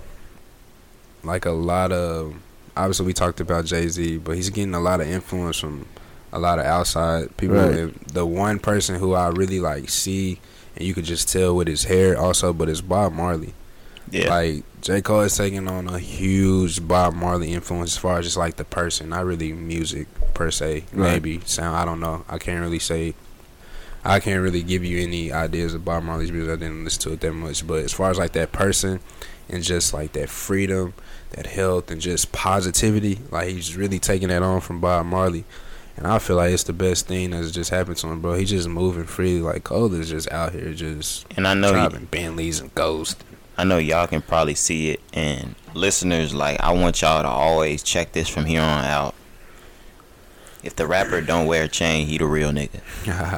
like 1.22 1.44
a 1.44 1.50
lot 1.50 1.92
of. 1.92 2.34
Obviously, 2.76 3.06
we 3.06 3.12
talked 3.12 3.40
about 3.40 3.64
Jay 3.64 3.88
Z, 3.88 4.18
but 4.18 4.36
he's 4.36 4.48
getting 4.48 4.74
a 4.74 4.80
lot 4.80 5.00
of 5.00 5.08
influence 5.08 5.58
from 5.58 5.86
a 6.32 6.38
lot 6.38 6.58
of 6.58 6.64
outside 6.64 7.36
people. 7.36 7.56
Right. 7.56 8.08
The 8.08 8.24
one 8.24 8.58
person 8.58 8.96
who 8.96 9.14
I 9.14 9.28
really 9.28 9.60
like 9.60 9.88
see, 9.90 10.40
and 10.76 10.86
you 10.86 10.94
could 10.94 11.04
just 11.04 11.28
tell 11.28 11.56
with 11.56 11.68
his 11.68 11.84
hair 11.84 12.18
also, 12.18 12.52
but 12.52 12.68
it's 12.68 12.80
Bob 12.80 13.12
Marley. 13.12 13.54
Yeah. 14.10 14.28
Like 14.28 14.64
J 14.80 15.02
Cole 15.02 15.20
is 15.20 15.36
taking 15.36 15.68
on 15.68 15.88
a 15.88 15.98
huge 15.98 16.86
Bob 16.86 17.14
Marley 17.14 17.52
influence 17.52 17.92
as 17.92 17.98
far 17.98 18.18
as 18.18 18.24
just 18.24 18.36
like 18.36 18.56
the 18.56 18.64
person, 18.64 19.10
not 19.10 19.26
really 19.26 19.52
music 19.52 20.08
per 20.34 20.50
se. 20.50 20.84
Right. 20.92 21.12
Maybe 21.12 21.40
sound. 21.44 21.76
I 21.76 21.84
don't 21.84 22.00
know. 22.00 22.24
I 22.28 22.38
can't 22.38 22.60
really 22.60 22.78
say. 22.78 23.14
I 24.02 24.18
can't 24.18 24.42
really 24.42 24.62
give 24.62 24.82
you 24.82 25.02
any 25.02 25.30
ideas 25.30 25.74
of 25.74 25.84
Bob 25.84 26.04
Marley's 26.04 26.32
music. 26.32 26.54
I 26.54 26.56
didn't 26.56 26.84
listen 26.84 27.02
to 27.02 27.12
it 27.12 27.20
that 27.20 27.32
much, 27.32 27.66
but 27.66 27.84
as 27.84 27.92
far 27.92 28.10
as 28.10 28.18
like 28.18 28.32
that 28.32 28.50
person 28.50 29.00
and 29.51 29.62
just 29.62 29.92
like 29.92 30.12
that 30.12 30.28
freedom, 30.28 30.94
that 31.30 31.46
health, 31.46 31.90
and 31.90 32.01
just 32.01 32.32
positivity, 32.32 33.18
like 33.30 33.48
he's 33.48 33.76
really 33.76 33.98
taking 33.98 34.28
that 34.28 34.42
on 34.42 34.61
from 34.61 34.80
Bob 34.80 35.07
Marley. 35.07 35.44
And 35.96 36.07
I 36.07 36.18
feel 36.18 36.36
like 36.36 36.53
it's 36.53 36.62
the 36.62 36.72
best 36.72 37.07
thing 37.07 37.30
that's 37.30 37.51
just 37.51 37.70
happened 37.70 37.98
to 37.98 38.09
him, 38.09 38.22
bro. 38.22 38.34
He's 38.34 38.51
just 38.51 38.68
moving 38.68 39.05
freely. 39.05 39.42
Like 39.42 39.64
Cole 39.64 39.92
is 39.94 40.09
just 40.09 40.30
out 40.32 40.53
here, 40.53 40.72
just 40.72 41.26
and 41.36 41.46
I 41.46 41.55
know 41.55 41.68
he, 41.68 41.74
driving 41.74 42.07
Bentleys 42.07 42.61
and 42.61 42.74
Ghost. 42.74 43.22
I 43.59 43.64
know 43.64 43.76
y'all 43.76 44.07
can 44.07 44.22
probably 44.22 44.55
see 44.55 44.90
it, 44.90 45.01
and 45.12 45.55
listeners, 45.74 46.32
like 46.32 46.59
I 46.61 46.72
want 46.72 47.03
y'all 47.03 47.22
to 47.22 47.28
always 47.28 47.82
check 47.82 48.12
this 48.12 48.28
from 48.28 48.46
here 48.46 48.62
on 48.62 48.84
out. 48.84 49.14
If 50.62 50.76
the 50.76 50.86
rapper 50.86 51.20
don't 51.22 51.46
wear 51.46 51.64
a 51.64 51.68
chain, 51.68 52.07
he 52.07 52.18
the 52.18 52.26
real 52.26 52.51
nigga. 52.51 52.80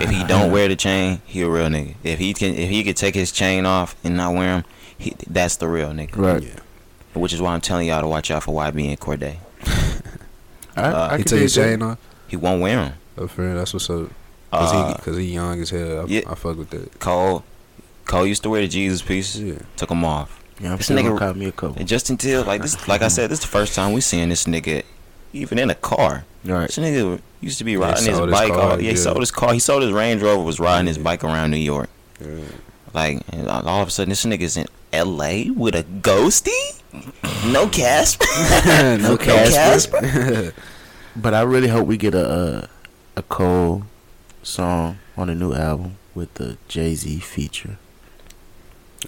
If 0.02 0.10
he 0.10 0.24
don't 0.24 0.50
wear 0.52 0.68
the 0.68 0.76
chain, 0.76 1.22
he 1.24 1.42
a 1.42 1.48
real 1.48 1.68
nigga. 1.68 1.94
If 2.02 2.18
he 2.18 2.34
can, 2.34 2.54
if 2.54 2.68
he 2.68 2.84
could 2.84 2.96
take 2.96 3.14
his 3.14 3.32
chain 3.32 3.64
off 3.64 3.96
and 4.04 4.16
not 4.16 4.34
wear 4.34 4.56
him, 4.56 4.64
he, 5.02 5.14
that's 5.28 5.56
the 5.56 5.68
real 5.68 5.90
nigga. 5.90 6.16
Right. 6.16 6.42
Yeah. 6.42 6.54
Which 7.14 7.32
is 7.32 7.42
why 7.42 7.52
I'm 7.54 7.60
telling 7.60 7.88
y'all 7.88 8.00
to 8.00 8.06
watch 8.06 8.30
out 8.30 8.42
for 8.44 8.54
YB 8.54 8.88
and 8.88 8.98
Corday. 9.00 9.38
I, 10.76 10.82
Uh, 10.82 11.08
I 11.12 11.16
he 11.18 11.22
can 11.22 11.24
took 11.24 11.36
dig 11.36 11.42
his 11.42 11.54
that. 11.56 11.64
chain 11.64 11.82
off. 11.82 11.98
He 12.28 12.36
won't 12.36 12.62
wear 12.62 12.76
them. 12.76 12.94
Oh, 13.18 13.26
friend, 13.26 13.58
that's 13.58 13.74
what's 13.74 13.90
up. 13.90 14.08
Cause 14.50 14.72
Uh, 14.72 14.88
he, 14.88 15.02
cause 15.02 15.16
he 15.16 15.24
young 15.32 15.60
as 15.60 15.70
hell. 15.70 16.02
I, 16.02 16.04
yeah. 16.06 16.20
I 16.26 16.34
fuck 16.34 16.56
with 16.56 16.70
that. 16.70 16.98
Cole, 16.98 17.44
Cole 18.06 18.26
used 18.26 18.42
to 18.44 18.50
wear 18.50 18.62
the 18.62 18.68
Jesus 18.68 19.02
pieces. 19.02 19.42
Yeah. 19.42 19.58
Took 19.76 19.90
them 19.90 20.04
off. 20.04 20.42
Yeah, 20.60 20.72
I'm 20.72 20.78
This 20.78 20.88
nigga- 20.90 21.18
gonna 21.18 21.34
me 21.34 21.46
a 21.46 21.52
couple. 21.52 21.76
And 21.78 21.88
just 21.88 22.08
until 22.10 22.44
like 22.44 22.62
this, 22.62 22.88
like 22.88 23.02
I 23.02 23.08
said, 23.08 23.30
this 23.30 23.40
is 23.40 23.44
the 23.44 23.50
first 23.50 23.74
time 23.74 23.92
we 23.92 24.00
seeing 24.00 24.28
this 24.30 24.44
nigga 24.44 24.82
even 25.34 25.58
in 25.58 25.68
a 25.70 25.74
car. 25.74 26.24
Right. 26.44 26.66
This 26.68 26.78
nigga 26.78 27.20
used 27.40 27.58
to 27.58 27.64
be 27.64 27.72
Yeah, 27.72 27.78
riding 27.78 28.04
his 28.06 28.16
sold 28.16 28.28
his 28.30 28.38
bike. 28.38 28.52
car, 28.52 28.60
all, 28.72 28.80
yeah, 28.80 28.90
he 28.90 28.96
sold 28.96 29.18
his 29.20 29.30
car. 29.30 29.52
He 29.52 29.58
sold 29.58 29.82
his 29.82 29.92
Range 29.92 30.22
Rover. 30.22 30.42
Was 30.44 30.60
riding 30.60 30.86
his 30.86 30.98
bike 30.98 31.24
around 31.24 31.50
New 31.50 31.56
York. 31.58 31.88
Yeah. 32.20 32.28
Like 32.94 33.22
and 33.32 33.48
all 33.48 33.82
of 33.82 33.88
a 33.88 33.90
sudden, 33.90 34.10
this 34.10 34.24
nigga's 34.24 34.56
in 34.56 34.66
L.A. 34.92 35.50
with 35.50 35.74
a 35.74 35.82
ghosty. 35.84 36.50
No 37.50 37.66
Casper. 37.68 38.24
no 39.02 39.16
Casper. 39.16 40.52
But 41.14 41.34
I 41.34 41.42
really 41.42 41.68
hope 41.68 41.86
we 41.86 41.96
get 41.98 42.14
a 42.14 42.26
a, 42.32 42.68
a 43.16 43.22
Cole 43.22 43.84
song 44.42 44.98
on 45.16 45.26
the 45.28 45.34
new 45.34 45.52
album 45.52 45.96
with 46.14 46.32
the 46.34 46.56
Jay 46.68 46.94
Z 46.94 47.18
feature. 47.20 47.76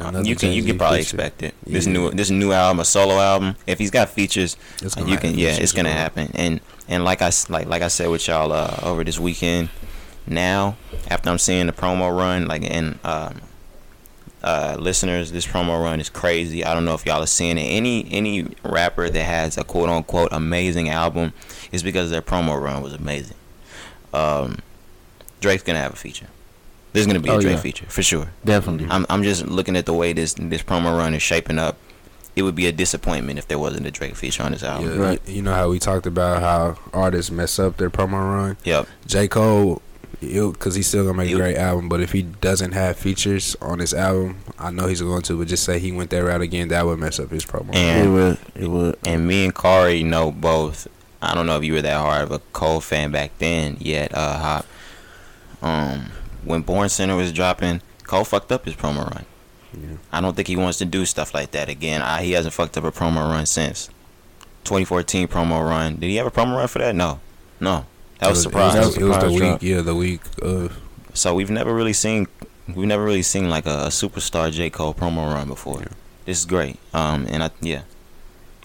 Another 0.01 0.23
you 0.29 0.35
can 0.37 0.51
you 0.51 0.57
Jay-Z 0.61 0.69
can 0.71 0.79
probably 0.79 0.99
feature. 0.99 1.17
expect 1.17 1.43
it. 1.43 1.55
This 1.67 1.87
Yeah. 1.87 1.93
new 1.93 2.11
this 2.11 2.29
new 2.31 2.53
album, 2.53 2.81
a 2.81 2.85
solo 2.85 3.19
album. 3.19 3.57
If 3.67 3.79
he's 3.79 3.91
got 3.91 4.11
features, 4.11 4.57
It's 4.83 4.97
Uh, 4.97 5.01
gonna 5.01 5.13
you 5.13 5.17
can 5.19 5.31
happen. 5.31 5.39
yeah 5.39 5.49
It's 5.51 5.59
it's 5.61 5.73
gonna 5.73 5.89
gonna- 5.91 6.01
happen 6.01 6.31
and 6.35 6.61
and 6.89 7.05
like 7.05 7.23
i 7.23 7.29
s- 7.29 7.49
like 7.49 7.67
like 7.69 7.81
i 7.81 7.89
said 7.89 8.09
with 8.11 8.27
y'all 8.29 8.53
uh 8.53 8.77
over 8.83 9.03
this 9.05 9.19
weekend 9.19 9.71
now 10.27 10.77
after 11.09 11.31
i'm 11.31 11.39
seeing 11.39 11.65
the 11.67 11.73
promo 11.73 12.15
run 12.15 12.47
like 12.47 12.63
and 12.71 12.99
um 13.05 13.41
uh 14.45 14.77
listeners 14.79 15.33
this 15.33 15.47
promo 15.47 15.83
run 15.83 16.01
is 16.01 16.09
crazy 16.11 16.65
i 16.65 16.73
don't 16.75 16.85
know 16.85 16.93
if 16.95 17.05
y'all 17.07 17.23
are 17.23 17.27
seeing 17.27 17.57
it 17.59 17.63
any 17.63 18.07
any 18.13 18.47
rapper 18.63 19.09
that 19.09 19.25
has 19.25 19.57
a 19.59 19.65
quote 19.65 19.89
unquote 19.89 20.29
amazing 20.33 20.89
album 20.91 21.33
is 21.73 21.83
because 21.83 22.11
their 22.11 22.21
promo 22.23 22.61
run 22.61 22.83
was 22.83 22.93
amazing 22.93 23.37
um 24.13 24.59
drake's 25.41 25.63
gonna 25.63 25.79
have 25.81 25.93
a 25.93 25.97
feature 25.97 26.27
there's 26.93 27.07
gonna 27.07 27.19
be 27.21 27.29
a 27.31 27.33
Oh, 27.33 27.41
drake 27.41 27.57
yeah. 27.57 27.61
feature 27.61 27.87
for 27.87 28.03
sure 28.03 28.29
Definitely. 28.45 28.87
I'm 28.91 29.05
I'm 29.11 29.23
just 29.25 29.47
looking 29.47 29.77
at 29.77 29.87
the 29.87 29.95
way 29.95 30.13
this 30.13 30.35
this 30.35 30.63
promo 30.63 30.97
run 30.97 31.13
is 31.15 31.23
shaping 31.23 31.59
up. 31.59 31.77
It 32.37 32.43
would 32.43 32.55
be 32.55 32.67
a 32.67 32.73
disappointment 32.73 33.39
if 33.39 33.47
there 33.49 33.59
wasn't 33.61 33.87
a 33.87 33.91
Drake 33.93 34.15
feature 34.17 34.43
on 34.43 34.53
this 34.53 34.63
album. 34.65 34.91
Yeah, 34.91 34.97
Right. 35.05 35.29
You 35.29 35.41
know 35.43 35.55
how 35.55 35.71
we 35.71 35.79
talked 35.79 36.05
about 36.07 36.41
how 36.43 36.77
artists 36.93 37.31
mess 37.33 37.59
up 37.61 37.77
their 37.79 37.91
promo 37.91 38.13
run. 38.35 38.57
Yep. 38.65 38.87
J 39.07 39.27
Cole, 39.29 39.83
because 40.25 40.75
he's 40.75 40.87
still 40.87 41.05
gonna 41.05 41.17
make 41.17 41.31
a 41.33 41.37
great 41.37 41.57
album. 41.57 41.89
But 41.89 42.01
if 42.01 42.13
he 42.13 42.23
doesn't 42.23 42.73
have 42.73 42.97
features 42.97 43.57
on 43.61 43.79
his 43.79 43.93
album, 43.95 44.39
I 44.59 44.71
know 44.71 44.87
he's 44.87 45.01
going 45.01 45.23
to. 45.23 45.39
But 45.39 45.49
just 45.49 45.65
say 45.65 45.79
he 45.79 45.93
went 45.93 46.11
that 46.11 46.19
route 46.25 46.41
again, 46.41 46.69
that 46.69 46.85
would 46.87 46.99
mess 46.99 47.19
up 47.21 47.31
his 47.31 47.45
promo. 47.45 47.71
it 47.71 47.77
And 47.77 48.15
would. 48.15 48.39
It 48.55 48.69
would. 48.69 48.99
and 49.07 49.27
me 49.27 49.45
and 49.45 49.55
Kari 49.55 50.03
know 50.03 50.31
both. 50.31 50.89
I 51.23 51.35
don't 51.35 51.47
know 51.47 51.57
if 51.57 51.65
you 51.65 51.73
were 51.73 51.83
that 51.83 51.97
hard 51.99 52.23
of 52.25 52.33
a 52.33 52.39
Cole 52.53 52.81
fan 52.81 53.11
back 53.11 53.31
then 53.39 53.77
yet, 53.81 54.15
uh 54.15 54.39
Hop. 54.39 54.67
Um 55.63 56.11
when 56.45 56.61
Born 56.63 56.89
Sinner 56.91 57.17
was 57.17 57.33
dropping, 57.33 57.81
Cole 58.05 58.25
fucked 58.25 58.53
up 58.53 58.65
his 58.67 58.75
promo 58.75 59.11
run. 59.11 59.25
Yeah. 59.73 59.97
I 60.13 60.21
don't 60.21 60.37
think 60.37 60.47
he 60.49 60.57
wants 60.57 60.79
to 60.79 60.85
do 60.85 61.05
stuff 61.07 61.33
like 61.35 61.51
that 61.53 61.69
again. 61.69 62.03
I, 62.03 62.23
he 62.23 62.33
hasn't 62.33 62.55
fucked 62.55 62.77
up 62.77 62.85
a 62.85 62.93
promo 62.93 63.29
run 63.29 63.47
since 63.47 63.89
2014 64.65 65.27
promo 65.29 65.67
run. 65.67 65.97
Did 65.97 66.09
he 66.11 66.17
have 66.17 66.27
a 66.27 66.31
promo 66.31 66.57
run 66.57 66.69
for 66.69 66.79
that? 66.81 66.95
No, 66.95 67.21
no. 67.61 67.87
That 68.25 68.31
was 68.31 68.39
a 68.39 68.41
It 68.41 68.43
surprise. 68.43 68.75
It 68.75 68.79
was, 68.79 68.87
was 68.89 68.97
it 68.97 69.05
was 69.05 69.19
the 69.19 69.31
week. 69.31 69.39
drop. 69.39 69.63
Yeah, 69.63 69.81
the 69.83 69.95
week 69.95 70.21
of. 70.43 70.81
So 71.15 71.35
we've 71.35 71.51
never 71.51 71.73
really 71.75 71.93
seen 71.93 72.27
we've 72.75 72.87
never 72.89 73.05
really 73.05 73.23
seen 73.23 73.49
like 73.49 73.67
a, 73.67 73.85
a 73.85 73.89
superstar 73.89 74.51
J 74.51 74.71
Cole 74.71 74.95
promo 74.95 75.33
run 75.33 75.49
before. 75.49 75.81
Yeah. 75.81 75.89
This 76.25 76.39
is 76.41 76.45
great. 76.47 76.79
Um, 76.93 77.27
and 77.31 77.43
I 77.43 77.51
yeah, 77.61 77.83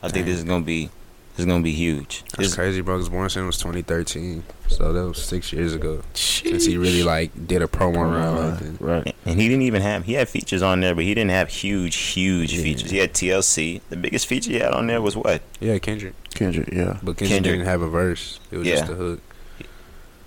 I 0.02 0.10
think 0.10 0.26
this 0.26 0.38
is 0.38 0.44
gonna 0.46 0.64
be 0.66 0.90
this 1.36 1.40
is 1.42 1.46
gonna 1.46 1.64
be 1.64 1.72
huge. 1.74 2.24
That's 2.32 2.38
This- 2.50 2.56
crazy, 2.56 2.82
bro. 2.82 2.96
Because 2.98 3.10
Born 3.10 3.30
Sinner 3.30 3.46
was 3.46 3.58
2013, 3.58 4.44
so 4.68 4.92
that 4.94 5.06
was 5.08 5.24
six 5.24 5.54
years 5.54 5.74
ago. 5.74 6.02
Since 6.14 6.66
he 6.66 6.78
really 6.78 7.04
like 7.04 7.32
did 7.48 7.62
a 7.62 7.68
promo 7.68 7.98
run 8.12 8.36
like 8.36 8.60
that. 8.60 8.82
Right. 8.82 9.16
and 9.26 9.40
he 9.40 9.48
didn't 9.48 9.64
even 9.64 9.82
have 9.82 10.06
he 10.06 10.14
had 10.14 10.28
features 10.30 10.62
on 10.64 10.80
there, 10.80 10.96
but 10.96 11.04
he 11.04 11.14
didn't 11.14 11.32
have 11.32 11.50
huge 11.50 11.96
huge 11.96 12.54
Yeah. 12.54 12.64
features. 12.64 12.90
He 12.92 12.98
had 12.98 13.14
TLC. 13.14 13.82
The 13.90 13.98
biggest 13.98 14.26
feature 14.28 14.52
he 14.52 14.60
had 14.60 14.72
on 14.74 14.88
there 14.88 15.02
was 15.02 15.16
what? 15.16 15.42
Yeah, 15.60 15.78
Kendrick, 15.80 16.16
Kendrick, 16.34 16.70
yeah. 16.72 16.98
but 17.04 17.18
Kendrick, 17.18 17.30
Kendrick. 17.30 17.44
didn't 17.44 17.66
have 17.68 17.82
a 17.84 17.90
verse. 17.90 18.40
It 18.52 18.58
was 18.58 18.68
Yeah. 18.68 18.76
just 18.80 18.92
a 18.92 18.96
hook. 18.96 19.22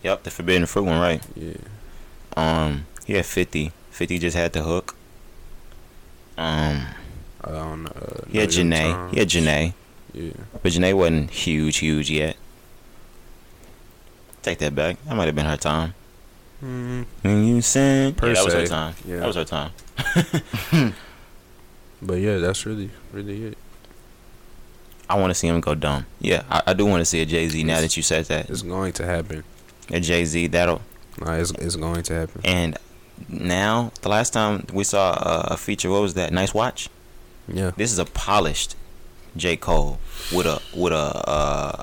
Yep, 0.03 0.23
the 0.25 0.31
Forbidden 0.31 0.67
Fruit 0.67 0.85
one, 0.85 0.99
right? 1.01 1.23
Yeah, 1.37 1.55
Um, 2.37 2.87
he 3.07 3.13
had 3.15 3.27
50. 3.27 3.73
50 3.91 4.19
just 4.19 4.37
had 4.37 4.53
the 4.53 4.63
hook. 4.63 4.97
Um, 6.39 6.87
I 7.45 7.51
don't 7.51 7.85
know. 7.85 7.91
Uh, 7.91 8.25
he 8.31 8.39
had 8.39 8.49
Jhené. 8.49 9.11
He 9.13 9.19
had. 9.21 9.29
Jhené. 9.29 9.75
Yeah, 10.15 10.33
But 10.63 10.73
Jhené 10.73 10.93
wasn't 10.95 11.31
huge, 11.31 11.77
huge 11.79 12.11
yet. 12.11 12.37
Take 14.43 14.59
that 14.59 14.75
back. 14.75 14.97
That 15.05 15.15
might 15.15 15.27
have 15.27 15.35
been 15.37 15.47
her 15.47 15.57
time. 15.57 15.95
mm, 16.63 17.05
When 17.23 17.45
you 17.47 17.61
said 17.63 18.17
Per 18.17 18.29
yeah, 18.29 18.35
that 18.35 18.45
was 18.45 18.55
her 18.55 18.67
time. 18.67 18.95
yeah. 19.07 19.17
That 19.21 19.27
was 19.27 19.37
her 19.37 19.45
time. 19.45 19.71
but 22.03 22.15
yeah, 22.15 22.39
that's 22.39 22.67
really 22.67 22.91
really 23.13 23.45
it. 23.45 23.59
I 25.09 25.15
want 25.19 25.31
to 25.31 25.35
see 25.35 25.47
him 25.49 25.61
go 25.61 25.75
dumb. 25.75 26.07
Yeah, 26.21 26.43
I, 26.51 26.63
I 26.69 26.73
do 26.75 26.87
want 26.87 27.01
to 27.03 27.05
see 27.05 27.21
a 27.23 27.27
Jay 27.27 27.49
Z. 27.49 27.63
Now 27.65 27.81
that 27.81 27.97
you 27.97 28.03
said 28.03 28.25
that, 28.27 28.49
It's 28.51 28.63
going 28.63 28.93
to 28.95 29.05
happen. 29.07 29.45
A 29.93 30.01
Jay 30.01 30.25
Z 30.25 30.49
that'll. 30.49 30.81
Nah, 31.21 31.35
it's 31.35 31.51
it's 31.53 31.77
going 31.77 32.03
to 32.03 32.15
happen. 32.15 32.41
And 32.45 32.79
now 33.29 33.93
the 34.01 34.09
last 34.09 34.33
time 34.33 34.67
we 34.73 34.83
saw 34.85 35.13
a, 35.13 35.55
a 35.55 35.57
feature, 35.57 35.91
what 35.91 36.03
was 36.03 36.15
that? 36.15 36.33
Nice 36.33 36.53
watch. 36.55 36.89
Yeah, 37.49 37.73
This 37.77 37.93
is 37.93 37.99
a 37.99 38.05
polished 38.05 38.77
J 39.37 39.57
Cole 39.57 39.99
with 40.33 40.47
a 40.47 40.61
with 40.75 40.93
a 40.93 40.97
uh, 41.29 41.83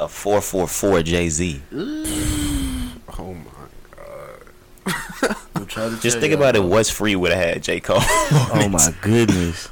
a 0.00 0.08
four 0.08 0.40
four 0.40 0.66
four 0.66 1.02
Jay 1.02 1.28
Z. 1.28 1.62
Oh 3.18 3.34
my 3.34 3.44
god. 3.90 5.36
I'm 5.54 5.66
trying 5.66 5.94
to 5.94 6.00
Just 6.00 6.18
think 6.18 6.32
about 6.32 6.56
it. 6.56 6.64
What's 6.64 6.88
free 6.88 7.14
would 7.14 7.30
have 7.30 7.40
had 7.54 7.62
J 7.62 7.78
Cole? 7.80 7.98
Oh 8.00 8.68
my 8.70 8.94
goodness. 9.02 9.68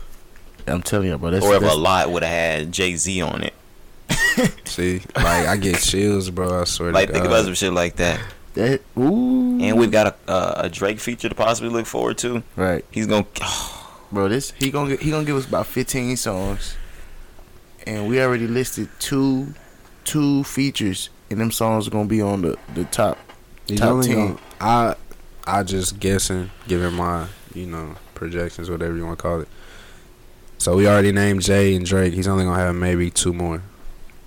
I'm 0.66 0.82
telling 0.82 1.08
you, 1.08 1.16
bro. 1.16 1.30
That's, 1.30 1.44
or 1.44 1.54
if 1.54 1.62
that's 1.62 1.72
a 1.74 1.76
lot 1.76 2.10
would 2.12 2.22
have 2.22 2.30
had 2.30 2.72
Jay 2.72 2.94
Z 2.96 3.22
on 3.22 3.42
it. 3.42 3.54
See, 4.64 5.01
like 5.16 5.47
I 5.47 5.57
get 5.57 5.78
chills, 5.80 6.30
bro. 6.30 6.61
I 6.61 6.64
swear 6.64 6.93
Like 6.93 7.09
to 7.09 7.12
think 7.12 7.24
God. 7.24 7.32
about 7.32 7.45
some 7.45 7.55
shit 7.55 7.72
like 7.72 7.97
that. 7.97 8.20
that. 8.55 8.80
Ooh. 8.99 9.59
And 9.61 9.78
we've 9.78 9.91
got 9.91 10.07
a 10.26 10.30
uh, 10.30 10.53
a 10.64 10.68
Drake 10.68 11.01
feature 11.01 11.28
to 11.28 11.34
possibly 11.34 11.70
look 11.70 11.86
forward 11.86 12.18
to. 12.18 12.43
right, 12.57 12.84
He's 12.91 13.07
gonna. 13.07 13.26
bro. 14.12 14.28
This 14.28 14.53
he 14.59 14.70
gonna 14.70 14.97
he 14.97 15.11
gonna 15.11 15.24
give 15.24 15.36
us 15.36 15.47
about 15.47 15.66
15 15.66 16.16
songs, 16.16 16.76
and 17.86 18.09
we 18.09 18.20
already 18.20 18.47
listed 18.47 18.88
two 18.99 19.55
two 20.05 20.45
features, 20.45 21.11
and 21.30 21.41
them 21.41 21.51
songs 21.51 21.86
are 21.86 21.91
gonna 21.91 22.09
be 22.09 22.20
on 22.22 22.43
the 22.43 22.57
the 22.74 22.84
top. 22.86 23.18
He's 23.66 23.78
Top 23.80 24.03
10. 24.03 24.14
gonna- 24.14 24.38
I 24.61 24.95
I 25.47 25.62
just 25.62 26.01
guessing, 26.01 26.51
given 26.68 26.95
my 26.95 27.26
you 27.55 27.66
know 27.66 27.95
projections, 28.14 28.70
whatever 28.70 28.97
you 28.97 29.05
want 29.07 29.18
to 29.18 29.22
call 29.22 29.41
it. 29.41 29.49
So 30.59 30.76
we 30.76 30.86
already 30.86 31.12
named 31.12 31.41
Jay 31.43 31.74
and 31.74 31.86
Drake. 31.86 32.12
He's 32.12 32.28
only 32.28 32.45
gonna 32.45 32.59
have 32.59 32.74
maybe 32.74 33.11
two 33.11 33.32
more 33.32 33.62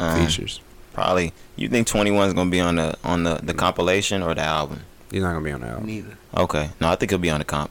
Um, 0.04 0.26
features. 0.26 0.60
probably. 0.94 1.34
You 1.56 1.70
think 1.70 1.88
Twenty 1.88 2.12
One 2.12 2.28
is 2.28 2.34
gonna 2.34 2.50
be 2.50 2.60
on 2.60 2.76
the 2.76 2.96
on 3.04 3.24
the, 3.24 3.36
the 3.44 3.54
compilation 3.54 4.22
or 4.24 4.34
the 4.36 4.42
album? 4.42 4.82
He's 5.12 5.22
not 5.22 5.34
gonna 5.34 5.46
be 5.46 5.52
on 5.52 5.62
the 5.62 5.68
album. 5.68 5.86
Neither. 5.86 6.18
Okay. 6.36 6.70
No, 6.82 6.90
I 6.90 6.96
think 6.96 7.12
he'll 7.12 7.20
be 7.20 7.30
on 7.30 7.40
the 7.40 7.46
comp, 7.46 7.70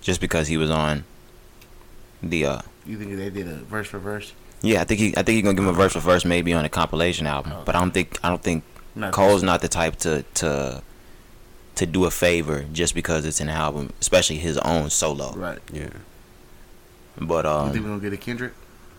just 0.00 0.20
because 0.20 0.48
he 0.48 0.56
was 0.56 0.70
on. 0.70 1.04
The 2.22 2.44
uh. 2.46 2.58
You 2.86 2.98
think 2.98 3.16
they 3.16 3.30
did 3.30 3.46
a 3.48 3.56
verse 3.56 3.86
for 3.88 3.98
verse? 3.98 4.32
Yeah, 4.62 4.80
I 4.80 4.84
think 4.84 5.00
he. 5.00 5.08
I 5.16 5.22
think 5.22 5.36
he's 5.36 5.42
gonna 5.42 5.54
give 5.54 5.64
him 5.64 5.70
a 5.70 5.72
verse 5.72 5.92
for 5.92 6.00
verse, 6.00 6.24
maybe 6.24 6.52
on 6.52 6.64
a 6.64 6.68
compilation 6.68 7.26
album. 7.26 7.52
But 7.64 7.76
I 7.76 7.80
don't 7.80 7.92
think. 7.92 8.18
I 8.22 8.28
don't 8.28 8.42
think 8.42 8.64
Not 8.94 9.12
Cole's 9.12 9.42
not 9.42 9.60
the 9.62 9.68
type 9.68 9.96
to 9.96 10.22
to 10.34 10.82
to 11.76 11.86
do 11.86 12.04
a 12.04 12.10
favor 12.10 12.66
just 12.72 12.94
because 12.94 13.24
it's 13.24 13.40
an 13.40 13.48
album, 13.48 13.90
especially 14.00 14.36
his 14.36 14.58
own 14.58 14.90
solo. 14.90 15.32
right. 15.34 15.58
Yeah, 15.72 15.88
But 17.18 17.44
you 17.46 17.50
um, 17.50 17.72
think 17.72 17.84
we're 17.84 17.90
gonna 17.90 18.02
get 18.02 18.12
a 18.12 18.16
Kendrick 18.18 18.52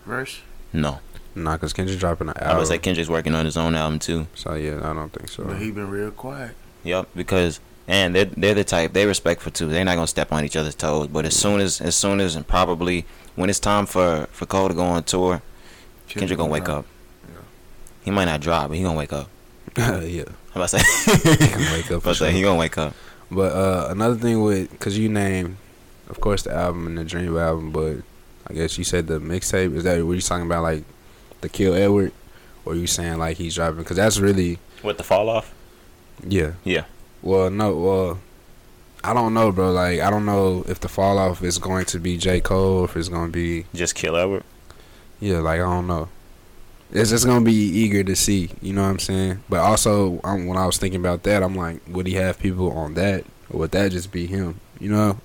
verse? 0.06 0.40
no. 0.74 1.00
Nah, 1.36 1.58
cause 1.58 1.74
Kendrick's 1.74 2.00
dropping 2.00 2.30
an 2.30 2.38
album. 2.38 2.56
I 2.56 2.60
was 2.60 2.70
like 2.70 2.80
say 2.80 2.84
Kendrick's 2.84 3.10
working 3.10 3.36
on 3.36 3.46
his 3.46 3.58
own 3.58 3.76
album 3.76 4.00
too. 4.00 4.28
so 4.36 4.54
yeah, 4.56 4.80
I 4.84 4.94
don't 4.94 5.12
think 5.12 5.30
so. 5.30 5.44
But 5.44 5.58
he 5.58 5.72
been 5.72 5.90
real 5.90 6.12
quiet. 6.12 6.56
Yep, 6.84 7.10
because 7.16 7.60
and 7.88 8.16
they're 8.16 8.26
they're 8.26 8.54
the 8.56 8.64
type 8.64 8.94
they 8.94 9.06
respectful 9.06 9.52
too. 9.52 9.68
They're 9.68 9.86
not 9.86 9.96
gonna 9.96 10.08
step 10.08 10.32
on 10.32 10.44
each 10.46 10.56
other's 10.56 10.76
toes. 10.76 11.08
But 11.08 11.26
as 11.26 11.36
soon 11.36 11.60
as 11.60 11.82
as 11.82 11.96
soon 11.96 12.20
as 12.20 12.36
and 12.36 12.48
probably 12.48 13.06
when 13.36 13.50
it's 13.50 13.60
time 13.60 13.86
for 13.86 14.28
for 14.32 14.46
Cole 14.46 14.68
to 14.70 14.74
go 14.74 14.84
on 14.84 15.04
tour, 15.04 15.42
Kendrick 16.08 16.38
gonna 16.38 16.52
wake 16.52 16.70
up. 16.70 16.86
Yeah. 17.28 17.42
He 18.04 18.12
might 18.12 18.26
not 18.26 18.42
drop, 18.42 18.70
but 18.70 18.78
he 18.78 18.84
gonna 18.84 18.98
wake 18.98 19.14
up. 19.14 19.30
yeah, 19.78 20.24
I'm 20.54 20.62
about 20.62 20.70
to 20.70 20.80
say. 20.80 21.36
he 21.36 21.48
can 21.48 21.60
wake 21.72 21.86
up. 21.86 21.92
I'm 21.92 22.00
For 22.02 22.10
about 22.10 22.10
to 22.10 22.16
say 22.16 22.26
sure. 22.26 22.32
he 22.32 22.42
gonna 22.42 22.60
wake 22.60 22.78
up. 22.78 22.94
But 23.30 23.54
uh, 23.54 23.88
another 23.92 24.16
thing 24.16 24.42
with, 24.42 24.78
cause 24.80 24.98
you 24.98 25.08
named, 25.08 25.56
of 26.10 26.20
course, 26.20 26.42
the 26.44 26.54
album 26.54 26.88
and 26.88 26.98
the 26.98 27.06
Dream 27.06 27.38
album, 27.38 27.72
but 27.72 27.98
I 28.48 28.54
guess 28.54 28.78
you 28.78 28.84
said 28.84 29.08
the 29.08 29.20
mixtape. 29.20 29.74
Is 29.74 29.86
that 29.86 30.06
what 30.06 30.14
you 30.14 30.22
talking 30.22 30.46
about, 30.46 30.64
like 30.64 30.84
the 31.42 31.50
Kill 31.50 31.74
Edward, 31.76 32.12
or 32.66 32.76
you 32.76 32.88
saying 32.88 33.18
like 33.20 33.38
he's 33.38 33.56
driving? 33.56 33.84
Cause 33.84 33.98
that's 33.98 34.20
really, 34.20 34.60
With 34.84 34.98
the 34.98 35.04
fall 35.04 35.30
off. 35.30 35.54
yeah. 36.28 36.54
Yeah. 36.64 36.86
Well, 37.22 37.50
no, 37.52 37.76
well, 37.76 38.20
I 39.04 39.14
don't 39.14 39.34
know, 39.34 39.52
bro. 39.52 39.72
Like 39.72 40.00
I 40.00 40.10
don't 40.10 40.26
know 40.26 40.64
if 40.68 40.80
the 40.80 40.88
fall 40.90 41.18
off 41.18 41.44
is 41.44 41.58
going 41.60 41.86
to 41.86 42.00
be 42.00 42.18
J 42.18 42.42
Cole, 42.42 42.80
or 42.82 42.86
if 42.86 42.96
it's 42.98 43.10
gonna 43.10 43.32
be, 43.32 43.66
Just 43.74 43.96
kill 43.96 44.16
Edward. 44.18 44.44
yeah, 45.20 45.40
like 45.40 45.60
I 45.60 45.64
don't 45.64 45.88
know. 45.88 46.10
It's 46.92 47.10
just 47.12 47.26
gonna 47.26 47.46
be 47.46 47.54
eager 47.54 48.04
to 48.04 48.16
see, 48.16 48.50
you 48.62 48.74
know 48.74 48.82
what 48.84 48.90
I'm 48.90 49.00
saying? 49.00 49.44
But 49.50 49.60
also, 49.62 50.20
um, 50.24 50.46
when 50.48 50.58
I 50.58 50.66
was 50.66 50.78
thinking 50.78 51.00
about 51.00 51.24
that, 51.24 51.42
I'm 51.42 51.56
like, 51.56 51.80
would 51.88 52.06
he 52.06 52.14
have 52.16 52.38
people 52.40 52.72
on 52.72 52.96
that, 52.96 53.24
or 53.50 53.60
would 53.62 53.72
that 53.72 53.92
just 53.92 54.12
be 54.12 54.26
him? 54.28 54.60
You 54.80 54.90
know, 54.92 55.20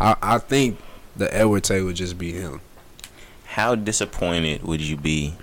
I 0.00 0.16
I 0.20 0.38
think 0.38 0.78
the 1.16 1.32
Edward 1.34 1.64
tape 1.64 1.84
would 1.84 1.96
just 1.96 2.18
be 2.18 2.32
him. 2.32 2.60
How 3.46 3.74
disappointed 3.74 4.62
would 4.64 4.82
you 4.82 4.96
be 4.98 5.34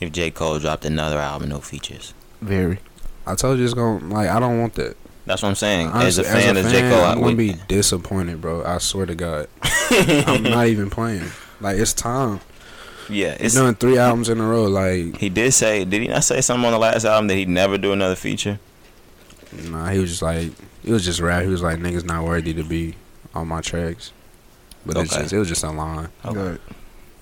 if 0.00 0.12
J. 0.12 0.30
Cole 0.30 0.58
dropped 0.58 0.84
another 0.84 1.18
album, 1.18 1.48
no 1.50 1.60
features? 1.60 2.14
Very. 2.40 2.78
I 3.26 3.34
told 3.34 3.58
you 3.58 3.64
it's 3.64 3.74
gonna 3.74 4.04
like 4.14 4.28
I 4.28 4.38
don't 4.40 4.58
want 4.60 4.74
that. 4.74 4.96
That's 5.26 5.42
what 5.42 5.50
I'm 5.50 5.54
saying. 5.56 5.88
Honestly, 5.88 6.24
as 6.24 6.32
a 6.34 6.40
fan 6.40 6.56
of 6.56 6.66
J. 6.66 6.80
Cole, 6.88 7.00
I 7.04 7.08
I'm 7.10 7.14
gonna 7.16 7.26
would 7.26 7.36
be 7.36 7.54
disappointed, 7.68 8.40
bro. 8.40 8.64
I 8.64 8.78
swear 8.78 9.04
to 9.06 9.14
God, 9.14 9.48
I'm 9.90 10.42
not 10.42 10.66
even 10.68 10.88
playing. 10.88 11.28
Like 11.60 11.76
it's 11.78 11.92
time. 11.92 12.40
yeah, 13.10 13.32
He's 13.32 13.46
it's, 13.46 13.54
doing 13.56 13.74
three 13.74 13.98
albums 13.98 14.28
in 14.30 14.40
a 14.40 14.46
row. 14.46 14.64
Like 14.64 15.16
he 15.18 15.28
did 15.28 15.52
say, 15.52 15.84
did 15.84 16.00
he 16.02 16.08
not 16.08 16.24
say 16.24 16.40
something 16.40 16.64
on 16.64 16.72
the 16.72 16.78
last 16.78 17.04
album 17.04 17.26
that 17.28 17.34
he'd 17.34 17.48
never 17.48 17.76
do 17.76 17.92
another 17.92 18.14
feature? 18.16 18.58
Nah, 19.64 19.88
he 19.90 19.98
was 19.98 20.10
just 20.10 20.22
like 20.22 20.52
it 20.84 20.92
was 20.92 21.04
just 21.04 21.20
rap. 21.20 21.42
He 21.42 21.48
was 21.48 21.62
like 21.62 21.78
niggas 21.78 22.04
not 22.04 22.24
worthy 22.24 22.54
to 22.54 22.62
be 22.64 22.94
on 23.34 23.48
my 23.48 23.60
tracks. 23.60 24.12
But 24.86 24.96
it's 24.96 25.12
Okay. 25.12 25.22
just 25.22 25.32
it 25.34 25.38
was 25.38 25.48
just 25.48 25.64
a 25.64 25.70
line. 25.70 26.08
Okay. 26.24 26.38
Right. 26.38 26.60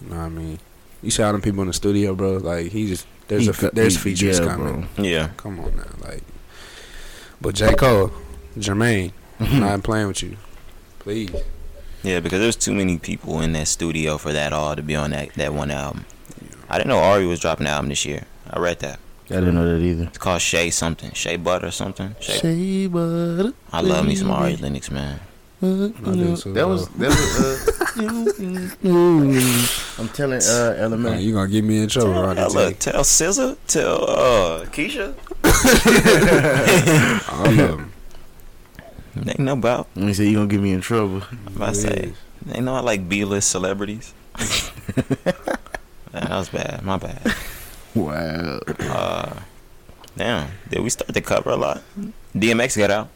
You 0.03 0.11
know 0.11 0.17
what 0.17 0.23
I 0.23 0.29
mean? 0.29 0.59
You 1.07 1.11
see 1.13 1.23
all 1.23 1.33
them 1.33 1.41
people 1.41 1.63
in 1.63 1.69
the 1.69 1.73
studio, 1.73 2.15
bro. 2.15 2.37
Like 2.39 2.73
he 2.73 2.87
just 2.89 3.07
there's 3.29 3.45
He 3.45 3.49
a 3.49 3.53
fe- 3.53 3.63
got- 3.69 3.75
there's 3.75 3.95
he- 3.95 4.01
features 4.01 4.39
yeah, 4.41 4.45
coming. 4.47 4.89
Yeah. 4.99 5.31
Come 5.39 5.61
on 5.61 5.75
now, 5.77 5.85
like. 6.09 6.23
But 7.41 7.55
J 7.55 7.75
Cole, 7.75 8.11
Jermaine, 8.59 9.13
I'm 9.41 9.61
not 9.61 9.83
playing 9.83 10.09
with 10.09 10.23
you. 10.23 10.37
Please. 10.99 11.31
Yeah, 12.03 12.21
because 12.21 12.41
there's 12.41 12.57
too 12.57 12.73
many 12.75 12.99
people 12.99 13.41
in 13.41 13.53
that 13.53 13.69
studio 13.69 14.19
for 14.19 14.33
that 14.33 14.53
all 14.53 14.77
to 14.77 14.83
be 14.83 14.95
on 14.97 15.11
that, 15.11 15.33
that 15.35 15.53
one 15.53 15.71
album. 15.71 16.05
I 16.69 16.79
didn't 16.79 16.89
know 16.89 16.99
Ari 16.99 17.27
was 17.27 17.41
dropping 17.41 17.67
an 17.67 17.73
album 17.73 17.89
this 17.89 18.05
year. 18.05 18.25
I 18.51 18.59
read 18.59 18.79
that. 18.81 18.99
I 19.31 19.35
didn't 19.35 19.55
know 19.55 19.67
that 19.77 19.83
either. 19.85 20.05
It's 20.05 20.19
called 20.19 20.41
Shay 20.41 20.71
something. 20.71 21.11
Shay 21.13 21.37
Butter 21.37 21.67
or 21.67 21.71
something. 21.73 22.15
Shay. 22.21 22.39
Shea 22.39 22.87
butter. 22.87 23.53
I 23.73 23.81
love 23.81 24.07
me 24.07 24.15
some 24.15 24.31
Ari 24.31 24.57
Lennox, 24.57 24.91
man. 24.91 25.21
do 25.61 26.37
too, 26.37 26.53
that 26.53 26.67
was 26.69 26.89
that 26.91 27.09
was. 27.09 27.41
Uh, 27.41 27.76
I'm 27.97 28.71
telling 30.11 30.43
uh 30.43 30.71
Man, 30.71 30.79
Element. 30.79 31.21
you 31.23 31.33
gonna 31.33 31.49
get 31.49 31.65
me 31.65 31.83
in 31.83 31.89
trouble, 31.89 32.13
Ronnie? 32.13 32.37
Tell, 32.37 32.51
T. 32.51 32.57
look, 32.57 32.79
tell 32.79 33.03
SZA, 33.03 33.57
tell 33.67 34.11
uh, 34.11 34.65
Keisha. 34.67 35.15
I 37.29 37.43
love 37.45 37.55
him. 37.79 37.93
They 39.17 39.35
know 39.43 39.55
about. 39.55 39.89
Let 39.97 40.05
me 40.05 40.13
say 40.13 40.27
you 40.27 40.35
gonna 40.35 40.47
get 40.49 40.61
me 40.61 40.73
in 40.73 40.83
trouble. 40.83 41.23
I'm 41.47 41.57
about 41.57 41.69
to 41.71 41.75
say. 41.75 42.13
They 42.45 42.61
know 42.61 42.75
I 42.75 42.81
like 42.81 43.09
B-list 43.09 43.49
celebrities. 43.49 44.13
Man, 44.37 44.47
that 46.13 46.31
was 46.31 46.51
bad. 46.51 46.83
My 46.83 46.99
bad. 46.99 47.35
Wow. 47.95 48.61
Uh, 48.79 49.41
damn. 50.17 50.51
Did 50.69 50.81
we 50.81 50.91
start 50.91 51.15
to 51.15 51.21
cover 51.23 51.49
a 51.51 51.57
lot? 51.57 51.83
DMX 52.35 52.77
got 52.77 52.91
out. 52.91 53.09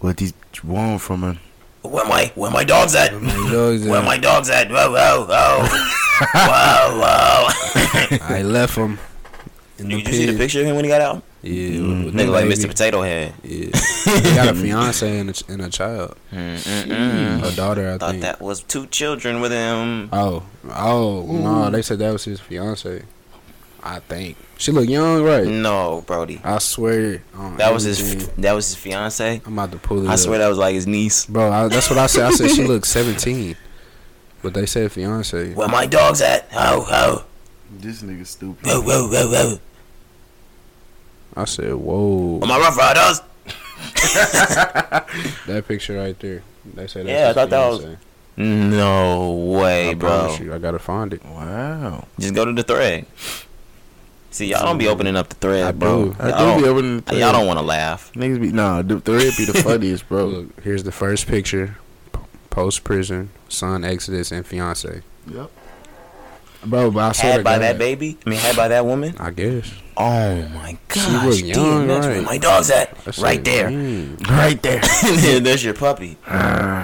What 0.00 0.20
he 0.20 0.34
want 0.62 1.00
from 1.00 1.22
her? 1.22 1.38
Where 1.82 2.06
my 2.06 2.30
where 2.34 2.50
my 2.50 2.64
dogs 2.64 2.94
at? 2.94 3.10
Dogs, 3.10 3.84
Where 3.86 4.00
uh, 4.00 4.04
my 4.04 4.16
dogs 4.18 4.48
at? 4.50 4.70
Whoa 4.70 4.90
whoa 4.92 5.26
whoa 5.26 5.66
whoa 6.34 6.98
whoa. 7.00 8.18
I 8.34 8.42
left 8.42 8.76
him. 8.76 8.98
In 9.78 9.88
Did 9.88 10.06
you 10.06 10.12
see 10.12 10.26
the 10.26 10.36
picture 10.38 10.60
of 10.60 10.66
him 10.66 10.76
when 10.76 10.84
he 10.84 10.90
got 10.90 11.00
out? 11.00 11.22
Yeah, 11.42 12.04
with 12.04 12.14
Nigga 12.14 12.30
like. 12.30 12.44
Mr. 12.44 12.68
Potato 12.68 13.02
Head. 13.02 13.34
Yeah, 13.42 13.70
he 14.04 14.34
got 14.36 14.48
a 14.48 14.54
fiance 14.54 15.18
and 15.18 15.30
a, 15.30 15.52
and 15.52 15.62
a 15.62 15.68
child, 15.68 16.16
Mm-mm-mm. 16.32 17.42
a 17.42 17.56
daughter. 17.56 17.88
I 17.88 17.90
think. 17.90 17.94
I 17.94 17.98
Thought 17.98 18.10
think. 18.12 18.22
that 18.22 18.40
was 18.40 18.62
two 18.62 18.86
children 18.86 19.40
with 19.40 19.50
him. 19.50 20.08
Oh, 20.12 20.44
oh 20.70 21.26
no! 21.26 21.68
They 21.70 21.82
said 21.82 21.98
that 21.98 22.12
was 22.12 22.24
his 22.24 22.38
fiance. 22.38 23.02
I 23.84 23.98
think 23.98 24.36
she 24.58 24.70
look 24.70 24.88
young, 24.88 25.22
right? 25.24 25.44
No, 25.46 26.02
Brody. 26.06 26.40
I 26.44 26.58
swear. 26.58 27.22
on 27.34 27.56
That 27.56 27.74
was 27.74 27.82
his. 27.82 28.00
everything. 28.00 28.28
f- 28.30 28.36
That 28.36 28.52
was 28.52 28.68
his 28.68 28.76
fiance. 28.76 29.40
I'm 29.44 29.52
about 29.54 29.72
to 29.72 29.78
pull 29.78 30.04
it. 30.04 30.08
I 30.08 30.12
up. 30.12 30.18
swear 30.20 30.38
that 30.38 30.48
was 30.48 30.58
like 30.58 30.74
his 30.74 30.86
niece. 30.86 31.26
bro. 31.26 31.50
I, 31.50 31.66
that's 31.68 31.90
what 31.90 31.98
I 31.98 32.06
said. 32.06 32.24
I 32.26 32.30
said 32.30 32.50
she 32.50 32.62
looked 32.68 32.86
17, 32.86 33.56
but 34.42 34.54
they 34.54 34.66
said 34.66 34.92
fiance. 34.92 35.52
Where 35.54 35.66
my 35.68 35.86
dogs 35.86 36.20
at? 36.22 36.48
Ho 36.52 36.82
ho 36.82 37.24
This 37.72 38.02
nigga 38.02 38.24
stupid. 38.26 38.64
whoa 38.66 38.80
whoa 38.82 39.08
whoa 39.08 39.28
whoa. 39.30 39.58
I 41.34 41.44
said, 41.46 41.74
whoa. 41.74 42.36
Where 42.36 42.48
my 42.48 42.58
Ruff 42.58 42.76
Ryders? 42.76 43.20
That 45.46 45.64
picture 45.66 45.96
right 45.98 46.18
there. 46.20 46.42
They 46.74 46.86
said 46.86 47.06
that's 47.06 47.12
Yeah, 47.18 47.24
I 47.24 47.26
his 47.28 47.34
thought 47.34 47.50
that 47.50 47.68
was- 47.68 47.96
No 48.36 49.32
way, 49.32 49.90
I 49.90 49.94
bro. 49.94 50.08
promise 50.08 50.40
you, 50.40 50.54
I 50.54 50.58
gotta 50.58 50.78
find 50.78 51.12
it. 51.12 51.24
Wow. 51.24 52.06
Just 52.18 52.34
go 52.34 52.44
to 52.44 52.52
the 52.52 52.62
thread. 52.62 53.06
See, 54.32 54.46
y'all 54.46 54.64
don't 54.64 54.78
be 54.78 54.88
opening 54.88 55.14
up 55.14 55.28
the 55.28 55.34
thread, 55.36 55.62
I 55.64 55.72
bro. 55.72 56.06
do. 56.06 56.16
I 56.18 56.28
Y'all 56.30 56.54
do 56.54 56.56
be 56.56 56.62
don't, 56.62 56.70
opening 56.76 56.96
the 56.96 57.02
thread. 57.02 57.20
y'all 57.20 57.32
don't 57.32 57.46
want 57.46 57.58
to 57.58 57.64
laugh. 57.64 58.10
Niggas 58.14 58.40
be 58.40 58.50
nah. 58.50 58.80
The 58.82 58.98
thread 59.00 59.32
be 59.36 59.44
the 59.44 59.52
funniest, 59.62 60.08
bro. 60.08 60.24
Look, 60.26 60.60
here's 60.62 60.84
the 60.84 60.92
first 60.92 61.26
picture. 61.26 61.76
Post 62.50 62.82
prison, 62.82 63.30
son 63.48 63.84
exodus, 63.84 64.32
and 64.32 64.44
fiance. 64.46 65.02
Yep. 65.30 65.50
Bro, 66.64 66.90
but 66.92 67.00
I 67.00 67.12
swear 67.12 67.32
Had 67.32 67.44
by 67.44 67.54
God, 67.54 67.62
that 67.62 67.78
baby? 67.78 68.18
I 68.24 68.30
mean, 68.30 68.38
had 68.38 68.56
by 68.56 68.68
that 68.68 68.86
woman? 68.86 69.16
I 69.18 69.30
guess. 69.32 69.72
Oh 69.96 70.42
my 70.48 70.78
gosh. 70.88 71.24
look 71.26 71.40
young, 71.56 71.86
DMX, 71.86 71.88
where 71.88 72.00
right? 72.16 72.24
my 72.24 72.38
dog's 72.38 72.70
at? 72.70 72.96
I 73.06 73.10
said, 73.10 73.22
right 73.22 73.44
there. 73.44 73.68
"Mm." 73.68 74.26
Right 74.28 74.62
there. 74.62 74.80
There's 75.40 75.64
your 75.64 75.74
puppy. 75.74 76.16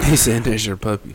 He 0.04 0.16
said, 0.16 0.44
"There's 0.44 0.66
your 0.66 0.76
puppy." 0.76 1.14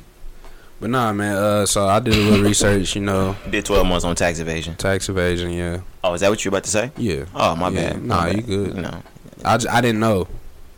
But 0.83 0.89
nah, 0.89 1.13
man. 1.13 1.35
Uh, 1.37 1.65
so 1.65 1.87
I 1.87 2.01
did 2.01 2.13
a 2.13 2.17
little 2.17 2.43
research. 2.49 2.93
You 2.95 3.01
know, 3.03 3.37
Did 3.49 3.63
12 3.63 3.87
months 3.87 4.03
on 4.03 4.17
tax 4.17 4.39
evasion. 4.39 4.75
tax 4.75 5.07
evasion. 5.07 5.51
Yeah, 5.51 5.79
Oh, 6.03 6.13
is 6.13 6.19
that 6.19 6.29
what 6.29 6.43
you 6.43 6.51
were 6.51 6.57
about 6.57 6.65
to 6.65 6.69
say? 6.71 6.91
yeah. 6.97 7.23
Oh, 7.33 7.55
my 7.55 7.69
Yeah, 7.69 7.93
bad. 7.93 8.03
nah, 8.03 8.15
My 8.23 8.27
you 8.31 8.35
bad. 8.37 8.45
good. 8.47 8.75
No, 8.75 9.01
I, 9.45 9.57
j- 9.57 9.69
I 9.69 9.79
didn't 9.79 10.01
know 10.01 10.27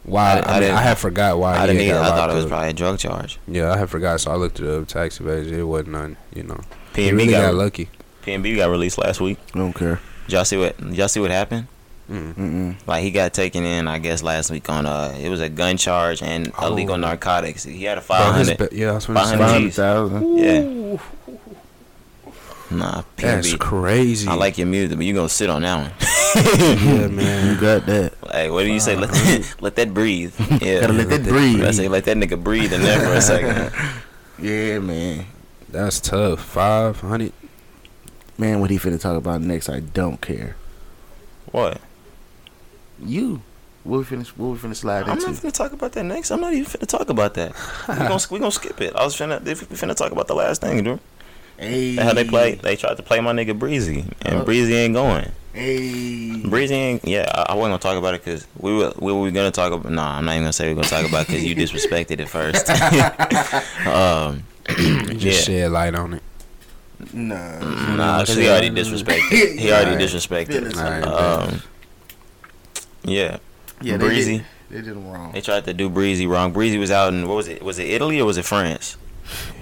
why. 0.04 0.22
I- 0.22 0.28
I, 0.28 0.36
I 0.36 0.38
I, 0.38 0.52
mean, 0.54 0.62
didn't- 0.62 0.76
I 0.78 0.82
had 0.84 0.98
forgot 1.00 1.40
why. 1.40 1.56
I 1.56 1.62
he 1.62 1.68
didn't 1.74 1.88
had 1.88 1.96
either. 1.96 2.04
got 2.04 2.14
I 2.14 2.16
thought 2.18 2.30
it 2.30 2.34
was 2.36 2.44
up. 2.46 2.50
probably 2.52 2.70
a 2.70 2.74
drug 2.74 3.00
charge. 3.00 3.40
Yeah, 3.48 3.72
I 3.72 3.78
had 3.78 3.90
forgot, 3.90 4.22
so 4.22 4.32
I 4.32 4.36
looked 4.36 4.60
it 4.60 4.70
up. 4.70 4.88
Tax 4.88 5.20
evasion. 5.20 5.60
It 5.60 5.64
wasn't 5.64 5.90
none. 5.94 6.18
You 6.36 6.44
know, 6.44 6.62
he 6.96 7.10
PNB 7.10 7.12
really 7.18 7.32
got, 7.32 7.42
got, 7.48 7.56
lucky. 7.56 7.90
PNB 8.24 8.58
got 8.58 8.70
released 8.70 9.00
last 9.00 9.20
week. 9.20 9.40
I 9.56 9.58
don't 9.58 9.74
care. 9.74 10.00
Did 10.28 10.34
y'all 10.34 10.46
see 10.46 10.58
what? 10.58 10.78
Did 10.78 10.96
y'all 10.98 11.08
see 11.08 11.20
what 11.20 11.32
happened? 11.32 11.66
Mm. 12.10 12.76
Like 12.86 13.02
he 13.04 13.10
got 13.12 13.34
taken 13.34 13.64
in, 13.66 13.88
I 13.88 13.98
guess 13.98 14.22
last 14.22 14.52
week 14.52 14.70
on 14.70 14.86
uh, 14.86 15.18
it 15.20 15.30
was 15.30 15.42
a 15.42 15.50
gun 15.50 15.78
charge 15.78 16.22
and 16.22 16.52
Oh. 16.60 16.68
illegal 16.68 16.98
narcotics. 16.98 17.64
He 17.64 17.84
had 17.84 17.98
a 17.98 18.02
five 18.02 18.34
hundred. 18.36 18.72
yeah, 18.74 18.92
I 18.92 18.94
was 18.96 19.06
gonna 19.08 19.20
500 19.20 19.38
say. 19.38 19.38
Five 19.38 19.52
hundred 19.52 19.74
thousand. 19.74 20.38
Yeah. 20.38 20.98
Nah, 22.72 23.04
That's 23.18 23.54
crazy. 23.56 24.28
I 24.28 24.34
like 24.34 24.58
your 24.58 24.68
music, 24.68 24.98
but 24.98 25.06
you 25.06 25.14
gonna 25.14 25.30
sit 25.30 25.50
on 25.50 25.62
that 25.62 25.78
one. 25.78 25.92
yeah, 26.86 27.08
man, 27.08 27.48
You 27.56 27.62
got 27.62 27.86
that. 27.86 28.14
Hey, 28.32 28.50
what 28.50 28.64
do 28.64 28.72
you 28.74 28.80
say? 28.80 28.96
Let, 28.96 29.56
let 29.62 29.76
that 29.76 29.94
breathe. 29.94 30.34
Yeah. 30.62 30.82
Gotta 30.82 30.94
let 30.94 31.10
that 31.10 31.24
breathe. 31.24 31.64
I 31.64 31.72
say 31.72 31.88
let 31.88 32.06
that 32.06 32.18
nigga 32.18 32.44
breathe 32.44 32.74
in 32.74 32.82
there 32.82 33.00
for 33.00 33.14
a 33.14 33.22
second. 33.22 33.72
Yeah, 34.40 34.80
man. 34.80 35.26
That's 35.70 36.00
tough. 36.00 36.42
Five 36.44 37.00
hundred. 37.02 37.34
Man, 38.38 38.60
what 38.60 38.70
he 38.70 38.78
finna 38.78 39.00
talk 39.00 39.16
about 39.16 39.42
next? 39.42 39.70
I 39.70 39.80
don't 39.80 40.20
care. 40.20 40.56
What? 41.52 41.80
You. 43.00 43.42
What 43.84 43.98
we 44.00 44.04
finna? 44.04 44.28
What 44.30 44.48
we 44.54 44.58
finna 44.58 44.76
slide 44.76 45.04
I'm 45.04 45.12
into? 45.18 45.28
not 45.32 45.36
finna 45.36 45.52
talk 45.52 45.72
about 45.74 45.92
that 45.94 46.04
next. 46.04 46.32
I'm 46.32 46.42
not 46.42 46.54
even 46.54 46.66
finna 46.66 46.88
talk 46.88 47.10
about 47.10 47.34
that. 47.36 47.54
we 47.88 47.96
gonna 47.96 48.20
we 48.32 48.40
gonna 48.40 48.52
skip 48.52 48.82
it. 48.82 48.96
I 48.96 49.04
was 49.06 49.16
finna 49.16 49.44
we 49.44 49.54
finna 49.54 49.96
talk 49.96 50.12
about 50.12 50.28
the 50.28 50.36
last 50.36 50.62
thing, 50.62 50.84
dude. 50.84 51.00
Hey. 51.58 51.96
How 51.96 52.14
they 52.14 52.26
play? 52.26 52.56
They 52.56 52.76
tried 52.76 52.98
to 52.98 53.04
play 53.04 53.22
my 53.22 53.32
nigga 53.32 53.58
Breezy, 53.58 54.06
and 54.24 54.40
Oh. 54.40 54.44
Breezy 54.44 54.74
ain't 54.76 54.94
going. 54.96 55.32
Hey. 55.54 56.42
Breezy 56.46 56.74
ain't. 56.74 57.06
Yeah, 57.08 57.32
I, 57.34 57.54
I 57.54 57.56
wasn't 57.56 57.72
gonna 57.72 57.78
talk 57.80 57.98
about 57.98 58.14
it 58.16 58.24
because 58.26 58.46
we 58.58 58.76
were 58.76 58.92
we 59.00 59.14
were 59.14 59.30
gonna 59.32 59.52
talk 59.52 59.72
about. 59.72 59.90
Nah, 59.92 60.18
I'm 60.18 60.26
not 60.26 60.32
even 60.34 60.44
gonna 60.44 60.54
say 60.54 60.68
we're 60.68 60.76
gonna 60.76 60.88
talk 60.88 61.08
about 61.08 61.22
it 61.24 61.28
because 61.28 61.44
you 61.46 61.56
disrespected 61.64 62.20
it 62.20 62.28
first. 62.28 62.68
um, 63.88 64.44
just 65.18 65.48
Yeah. 65.48 65.62
shed 65.64 65.72
light 65.72 65.96
on 65.96 66.16
it. 66.16 66.24
Nah. 67.14 67.96
nah, 67.96 68.22
because 68.22 68.36
he 68.36 68.48
already 68.50 68.70
disrespected. 68.72 69.58
He 69.60 69.72
already 69.72 70.04
disrespected. 70.04 70.76
Alright, 70.76 71.04
Um, 71.06 71.62
yeah, 73.06 73.38
Yeah, 73.82 73.98
they 73.98 74.08
Breezy. 74.08 74.38
did, 74.38 74.46
they 74.70 74.78
did 74.82 74.88
him 74.98 75.08
wrong. 75.12 75.32
They 75.32 75.42
tried 75.42 75.66
to 75.66 75.74
do 75.74 75.90
Breezy 75.90 76.28
wrong. 76.28 76.52
Breezy 76.54 76.78
was 76.78 76.92
out 76.92 77.14
in 77.14 77.28
what 77.28 77.36
was 77.36 77.48
it? 77.48 77.62
Was 77.64 77.80
it 77.80 77.88
Italy 77.88 78.20
or 78.20 78.26
was 78.26 78.38
it 78.38 78.46
France? 78.46 78.98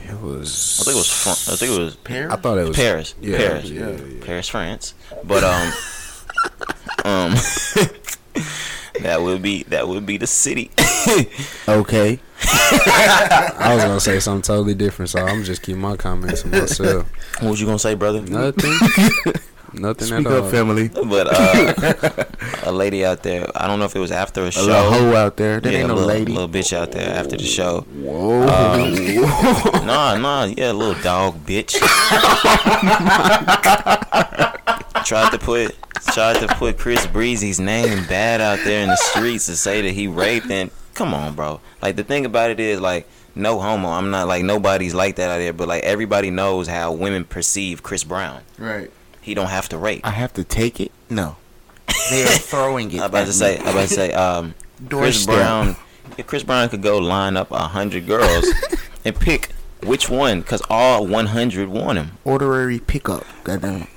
It 0.10 0.20
was. 0.22 0.80
I 0.82 0.84
think 0.84 0.96
it 0.96 1.00
was. 1.00 1.10
Fran- 1.24 1.54
I 1.54 1.58
think 1.58 1.72
it 1.72 1.80
was 1.80 1.96
Paris. 1.96 2.34
I 2.34 2.36
thought 2.36 2.58
it 2.58 2.68
was 2.68 2.76
Paris. 2.76 3.16
Yeah, 3.22 3.38
Paris. 3.38 3.70
yeah, 3.70 3.90
yeah. 3.92 4.26
Paris, 4.26 4.48
France. 4.50 4.94
But 5.24 5.44
um, 5.44 5.68
um, 7.06 7.32
that 9.02 9.22
would 9.22 9.42
be 9.42 9.64
that 9.64 9.88
would 9.88 10.06
be 10.06 10.18
the 10.18 10.28
city. 10.28 10.72
Okay. 11.68 12.20
I 12.46 13.72
was 13.76 13.84
gonna 13.84 14.00
say 14.02 14.20
something 14.20 14.42
totally 14.42 14.74
different, 14.74 15.10
so 15.10 15.20
I'm 15.26 15.44
just 15.46 15.62
keep 15.62 15.78
my 15.78 15.96
comments 15.96 16.42
to 16.42 16.50
myself. 16.50 17.10
what 17.42 17.52
was 17.52 17.60
you 17.62 17.66
gonna 17.66 17.80
say, 17.80 17.96
brother? 17.96 18.22
Nothing. 18.22 18.74
Nothing 19.74 20.08
Speak 20.08 20.26
at 20.28 20.32
all. 20.32 20.46
up, 20.46 20.52
family. 20.52 20.90
But 20.90 21.28
uh, 21.32 22.24
a 22.64 22.72
lady 22.72 23.04
out 23.04 23.24
there. 23.24 23.48
I 23.56 23.68
don't 23.68 23.80
know 23.80 23.86
if 23.86 23.96
it 23.96 24.00
was 24.00 24.12
after 24.12 24.44
a 24.44 24.48
A 24.48 24.52
show. 24.52 24.62
little 24.62 24.92
hoe 24.92 25.16
out 25.16 25.38
there. 25.38 25.60
That 25.60 25.72
yeah, 25.74 25.80
ain't 25.80 25.86
a 25.86 25.88
no 25.90 25.96
little, 25.96 26.10
lady. 26.10 26.32
little 26.32 26.50
bitch 26.50 26.74
out 26.74 26.92
there 26.92 27.10
after 27.14 27.36
the 27.38 27.44
show. 27.44 27.82
Whoa. 27.94 28.44
Um, 28.44 29.86
nah, 29.86 30.16
nah, 30.16 30.44
yeah, 30.46 30.72
a 30.72 30.74
little 30.74 31.02
dog 31.02 31.46
bitch. 31.46 31.74
tried 35.06 35.32
to 35.32 35.40
put 35.40 35.76
tried 36.14 36.40
to 36.40 36.48
put 36.56 36.78
Chris 36.78 37.06
Breezy's 37.08 37.60
name 37.60 38.06
bad 38.08 38.42
out 38.42 38.60
there 38.64 38.84
in 38.84 38.90
the 38.90 38.96
streets 38.96 39.46
to 39.48 39.56
say 39.56 39.82
that 39.82 39.92
he 39.92 40.08
raped 40.08 40.50
and 40.50 40.72
come 40.94 41.14
on, 41.14 41.36
bro. 41.36 41.60
Like 41.82 41.96
the 41.96 42.04
thing 42.04 42.26
about 42.26 42.52
it 42.52 42.60
is 42.60 42.80
like 42.80 43.08
no 43.36 43.60
homo. 43.60 43.90
I'm 43.90 44.12
not 44.12 44.28
like 44.28 44.44
nobody's 44.44 44.94
like 44.94 45.16
that 45.18 45.30
out 45.30 45.38
there, 45.40 45.54
but 45.54 45.68
like 45.68 45.84
everybody 45.84 46.30
knows 46.30 46.68
how 46.68 46.92
women 46.94 47.26
perceive 47.26 47.84
Chris 47.84 48.04
Brown. 48.04 48.42
right. 48.58 48.92
He 49.24 49.34
don't 49.34 49.48
have 49.50 49.70
to 49.70 49.78
rape. 49.78 50.06
I 50.06 50.12
have 50.12 50.34
to 50.34 50.44
take 50.44 50.80
it. 50.80 50.92
No. 51.10 51.38
They 52.12 52.24
are 52.24 52.28
throwing 52.38 52.92
it. 52.92 53.00
I'm 53.00 53.06
about 53.08 53.22
at 53.22 53.24
to 53.24 53.28
me. 53.30 53.34
say, 53.34 53.58
I'm 53.58 53.68
about 53.70 53.88
to 53.88 53.94
say, 53.94 54.14
um, 54.14 54.54
Chris 54.78 55.26
Doorstep. 55.26 55.36
Brown. 55.36 55.76
If 56.18 56.28
Chris 56.28 56.44
Brown 56.44 56.70
could 56.70 56.82
go 56.84 56.98
line 57.00 57.38
up 57.38 57.50
a 57.52 57.60
hundred 57.60 58.06
girls 58.06 58.46
and 59.06 59.16
pick 59.16 59.50
which 59.82 60.10
one, 60.10 60.42
because 60.42 60.62
all 60.70 61.08
100 61.08 61.70
want 61.70 61.98
him. 61.98 62.18
Orderary 62.26 62.80
pickup. 62.80 63.26
Goddamn. 63.44 63.88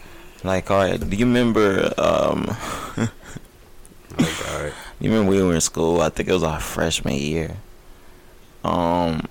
Like, 0.44 0.70
all 0.70 0.78
right, 0.78 0.98
do 1.00 1.16
you 1.16 1.26
remember? 1.26 1.92
Um, 1.98 2.56
Oh, 4.18 4.42
God. 4.46 4.72
you 4.98 5.10
remember 5.10 5.30
we 5.32 5.42
were 5.42 5.54
in 5.54 5.60
school? 5.60 6.00
I 6.00 6.08
think 6.08 6.28
it 6.28 6.32
was 6.32 6.42
our 6.42 6.58
freshman 6.60 7.16
year. 7.16 7.56
Um, 8.64 9.26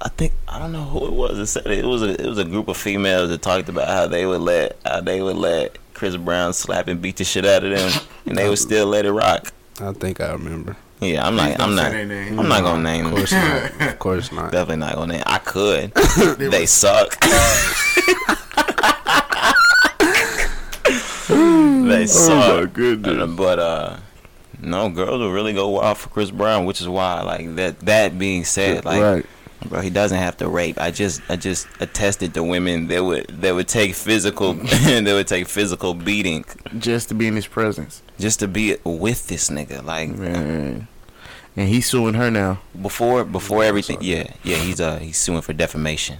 I 0.00 0.08
think 0.10 0.32
I 0.46 0.58
don't 0.58 0.72
know 0.72 0.84
who 0.84 1.06
it 1.06 1.12
was. 1.12 1.38
It 1.38 1.46
said 1.46 1.66
it 1.66 1.84
was 1.84 2.02
a 2.02 2.10
it 2.20 2.26
was 2.26 2.38
a 2.38 2.44
group 2.44 2.68
of 2.68 2.76
females 2.76 3.30
that 3.30 3.42
talked 3.42 3.68
about 3.68 3.88
how 3.88 4.06
they 4.06 4.26
would 4.26 4.40
let 4.40 4.78
how 4.84 5.00
they 5.00 5.20
would 5.20 5.36
let 5.36 5.76
Chris 5.94 6.16
Brown 6.16 6.52
slap 6.52 6.86
and 6.86 7.02
beat 7.02 7.16
the 7.16 7.24
shit 7.24 7.44
out 7.44 7.64
of 7.64 7.70
them, 7.76 7.90
and 8.26 8.38
they 8.38 8.48
would 8.48 8.58
still 8.58 8.86
let 8.86 9.04
it 9.06 9.12
rock. 9.12 9.52
I 9.80 9.92
think 9.92 10.20
I 10.20 10.32
remember. 10.32 10.76
Yeah, 11.00 11.26
I'm 11.26 11.36
not. 11.36 11.60
I'm 11.60 11.74
not. 11.74 11.92
I'm 11.92 12.48
not 12.48 12.62
gonna 12.62 12.82
name 12.82 13.06
Of 13.06 13.28
them. 13.28 13.70
not. 13.78 13.88
Of 13.92 13.98
course 13.98 14.32
not. 14.32 14.52
Definitely 14.52 14.76
not 14.76 14.94
gonna 14.94 15.12
name. 15.14 15.22
I 15.26 15.38
could. 15.38 15.92
they 16.38 16.66
suck. 16.66 17.18
they 21.88 22.06
suck. 22.06 22.32
Oh 22.32 22.60
my 22.60 22.66
goodness. 22.72 23.30
But 23.36 23.58
uh, 23.58 23.96
no, 24.60 24.88
girls 24.90 25.20
will 25.20 25.32
really 25.32 25.52
go 25.52 25.68
wild 25.68 25.98
for 25.98 26.08
Chris 26.08 26.30
Brown, 26.30 26.64
which 26.64 26.80
is 26.80 26.88
why, 26.88 27.22
like 27.22 27.54
that. 27.56 27.80
That 27.80 28.18
being 28.18 28.44
said, 28.44 28.84
like, 28.84 29.00
right. 29.02 29.26
Bro, 29.66 29.80
he 29.80 29.90
doesn't 29.90 30.18
have 30.18 30.36
to 30.38 30.48
rape. 30.48 30.80
I 30.80 30.90
just, 30.90 31.20
I 31.28 31.36
just 31.36 31.66
attested 31.80 32.34
to 32.34 32.42
women 32.42 32.88
that 32.88 33.04
would 33.04 33.26
that 33.28 33.54
would 33.54 33.68
take 33.68 33.94
physical, 33.94 34.52
that 34.54 35.04
would 35.04 35.26
take 35.28 35.46
physical 35.48 35.94
beating 35.94 36.44
Just 36.78 37.08
to 37.08 37.14
be 37.14 37.26
in 37.26 37.34
his 37.36 37.46
presence. 37.46 38.02
just 38.18 38.40
to 38.40 38.48
be 38.48 38.76
with 38.84 39.28
this 39.28 39.50
nigga. 39.50 39.82
Like 39.84 40.10
Man. 40.10 40.88
And 41.56 41.68
he's 41.68 41.86
suing 41.86 42.14
her 42.14 42.30
now. 42.30 42.60
before 42.80 43.24
before 43.24 43.64
everything 43.64 43.98
yeah 44.00 44.32
yeah 44.44 44.56
he's 44.58 44.80
uh 44.80 44.98
he's 44.98 45.16
suing 45.16 45.40
for 45.40 45.52
defamation 45.52 46.18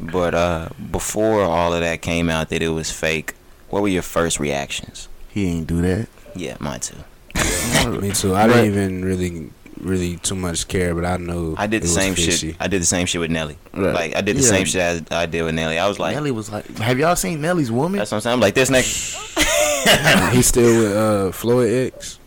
but 0.00 0.34
uh 0.34 0.68
before 0.90 1.42
all 1.44 1.72
of 1.72 1.80
that 1.80 2.02
came 2.02 2.28
out 2.28 2.48
that 2.48 2.60
it 2.60 2.70
was 2.70 2.90
fake 2.90 3.34
what 3.68 3.82
were 3.82 3.88
your 3.88 4.02
first 4.02 4.40
reactions 4.40 5.08
He 5.30 5.46
ain't 5.46 5.68
do 5.68 5.80
that. 5.82 6.08
yeah 6.34 6.56
mine 6.58 6.80
too 6.80 6.96
Me 8.00 8.10
too. 8.10 8.34
I 8.34 8.48
didn't 8.48 8.66
even 8.66 9.04
really 9.04 9.50
really 9.82 10.16
too 10.18 10.34
much 10.34 10.68
care, 10.68 10.94
but 10.94 11.04
I 11.04 11.16
knew 11.16 11.54
I 11.58 11.66
did 11.66 11.82
the 11.82 11.88
same 11.88 12.14
fishy. 12.14 12.48
shit. 12.48 12.56
I 12.60 12.66
did 12.68 12.80
the 12.82 12.86
same 12.86 13.06
shit 13.06 13.20
with 13.20 13.30
Nelly. 13.30 13.58
Right. 13.74 13.94
Like 13.94 14.16
I 14.16 14.20
did 14.20 14.36
the 14.36 14.42
Yeah. 14.42 14.48
same 14.48 14.64
shit 14.66 14.80
as 14.80 15.02
I 15.10 15.26
did 15.26 15.42
with 15.42 15.54
Nelly. 15.54 15.78
I 15.78 15.88
was 15.88 15.98
like, 15.98 16.14
Nelly 16.14 16.30
was 16.30 16.50
like, 16.50 16.66
"Have 16.78 16.98
y'all 16.98 17.16
seen 17.16 17.40
Nelly's 17.40 17.70
woman?" 17.72 17.98
that's 17.98 18.10
what 18.10 18.16
I'm 18.16 18.20
saying. 18.22 18.34
I'm 18.34 18.40
like 18.40 18.54
this 18.54 18.70
nigga. 18.70 20.30
He's 20.32 20.46
still 20.46 20.82
with 20.82 20.96
uh, 20.96 21.32
Floyd 21.32 21.92
X. 21.94 22.18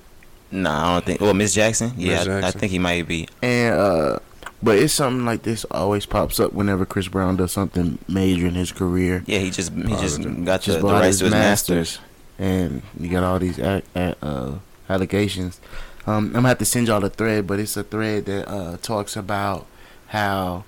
Nah, 0.51 0.89
I 0.89 0.93
don't 0.95 1.05
think. 1.05 1.21
Well, 1.21 1.33
Miss 1.33 1.53
Jackson. 1.53 1.93
Yeah, 1.97 2.23
Miss 2.25 2.27
I- 2.43 2.47
I 2.47 2.51
think 2.51 2.71
he 2.71 2.79
might 2.79 3.07
be. 3.07 3.27
And 3.41 3.73
uh 3.75 4.19
but 4.61 4.77
it's 4.77 4.93
something 4.93 5.25
like 5.25 5.43
this 5.43 5.65
always 5.71 6.05
pops 6.05 6.39
up 6.39 6.53
whenever 6.53 6.85
Chris 6.85 7.09
Brown 7.09 7.35
does 7.35 7.51
something 7.51 7.97
major 8.07 8.47
in 8.47 8.53
his 8.55 8.71
career. 8.71 9.23
Yeah, 9.25 9.39
he 9.39 9.49
just 9.49 9.73
he 9.73 9.95
just 9.97 10.21
got 10.21 10.61
the, 10.61 10.65
Just 10.65 10.67
the 10.67 10.79
bought 10.81 11.01
rights 11.01 11.17
to 11.19 11.25
his 11.25 11.33
masters. 11.33 11.99
and 12.39 12.81
you 12.99 13.09
got 13.09 13.23
all 13.23 13.39
these 13.39 13.59
a- 13.59 13.83
uh, 13.95 14.53
allegations. 14.89 15.59
Um, 16.05 16.27
I'm 16.27 16.33
gonna 16.33 16.47
have 16.49 16.57
to 16.59 16.65
send 16.65 16.87
y'all 16.87 16.99
the 16.99 17.09
thread, 17.09 17.47
but 17.47 17.59
it's 17.59 17.77
a 17.77 17.83
thread 17.83 18.25
that 18.25 18.49
uh, 18.49 18.77
talks 18.81 19.15
about 19.15 19.65
how 20.07 20.65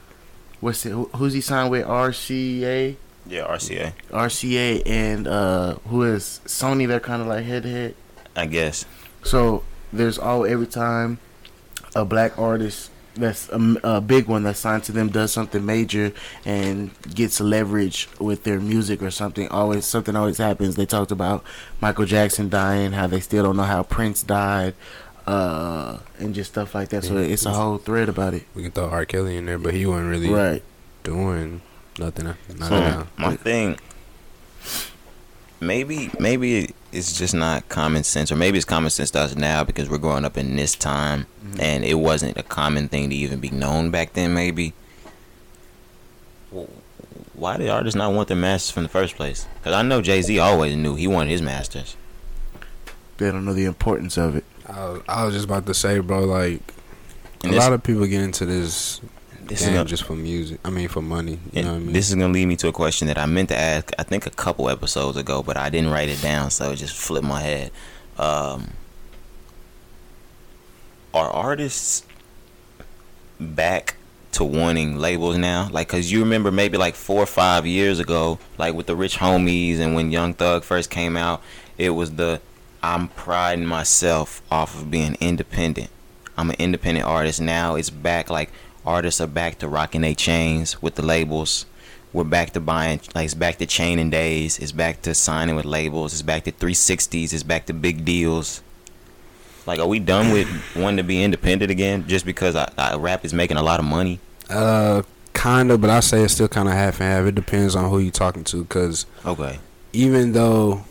what's 0.62 0.86
it? 0.86 0.92
Who, 0.92 1.06
who's 1.16 1.34
he 1.34 1.42
signed 1.42 1.72
with? 1.72 1.86
RCA, 1.86 2.96
Yeah, 3.28 3.46
RCA. 3.46 3.94
RCA, 4.12 4.84
and 4.86 5.28
uh, 5.28 5.76
who 5.88 6.04
is 6.04 6.40
Sony? 6.46 6.88
They're 6.88 7.00
kind 7.00 7.22
of 7.22 7.28
like 7.28 7.46
head 7.46 7.64
to 7.64 7.70
head. 7.70 7.96
I 8.36 8.46
guess. 8.46 8.86
So 9.24 9.64
there's 9.92 10.18
all 10.18 10.46
every 10.46 10.68
time 10.68 11.20
a 11.96 12.06
black 12.06 12.38
artist 12.38 12.92
that's 13.16 13.48
a, 13.50 13.76
a 13.84 14.02
big 14.02 14.28
one 14.28 14.44
that's 14.44 14.60
signed 14.60 14.84
to 14.84 14.92
them 14.92 15.08
does 15.10 15.32
something 15.32 15.66
major 15.66 16.12
and 16.44 16.92
gets 17.14 17.40
leverage 17.40 18.10
with 18.20 18.44
their 18.44 18.60
music 18.60 19.02
or 19.02 19.10
something. 19.12 19.48
Always 19.48 19.86
something 19.86 20.16
always 20.16 20.38
happens. 20.38 20.76
They 20.76 20.86
talked 20.86 21.12
about 21.12 21.44
Michael 21.80 22.06
Jackson 22.06 22.50
dying, 22.50 22.92
how 22.92 23.08
they 23.08 23.22
still 23.22 23.44
don't 23.44 23.56
know 23.58 23.64
how 23.64 23.84
Prince 23.84 24.22
died, 24.24 24.74
uh, 25.28 25.98
and 26.20 26.34
just 26.36 26.52
stuff 26.52 26.76
like 26.76 26.90
that. 26.90 27.04
So 27.04 27.16
Yeah. 27.18 27.28
it's 27.28 27.46
a 27.46 27.52
whole 27.52 27.78
thread 27.78 28.10
about 28.10 28.34
it. 28.34 28.44
We 28.56 28.64
can 28.64 28.72
throw 28.72 28.90
R. 28.90 29.06
Kelly 29.06 29.38
in 29.38 29.46
there, 29.46 29.58
but 29.58 29.74
he 29.74 29.86
wasn't 29.86 30.10
really 30.10 30.30
Right. 30.30 30.64
doing 31.04 31.62
nothing. 32.00 32.26
Not 32.26 32.70
So 32.70 32.80
now. 32.80 33.08
my 33.18 33.36
thing, 33.36 33.78
maybe 35.60 36.12
maybe 36.20 36.74
it's 36.92 37.18
just 37.18 37.34
not 37.34 37.68
common 37.70 38.04
sense, 38.04 38.32
or 38.32 38.36
maybe 38.36 38.58
it's 38.58 38.66
common 38.66 38.90
sense 38.90 39.12
to 39.12 39.20
us 39.20 39.36
now 39.36 39.64
because 39.64 39.90
we're 39.90 39.98
growing 39.98 40.26
up 40.26 40.38
in 40.38 40.56
this 40.56 40.76
time, 40.76 41.26
and 41.60 41.84
it 41.84 41.96
wasn't 41.96 42.38
a 42.38 42.44
common 42.44 42.88
thing 42.88 43.10
to 43.10 43.16
even 43.16 43.40
be 43.40 43.50
known 43.50 43.90
back 43.92 44.14
then. 44.14 44.34
Maybe. 44.34 44.74
Why 47.34 47.58
did 47.58 47.68
artists 47.70 47.98
not 47.98 48.14
want 48.14 48.30
their 48.30 48.38
masters 48.38 48.72
from 48.72 48.84
the 48.84 48.90
first 48.90 49.16
place? 49.16 49.46
Because 49.60 49.74
I 49.74 49.82
know 49.82 50.02
Jay 50.02 50.22
Z 50.22 50.40
always 50.40 50.76
knew 50.76 50.96
he 50.96 51.06
wanted 51.08 51.32
his 51.32 51.42
masters. 51.42 51.98
They 53.18 53.30
don't 53.32 53.44
know 53.44 53.54
the 53.54 53.66
importance 53.66 54.18
of 54.18 54.38
it. 54.38 54.46
I 54.68 54.90
was, 54.90 55.02
I 55.08 55.26
was 55.26 55.34
just 55.34 55.46
about 55.46 55.66
to 55.68 55.74
say, 55.74 56.00
bro. 56.00 56.26
Like 56.26 56.62
And 57.44 57.54
a 57.54 57.58
lot 57.58 57.74
of 57.74 57.84
people 57.84 58.06
get 58.06 58.22
into 58.22 58.46
this 58.46 59.02
this 59.48 59.62
is 59.62 59.68
gonna, 59.68 59.86
just 59.86 60.04
for 60.04 60.16
music. 60.16 60.60
I 60.66 60.70
mean, 60.70 60.88
for 60.88 61.02
money. 61.02 61.40
You 61.54 61.64
know 61.64 61.74
what 61.74 61.76
I 61.76 61.80
mean? 61.80 61.94
this 61.94 62.10
is 62.10 62.16
gonna 62.16 62.34
lead 62.34 62.48
me 62.48 62.56
to 62.58 62.68
a 62.68 62.72
question 62.72 63.08
that 63.08 63.18
I 63.18 63.26
meant 63.26 63.50
to 63.50 63.58
ask. 63.58 63.92
I 64.00 64.04
think 64.04 64.26
a 64.26 64.32
couple 64.32 64.70
episodes 64.70 65.18
ago, 65.18 65.44
but 65.44 65.56
I 65.58 65.70
didn't 65.70 65.92
write 65.92 66.10
it 66.10 66.22
down, 66.22 66.50
so 66.50 66.72
it 66.72 66.78
just 66.78 66.96
flipped 66.96 67.28
my 67.28 67.42
head. 67.42 67.72
Um, 68.18 68.72
are 71.14 71.30
artists 71.30 72.04
back 73.40 73.96
to 74.34 74.44
wanting 74.44 74.98
labels 74.98 75.38
now? 75.38 75.70
Like, 75.72 75.88
cause 75.90 76.12
you 76.12 76.22
remember 76.22 76.52
maybe 76.52 76.78
like 76.78 76.96
four 76.96 77.22
or 77.22 77.28
five 77.28 77.66
years 77.66 78.00
ago, 78.00 78.40
like 78.58 78.74
with 78.74 78.88
the 78.88 78.96
Rich 78.96 79.18
Homies 79.18 79.80
and 79.80 79.96
when 79.96 80.12
Young 80.12 80.34
Thug 80.34 80.64
first 80.64 80.90
came 80.90 81.16
out, 81.16 81.42
it 81.78 81.92
was 81.92 82.16
the 82.16 82.42
I'm 82.86 83.08
priding 83.08 83.66
myself 83.66 84.44
off 84.52 84.76
of 84.76 84.92
being 84.92 85.18
independent. 85.20 85.90
I'm 86.38 86.52
an 86.52 86.56
independent 86.60 87.08
artist 87.08 87.42
now. 87.42 87.74
It's 87.74 87.90
back 87.90 88.30
like 88.30 88.52
artists 88.86 89.20
are 89.20 89.26
back 89.28 89.58
to 89.60 89.68
rocking 89.68 90.02
their 90.02 90.14
chains 90.14 90.82
with 90.84 90.94
the 90.94 91.02
labels. 91.02 91.66
We're 92.14 92.26
back 92.26 92.52
to 92.52 92.60
buying 92.60 93.02
like 93.16 93.26
it's 93.26 93.34
back 93.34 93.58
to 93.58 93.66
chaining 93.66 94.12
days. 94.12 94.60
It's 94.60 94.72
back 94.72 95.02
to 95.02 95.16
signing 95.16 95.56
with 95.56 95.66
labels. 95.66 96.14
It's 96.14 96.22
back 96.22 96.44
to 96.44 96.52
360s. 96.52 97.34
It's 97.34 97.42
back 97.42 97.66
to 97.66 97.74
big 97.74 98.06
deals. 98.06 98.62
Like, 99.66 99.80
are 99.80 99.88
we 99.88 99.98
done 99.98 100.32
with 100.32 100.48
wanting 100.76 100.98
to 100.98 101.04
be 101.04 101.24
independent 101.24 101.72
again 101.72 102.08
just 102.08 102.24
because 102.24 102.56
I, 102.56 102.72
I, 102.78 102.96
rap 102.98 103.26
is 103.26 103.34
making 103.34 103.58
a 103.58 103.64
lot 103.64 103.80
of 103.80 103.86
money? 103.88 104.20
Uh, 104.48 105.02
kind 105.34 105.72
of, 105.72 105.82
but 105.82 105.90
I 105.90 106.02
say 106.02 106.22
it's 106.22 106.34
still 106.34 106.48
kind 106.48 106.68
of 106.68 106.76
half 106.76 107.02
and 107.02 107.10
half. 107.10 107.26
It 107.26 107.34
depends 107.34 107.76
on 107.76 107.90
who 107.90 107.98
you're 107.98 108.12
talking 108.12 108.44
to, 108.44 108.64
because 108.64 109.08
Okay. 109.26 109.58
even 109.92 110.34
though, 110.34 110.86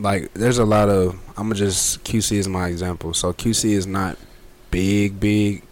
like, 0.00 0.32
there's 0.34 0.58
a 0.58 0.64
lot 0.64 0.88
of 0.88 1.14
I'm 1.36 1.44
gonna 1.48 1.54
just 1.56 2.04
QC 2.04 2.36
is 2.36 2.48
my 2.48 2.68
example. 2.68 3.14
So 3.14 3.32
QC 3.32 3.70
is 3.72 3.86
not 3.86 4.16
big, 4.70 5.18
big, 5.20 5.62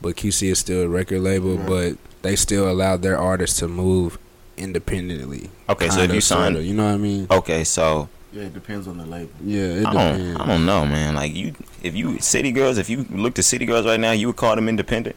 but 0.00 0.16
QC 0.16 0.48
is 0.50 0.58
still 0.58 0.82
a 0.82 0.88
record 0.88 1.20
label, 1.20 1.56
Right. 1.56 1.66
but 1.66 1.96
they 2.22 2.36
still 2.36 2.70
allow 2.70 2.96
their 2.96 3.18
artists 3.18 3.58
to 3.60 3.68
move 3.68 4.18
independently. 4.56 5.50
Okay, 5.68 5.88
so 5.88 6.00
if 6.00 6.12
you 6.12 6.20
sign, 6.20 6.52
sorta, 6.54 6.62
you 6.66 6.74
know 6.74 6.84
what 6.86 6.94
I 6.94 6.98
mean? 6.98 7.26
okay, 7.30 7.64
so 7.64 8.08
Yeah, 8.32 8.42
it 8.44 8.54
depends 8.54 8.86
on 8.86 8.98
the 8.98 9.06
label. 9.06 9.30
Yeah, 9.44 9.62
it 9.62 9.86
I 9.86 9.92
don't, 9.92 10.18
depends. 10.18 10.40
I 10.40 10.46
don't 10.46 10.66
know, 10.66 10.86
man. 10.86 11.14
Like 11.14 11.34
you, 11.34 11.54
if 11.82 11.94
you 11.94 12.18
city 12.20 12.52
girls, 12.52 12.78
if 12.78 12.88
you 12.90 13.04
look 13.10 13.34
to 13.34 13.42
city 13.42 13.66
girls 13.66 13.86
right 13.86 13.98
now, 14.00 14.12
you 14.12 14.26
would 14.28 14.36
call 14.36 14.54
them 14.54 14.68
independent. 14.68 15.16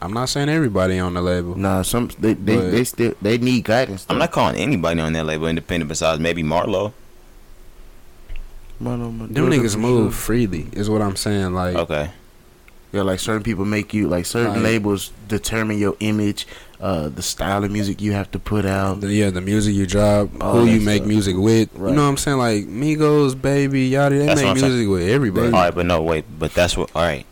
I'm 0.00 0.12
not 0.12 0.28
saying 0.28 0.48
everybody 0.48 0.98
on 1.00 1.14
the 1.14 1.20
label. 1.22 1.56
Nah, 1.56 1.82
some 1.82 2.08
they 2.20 2.34
they, 2.34 2.56
they 2.56 2.84
still 2.84 3.14
they 3.20 3.36
need 3.38 3.64
guidance. 3.64 4.06
I'm 4.08 4.18
not 4.18 4.30
calling 4.30 4.54
anybody 4.56 5.00
on 5.00 5.12
that 5.14 5.24
label 5.24 5.48
independent 5.48 5.88
besides 5.88 6.20
maybe 6.20 6.42
Marlo. 6.44 6.92
Man, 8.80 9.00
I'm 9.02 9.32
Them 9.32 9.50
niggas 9.50 9.76
move 9.76 10.12
sure. 10.12 10.20
freely, 10.20 10.68
is 10.72 10.88
what 10.88 11.02
I'm 11.02 11.16
saying. 11.16 11.52
Like, 11.54 11.74
Okay. 11.76 12.10
Yeah, 12.90 13.02
like 13.02 13.20
certain 13.20 13.42
people 13.42 13.66
make 13.66 13.92
you 13.92 14.08
like 14.08 14.24
certain 14.24 14.54
Like- 14.54 14.62
labels 14.62 15.10
determine 15.28 15.76
your 15.78 15.94
image, 16.00 16.46
uh, 16.80 17.10
the 17.10 17.20
style 17.20 17.62
of 17.62 17.70
music 17.70 18.00
you 18.00 18.12
have 18.12 18.30
to 18.30 18.38
put 18.38 18.64
out. 18.64 19.02
the, 19.02 19.08
yeah, 19.12 19.28
the 19.28 19.42
music 19.42 19.74
you 19.74 19.84
drop, 19.86 20.30
All 20.40 20.54
who 20.60 20.64
you 20.66 20.80
make 20.80 20.98
stuff. 21.02 21.08
music 21.08 21.36
with. 21.36 21.68
Right. 21.74 21.90
You 21.90 21.96
know 21.96 22.04
what 22.04 22.08
I'm 22.08 22.16
saying? 22.16 22.38
Like 22.38 22.66
Migos, 22.66 23.40
Baby, 23.40 23.90
Yachty, 23.90 24.20
they 24.20 24.26
That's 24.26 24.40
make 24.40 24.50
I'm 24.50 24.56
saying. 24.58 24.72
music 24.72 24.88
with 24.90 25.02
everybody. 25.10 25.48
All 25.48 25.52
right, 25.60 25.74
but 25.74 25.84
no, 25.84 26.00
wait, 26.02 26.24
but 26.38 26.54
that's 26.54 26.78
what. 26.78 26.88
All 26.94 27.02
right, 27.02 27.26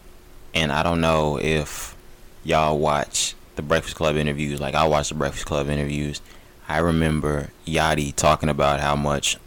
and 0.52 0.70
I 0.70 0.82
don't 0.82 1.00
know 1.00 1.38
if 1.40 1.96
y'all 2.44 2.78
watch 2.78 3.34
the 3.54 3.62
Breakfast 3.62 3.96
Club 3.96 4.16
interviews. 4.16 4.60
Like 4.60 4.74
I 4.74 4.86
watch 4.86 5.08
the 5.08 5.14
Breakfast 5.14 5.46
Club 5.46 5.70
interviews. 5.70 6.20
I 6.68 6.78
remember 6.80 7.48
Yachty 7.66 8.14
talking 8.14 8.50
about 8.50 8.80
how 8.80 8.94
much. 8.94 9.38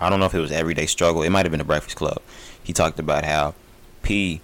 I 0.00 0.08
don't 0.08 0.18
know 0.20 0.26
if 0.26 0.34
it 0.34 0.40
was 0.40 0.50
Everyday 0.52 0.86
Struggle. 0.86 1.22
It 1.22 1.30
might 1.30 1.44
have 1.44 1.50
been 1.50 1.58
the 1.58 1.64
Breakfast 1.64 1.96
Club. 1.96 2.20
He 2.62 2.72
talked 2.72 2.98
about 2.98 3.24
how 3.24 3.54
P, 4.02 4.40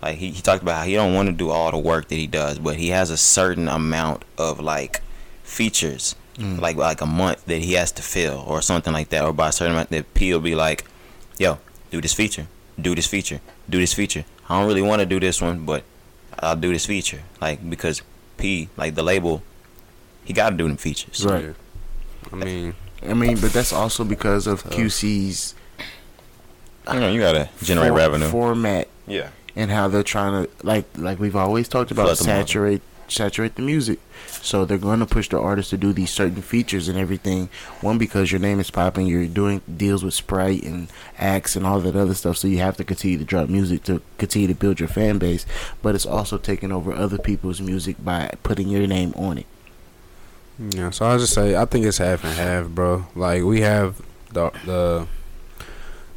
like 0.00 0.16
he, 0.16 0.30
he 0.30 0.40
talked 0.42 0.62
about 0.62 0.76
how 0.78 0.84
he 0.84 0.94
don't 0.94 1.14
want 1.14 1.26
to 1.28 1.32
do 1.32 1.50
all 1.50 1.70
the 1.70 1.78
work 1.78 2.08
that 2.08 2.14
he 2.16 2.26
does, 2.26 2.58
but 2.58 2.76
he 2.76 2.88
has 2.90 3.10
a 3.10 3.16
certain 3.16 3.68
amount 3.68 4.24
of 4.38 4.60
like 4.60 5.00
features, 5.42 6.14
Mm. 6.38 6.60
like 6.60 6.76
like 6.76 7.02
a 7.02 7.06
month 7.06 7.44
that 7.44 7.58
he 7.60 7.74
has 7.74 7.92
to 7.92 8.02
fill 8.02 8.42
or 8.46 8.62
something 8.62 8.92
like 8.94 9.10
that, 9.10 9.22
or 9.22 9.34
by 9.34 9.48
a 9.48 9.52
certain 9.52 9.74
amount 9.74 9.90
that 9.90 10.14
P 10.14 10.32
will 10.32 10.40
be 10.40 10.54
like, 10.54 10.84
yo, 11.38 11.58
do 11.90 12.00
this 12.00 12.14
feature, 12.14 12.46
do 12.80 12.94
this 12.94 13.06
feature, 13.06 13.40
do 13.68 13.78
this 13.78 13.92
feature. 13.92 14.24
I 14.48 14.58
don't 14.58 14.66
really 14.66 14.80
want 14.80 15.00
to 15.00 15.06
do 15.06 15.20
this 15.20 15.42
one, 15.42 15.66
but 15.66 15.84
I'll 16.38 16.56
do 16.56 16.72
this 16.72 16.86
feature. 16.86 17.20
Like 17.38 17.68
because 17.68 18.00
P, 18.38 18.70
like 18.78 18.94
the 18.94 19.02
label, 19.02 19.42
he 20.24 20.32
got 20.32 20.50
to 20.50 20.56
do 20.56 20.66
them 20.66 20.78
features. 20.78 21.22
Right. 21.22 21.54
I 22.32 22.36
mean, 22.36 22.74
I 23.08 23.14
mean, 23.14 23.38
but 23.40 23.52
that's 23.52 23.72
also 23.72 24.04
because 24.04 24.46
of. 24.46 24.64
QC's 24.64 25.54
You 26.92 27.00
know, 27.00 27.10
you 27.10 27.20
gotta 27.20 27.42
uh, 27.42 27.48
generate 27.62 27.90
for- 27.90 27.96
revenue. 27.96 28.28
format 28.28 28.88
yeah. 29.06 29.28
and 29.54 29.70
how 29.70 29.88
they're 29.88 30.02
trying 30.02 30.44
to 30.44 30.50
like 30.62 30.86
like 30.96 31.18
we've 31.18 31.36
always 31.36 31.68
talked 31.68 31.90
about 31.90 32.16
saturate 32.18 32.82
saturate 33.08 33.54
the 33.54 33.62
music. 33.62 33.98
So 34.40 34.64
they're 34.64 34.78
going 34.78 35.00
to 35.00 35.06
push 35.06 35.28
the 35.28 35.38
artists 35.38 35.70
to 35.70 35.76
do 35.76 35.92
these 35.92 36.10
certain 36.10 36.42
features 36.42 36.88
and 36.88 36.98
everything. 36.98 37.48
One 37.80 37.98
because 37.98 38.32
your 38.32 38.40
name 38.40 38.58
is 38.58 38.70
popping, 38.70 39.06
you're 39.06 39.26
doing 39.26 39.60
deals 39.76 40.02
with 40.02 40.14
Sprite 40.14 40.62
and 40.64 40.88
Axe 41.18 41.54
and 41.54 41.66
all 41.66 41.80
that 41.80 41.94
other 41.94 42.14
stuff. 42.14 42.38
So 42.38 42.48
you 42.48 42.58
have 42.58 42.76
to 42.78 42.84
continue 42.84 43.18
to 43.18 43.24
drop 43.24 43.48
music 43.48 43.84
to 43.84 44.02
continue 44.18 44.48
to 44.48 44.54
build 44.54 44.80
your 44.80 44.88
fan 44.88 45.18
base. 45.18 45.46
But 45.82 45.94
it's 45.94 46.06
also 46.06 46.38
taking 46.38 46.72
over 46.72 46.92
other 46.92 47.18
people's 47.18 47.60
music 47.60 48.02
by 48.02 48.34
putting 48.42 48.68
your 48.68 48.86
name 48.86 49.12
on 49.16 49.38
it. 49.38 49.46
Yeah. 50.58 50.90
So 50.90 51.06
I 51.06 51.18
just 51.18 51.34
say 51.34 51.56
I 51.56 51.64
think 51.64 51.86
it's 51.86 51.98
half 51.98 52.24
and 52.24 52.32
half, 52.34 52.68
bro. 52.68 53.06
Like 53.14 53.42
we 53.42 53.60
have 53.62 54.00
the 54.32 54.50
the 54.64 55.06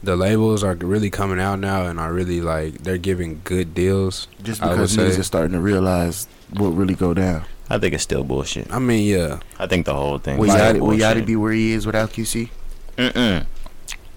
the 0.04 0.16
labels 0.16 0.64
are 0.64 0.76
really 0.76 1.10
coming 1.10 1.40
out 1.40 1.60
now 1.60 1.86
and 1.86 2.00
are 2.00 2.14
really 2.14 2.42
like 2.42 2.80
they're 2.84 2.98
giving 2.98 3.42
good 3.44 3.74
deals. 3.74 4.28
Just 4.44 4.62
because 4.62 4.96
niggas 4.96 5.20
are 5.20 5.24
starting 5.24 5.54
to 5.54 5.60
realize 5.60 6.28
what 6.54 6.70
really 6.70 6.94
go 6.96 7.14
down. 7.14 7.44
I 7.70 7.80
think 7.80 7.96
it's 7.96 8.04
still 8.04 8.24
bullshit. 8.24 8.72
I 8.72 8.78
mean, 8.78 9.08
yeah. 9.08 9.40
I 9.58 9.66
think 9.66 9.88
the 9.88 9.96
whole 9.96 10.20
thing. 10.20 10.38
Will 10.38 10.46
is 10.46 10.54
still 10.54 10.76
Yachty, 10.76 10.80
will. 10.82 10.98
Yachty 10.98 11.26
be 11.26 11.36
where 11.36 11.52
he 11.52 11.72
is 11.72 11.88
without 11.88 12.12
QC? 12.12 12.50
Mm-mm. 12.98 13.46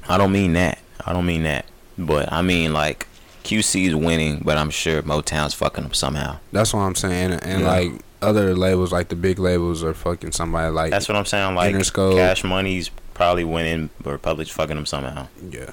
I 0.08 0.18
don't 0.18 0.32
mean 0.32 0.52
that. 0.52 0.78
I 1.06 1.12
don't 1.14 1.24
mean 1.26 1.44
that. 1.44 1.64
But 1.96 2.30
I 2.32 2.42
mean 2.42 2.72
like 2.74 3.06
QC's 3.44 3.94
winning, 3.94 4.42
but 4.44 4.58
I'm 4.58 4.68
sure 4.70 5.02
Motown's 5.02 5.54
fucking 5.54 5.84
them 5.84 5.94
somehow. 5.94 6.38
That's 6.52 6.74
what 6.74 6.80
I'm 6.80 6.94
saying. 6.94 7.32
And 7.32 7.62
Yeah. 7.62 7.66
like 7.66 7.92
other 8.22 8.54
labels, 8.56 8.92
like 8.92 9.08
the 9.08 9.16
big 9.16 9.38
labels, 9.38 9.82
are 9.84 9.94
fucking 9.94 10.32
somebody 10.32 10.72
like 10.72 10.90
That's 10.90 11.08
what 11.08 11.16
I'm 11.16 11.24
saying. 11.26 11.54
Like 11.54 11.74
Interscope. 11.74 12.14
Cash 12.16 12.44
Money's 12.44 12.90
probably 13.14 13.44
winning, 13.44 13.90
or 14.04 14.18
Public's 14.18 14.50
fucking 14.50 14.76
them 14.76 14.86
somehow. 14.86 15.28
yeah. 15.50 15.72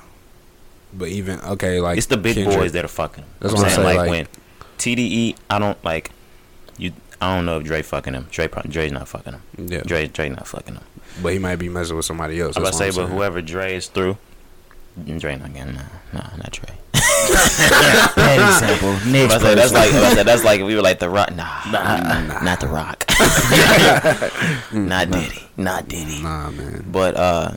But 0.93 1.09
even 1.09 1.41
okay, 1.41 1.81
like 1.81 1.97
it's 1.97 2.07
the 2.07 2.15
big 2.17 2.35
Kendrick. 2.35 2.57
boys 2.57 2.71
that 2.71 2.85
are 2.85 2.89
fucking. 2.89 3.25
That's 3.41 3.53
I'm 3.53 3.59
what 3.61 3.69
I'm 3.69 3.75
saying. 3.75 3.85
Like, 3.85 3.97
like- 3.97 4.09
when 4.09 4.27
TDE, 4.77 5.35
I 5.49 5.59
don't 5.59 5.83
like 5.83 6.11
you. 6.77 6.93
I 7.21 7.35
don't 7.35 7.45
know 7.45 7.57
if 7.59 7.65
Dre 7.65 7.81
fucking 7.81 8.13
him. 8.13 8.27
Dre, 8.31 8.47
Dre's 8.67 8.91
not 8.91 9.07
fucking 9.07 9.33
him. 9.33 9.41
Yeah, 9.57 9.81
Dre, 9.81 10.07
Dre 10.07 10.29
not 10.29 10.47
fucking 10.47 10.75
him. 10.75 10.83
but 11.21 11.33
he 11.33 11.39
might 11.39 11.55
be 11.57 11.67
messing 11.69 11.95
with 11.97 12.05
somebody 12.05 12.39
else. 12.39 12.55
I'm 12.55 12.63
about 12.63 12.73
to 12.73 12.77
say, 12.77 12.91
but 12.91 13.07
whoever 13.07 13.41
Dre 13.41 13.75
is 13.75 13.87
through, 13.87 14.17
Dre 15.17 15.35
not 15.37 15.53
getting. 15.53 15.75
Nah, 15.75 15.81
nah, 16.13 16.35
not 16.37 16.51
Dre. 16.51 16.75
Bad 17.29 18.61
example. 18.63 18.89
I'm 18.89 19.11
Next 19.11 19.33
about 19.35 19.41
say, 19.41 19.55
that's 19.55 19.73
like 19.73 19.93
I'm 19.93 20.15
say, 20.15 20.23
that's 20.23 20.43
like 20.43 20.59
if 20.59 20.65
we 20.67 20.75
were 20.75 20.81
like 20.81 20.99
the 20.99 21.09
Rock. 21.09 21.33
Nah, 21.35 21.61
Nah. 21.71 22.41
not 22.41 22.59
the 22.59 22.67
Rock. 22.67 23.05
not 24.73 25.09
Diddy. 25.11 25.41
Not 25.57 25.87
Diddy. 25.87 26.21
Nah, 26.21 26.51
man. 26.51 26.85
But 26.91 27.15
uh, 27.15 27.51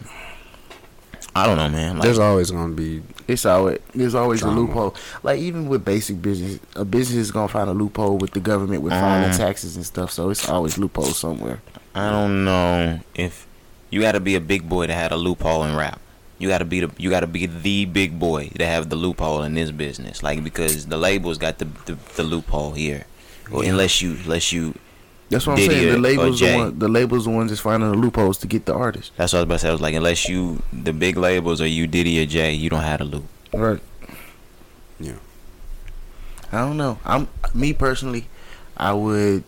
I 1.34 1.46
don't 1.46 1.56
know, 1.56 1.68
man. 1.68 1.96
Like, 1.98 2.04
There's 2.04 2.18
always 2.18 2.50
gonna 2.50 2.74
be 2.74 3.02
It's 3.28 3.44
always 3.46 3.78
there's 3.94 4.14
always 4.14 4.40
Drama. 4.40 4.60
a 4.60 4.60
loophole. 4.60 4.94
Like 5.22 5.38
even 5.40 5.68
with 5.68 5.84
basic 5.84 6.20
business, 6.22 6.58
a 6.76 6.84
business 6.84 7.18
is 7.18 7.30
gonna 7.30 7.48
find 7.48 7.68
a 7.68 7.74
loophole 7.74 8.16
with 8.18 8.32
the 8.32 8.40
government 8.40 8.82
with 8.82 8.92
filing 8.92 9.30
Mm. 9.30 9.36
taxes 9.36 9.76
and 9.76 9.84
stuff. 9.86 10.10
So 10.10 10.30
it's 10.30 10.48
always 10.48 10.78
loophole 10.78 11.04
somewhere. 11.06 11.60
I 11.94 12.10
don't 12.10 12.44
know 12.44 13.00
if 13.14 13.46
you 13.90 14.00
got 14.00 14.12
to 14.12 14.20
be 14.20 14.34
a 14.36 14.40
big 14.40 14.68
boy 14.68 14.86
to 14.86 14.94
have 14.94 15.10
a 15.12 15.16
loophole 15.16 15.64
in 15.64 15.74
rap. 15.74 16.00
You 16.38 16.48
got 16.48 16.58
to 16.58 16.64
be 16.64 16.80
the 16.80 16.90
you 16.98 17.10
got 17.10 17.20
to 17.20 17.26
be 17.26 17.46
the 17.46 17.84
big 17.84 18.18
boy 18.18 18.48
to 18.58 18.64
have 18.64 18.90
the 18.90 18.96
loophole 18.96 19.42
in 19.42 19.54
this 19.54 19.70
business. 19.70 20.22
Like 20.22 20.44
because 20.44 20.86
the 20.86 20.96
labels 20.96 21.38
got 21.38 21.58
the 21.58 21.66
the, 21.86 21.98
the 22.16 22.22
loophole 22.22 22.72
here. 22.72 23.06
Well, 23.50 23.62
unless 23.62 24.00
you 24.02 24.12
unless 24.24 24.52
you 24.52 24.74
That's 25.30 25.46
what 25.46 25.58
I'm 25.58 25.66
saying. 25.66 25.92
The 25.92 25.98
labels, 25.98 26.40
the, 26.40 26.56
one, 26.56 26.78
the 26.78 26.88
labels, 26.88 27.24
the 27.24 27.30
ones 27.30 27.50
that's 27.50 27.60
finding 27.60 27.90
the 27.90 27.96
loopholes 27.96 28.38
to 28.38 28.46
get 28.46 28.66
the 28.66 28.74
artist. 28.74 29.12
that's 29.16 29.32
what 29.32 29.38
I 29.38 29.40
was 29.40 29.44
about 29.44 29.54
to 29.54 29.58
say. 29.60 29.68
I 29.68 29.72
was 29.72 29.80
like 29.80 29.94
unless 29.94 30.28
you 30.28 30.62
the 30.72 30.92
big 30.92 31.16
labels 31.16 31.60
or 31.60 31.66
you 31.66 31.86
Diddy 31.86 32.22
or 32.22 32.26
Jay, 32.26 32.52
you 32.52 32.70
don't 32.70 32.82
have 32.82 33.00
a 33.00 33.04
loop. 33.04 33.24
Right. 33.52 33.80
Yeah. 35.00 35.16
I 36.52 36.58
don't 36.58 36.76
know. 36.76 36.98
I'm 37.04 37.28
me 37.54 37.72
personally. 37.72 38.26
I 38.76 38.92
would 38.92 39.44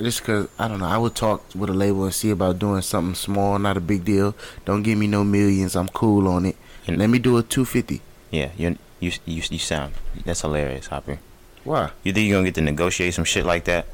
just 0.00 0.22
cause 0.24 0.48
I 0.58 0.68
don't 0.68 0.78
know. 0.80 0.86
I 0.86 0.98
would 0.98 1.14
talk 1.14 1.44
with 1.54 1.70
a 1.70 1.74
label 1.74 2.04
and 2.04 2.14
see 2.14 2.30
about 2.30 2.58
doing 2.58 2.82
something 2.82 3.14
small, 3.14 3.58
not 3.58 3.76
a 3.76 3.80
big 3.80 4.04
deal. 4.04 4.34
Don't 4.64 4.82
give 4.82 4.98
me 4.98 5.06
no 5.06 5.24
millions. 5.24 5.74
I'm 5.76 5.88
cool 5.88 6.28
on 6.28 6.46
it. 6.46 6.56
And- 6.86 6.98
Let 6.98 7.10
me 7.10 7.18
do 7.18 7.36
a 7.38 7.42
two 7.42 7.64
fifty. 7.64 8.00
Yeah, 8.30 8.50
you 8.56 8.76
you 9.00 9.12
you 9.26 9.42
you 9.50 9.58
sound 9.58 9.94
that's 10.24 10.40
hilarious, 10.42 10.86
Hopper. 10.88 11.18
Why? 11.64 11.90
You 12.02 12.12
think 12.12 12.28
you're 12.28 12.36
gonna 12.38 12.46
get 12.48 12.54
to 12.56 12.60
negotiate 12.62 13.14
some 13.14 13.24
shit 13.24 13.44
like 13.46 13.64
that? 13.64 13.86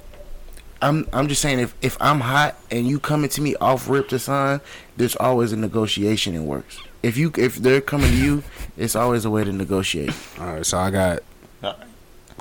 I'm 0.83 1.09
I'm 1.13 1.29
just 1.29 1.41
saying 1.41 1.61
if 1.61 1.75
if 1.83 1.97
I'm 2.01 2.21
hot 2.21 2.57
and 2.71 2.87
you 2.87 2.99
coming 3.01 3.31
to 3.31 3.41
me 3.41 3.55
off 3.57 3.89
rip 3.89 4.09
to 4.11 4.19
sign, 4.19 4.61
there's 4.97 5.17
always 5.17 5.53
a 5.53 5.57
negotiation 5.57 6.35
in 6.35 6.47
works. 6.47 6.79
If 7.03 7.17
you 7.17 7.33
if 7.39 7.57
they're 7.57 7.81
coming 7.81 8.11
to 8.11 8.17
you, 8.17 8.43
it's 8.77 8.95
always 8.97 9.25
a 9.25 9.31
way 9.31 9.45
to 9.45 9.53
negotiate. 9.53 10.13
All 10.39 10.47
right, 10.55 10.67
so 10.67 10.79
I 10.79 10.91
got 10.91 11.23
a 11.63 11.75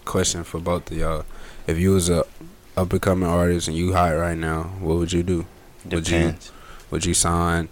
question 0.05 0.43
for 0.43 0.59
both 0.59 0.91
of 0.91 0.97
y'all. 0.97 1.25
If 1.67 1.77
you 1.77 1.91
was 1.91 2.09
a 2.09 2.25
up 2.75 2.91
and 2.91 3.01
coming 3.01 3.29
artist 3.29 3.67
and 3.67 3.77
you 3.77 3.93
hot 3.93 4.11
right 4.11 4.37
now, 4.37 4.63
what 4.79 4.97
would 4.97 5.11
you 5.11 5.23
do? 5.23 5.45
Would 5.85 6.09
you 6.09 6.19
Depends. 6.19 6.51
would 6.91 7.05
you 7.05 7.13
sign 7.13 7.69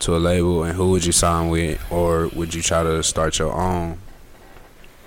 to 0.00 0.16
a 0.16 0.18
label 0.18 0.64
and 0.64 0.76
who 0.76 0.90
would 0.90 1.04
you 1.04 1.12
sign 1.12 1.48
with, 1.48 1.80
or 1.90 2.28
would 2.28 2.54
you 2.54 2.62
try 2.62 2.82
to 2.82 3.02
start 3.02 3.38
your 3.38 3.52
own 3.52 3.98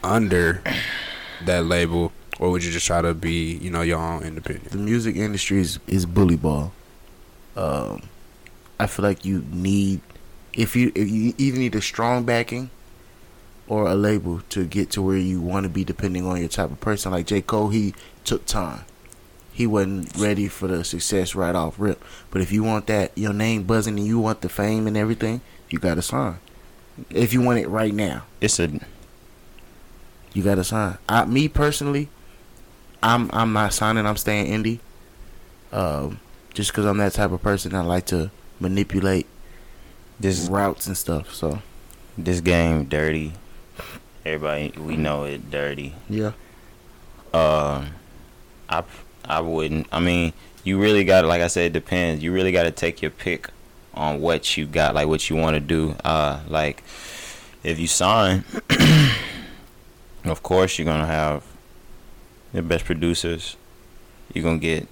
under 0.03 0.61
that 1.45 1.65
label, 1.65 2.11
or 2.39 2.51
would 2.51 2.63
you 2.63 2.71
just 2.71 2.85
try 2.85 3.01
to 3.01 3.13
be 3.13 3.55
you 3.57 3.69
know 3.69 3.81
your 3.81 3.99
own 3.99 4.23
independent? 4.23 4.71
The 4.71 4.77
music 4.77 5.15
industry 5.15 5.59
is, 5.59 5.79
is 5.87 6.05
bully 6.05 6.37
ball. 6.37 6.73
Um, 7.55 8.03
I 8.79 8.87
feel 8.87 9.03
like 9.03 9.23
you 9.23 9.45
need 9.51 10.01
if 10.53 10.75
you 10.75 10.91
if 10.95 11.09
you 11.09 11.33
either 11.37 11.57
need 11.57 11.75
a 11.75 11.81
strong 11.81 12.23
backing 12.23 12.69
or 13.67 13.87
a 13.87 13.95
label 13.95 14.41
to 14.49 14.65
get 14.65 14.91
to 14.91 15.01
where 15.01 15.17
you 15.17 15.41
want 15.41 15.63
to 15.63 15.69
be, 15.69 15.83
depending 15.83 16.25
on 16.25 16.39
your 16.39 16.49
type 16.49 16.71
of 16.71 16.79
person. 16.79 17.11
Like 17.11 17.25
J 17.25 17.41
Cole, 17.41 17.69
he 17.69 17.95
took 18.23 18.45
time. 18.45 18.85
He 19.55 19.65
wasn't 19.65 20.13
ready 20.17 20.49
for 20.49 20.67
the 20.67 20.83
success 20.83 21.33
right 21.33 21.55
off 21.55 21.75
rip. 21.79 22.03
But 22.29 22.41
if 22.41 22.51
you 22.51 22.61
want 22.61 22.87
that, 22.87 23.17
your 23.17 23.31
name 23.31 23.63
buzzing, 23.63 23.97
and 23.97 24.05
you 24.05 24.19
want 24.19 24.41
the 24.41 24.49
fame 24.49 24.85
and 24.85 24.97
everything, 24.97 25.39
you 25.69 25.79
got 25.79 25.95
to 25.95 26.01
sign. 26.01 26.39
If 27.09 27.31
you 27.31 27.41
want 27.41 27.59
it 27.59 27.69
right 27.69 27.93
now, 27.93 28.23
It's 28.41 28.59
a 28.59 28.69
you 30.33 30.43
got 30.43 30.55
to 30.55 30.65
sign. 30.65 30.97
I, 31.07 31.23
me 31.23 31.47
personally, 31.47 32.09
I'm 33.01 33.29
I'm 33.31 33.53
not 33.53 33.73
signing. 33.73 34.05
I'm 34.05 34.17
staying 34.17 34.47
indie. 34.51 34.79
Um, 35.71 36.19
just 36.53 36.71
because 36.71 36.85
I'm 36.85 36.97
that 36.97 37.13
type 37.13 37.31
of 37.31 37.41
person, 37.41 37.73
I 37.75 37.81
like 37.81 38.07
to 38.07 38.31
manipulate 38.59 39.25
this 40.19 40.49
routes 40.49 40.85
and 40.87 40.97
stuff. 40.97 41.33
So 41.33 41.61
this 42.17 42.41
game 42.41 42.85
dirty. 42.85 43.33
Everybody 44.25 44.73
we 44.77 44.97
know 44.97 45.23
it 45.23 45.49
dirty. 45.49 45.93
yeah, 46.09 46.31
Um, 47.33 47.91
I 48.67 48.83
I 49.27 49.41
wouldn't. 49.41 49.87
I 49.91 49.99
mean, 49.99 50.33
you 50.63 50.79
really 50.79 51.03
got 51.03 51.25
like 51.25 51.41
I 51.41 51.47
said, 51.47 51.67
it 51.67 51.73
depends. 51.73 52.23
You 52.23 52.31
really 52.31 52.51
got 52.51 52.63
to 52.63 52.71
take 52.71 53.01
your 53.01 53.11
pick 53.11 53.49
on 53.93 54.21
what 54.21 54.57
you 54.57 54.65
got, 54.65 54.93
like 54.93 55.07
what 55.07 55.29
you 55.29 55.35
want 55.35 55.55
to 55.55 55.59
do. 55.59 55.95
Uh, 56.03 56.41
like 56.47 56.83
if 57.63 57.79
you 57.79 57.87
sign, 57.87 58.43
of 60.25 60.43
course 60.43 60.77
you're 60.77 60.85
gonna 60.85 61.05
have 61.05 61.43
the 62.53 62.61
best 62.61 62.85
producers. 62.85 63.57
You're 64.33 64.43
gonna 64.43 64.57
get 64.57 64.87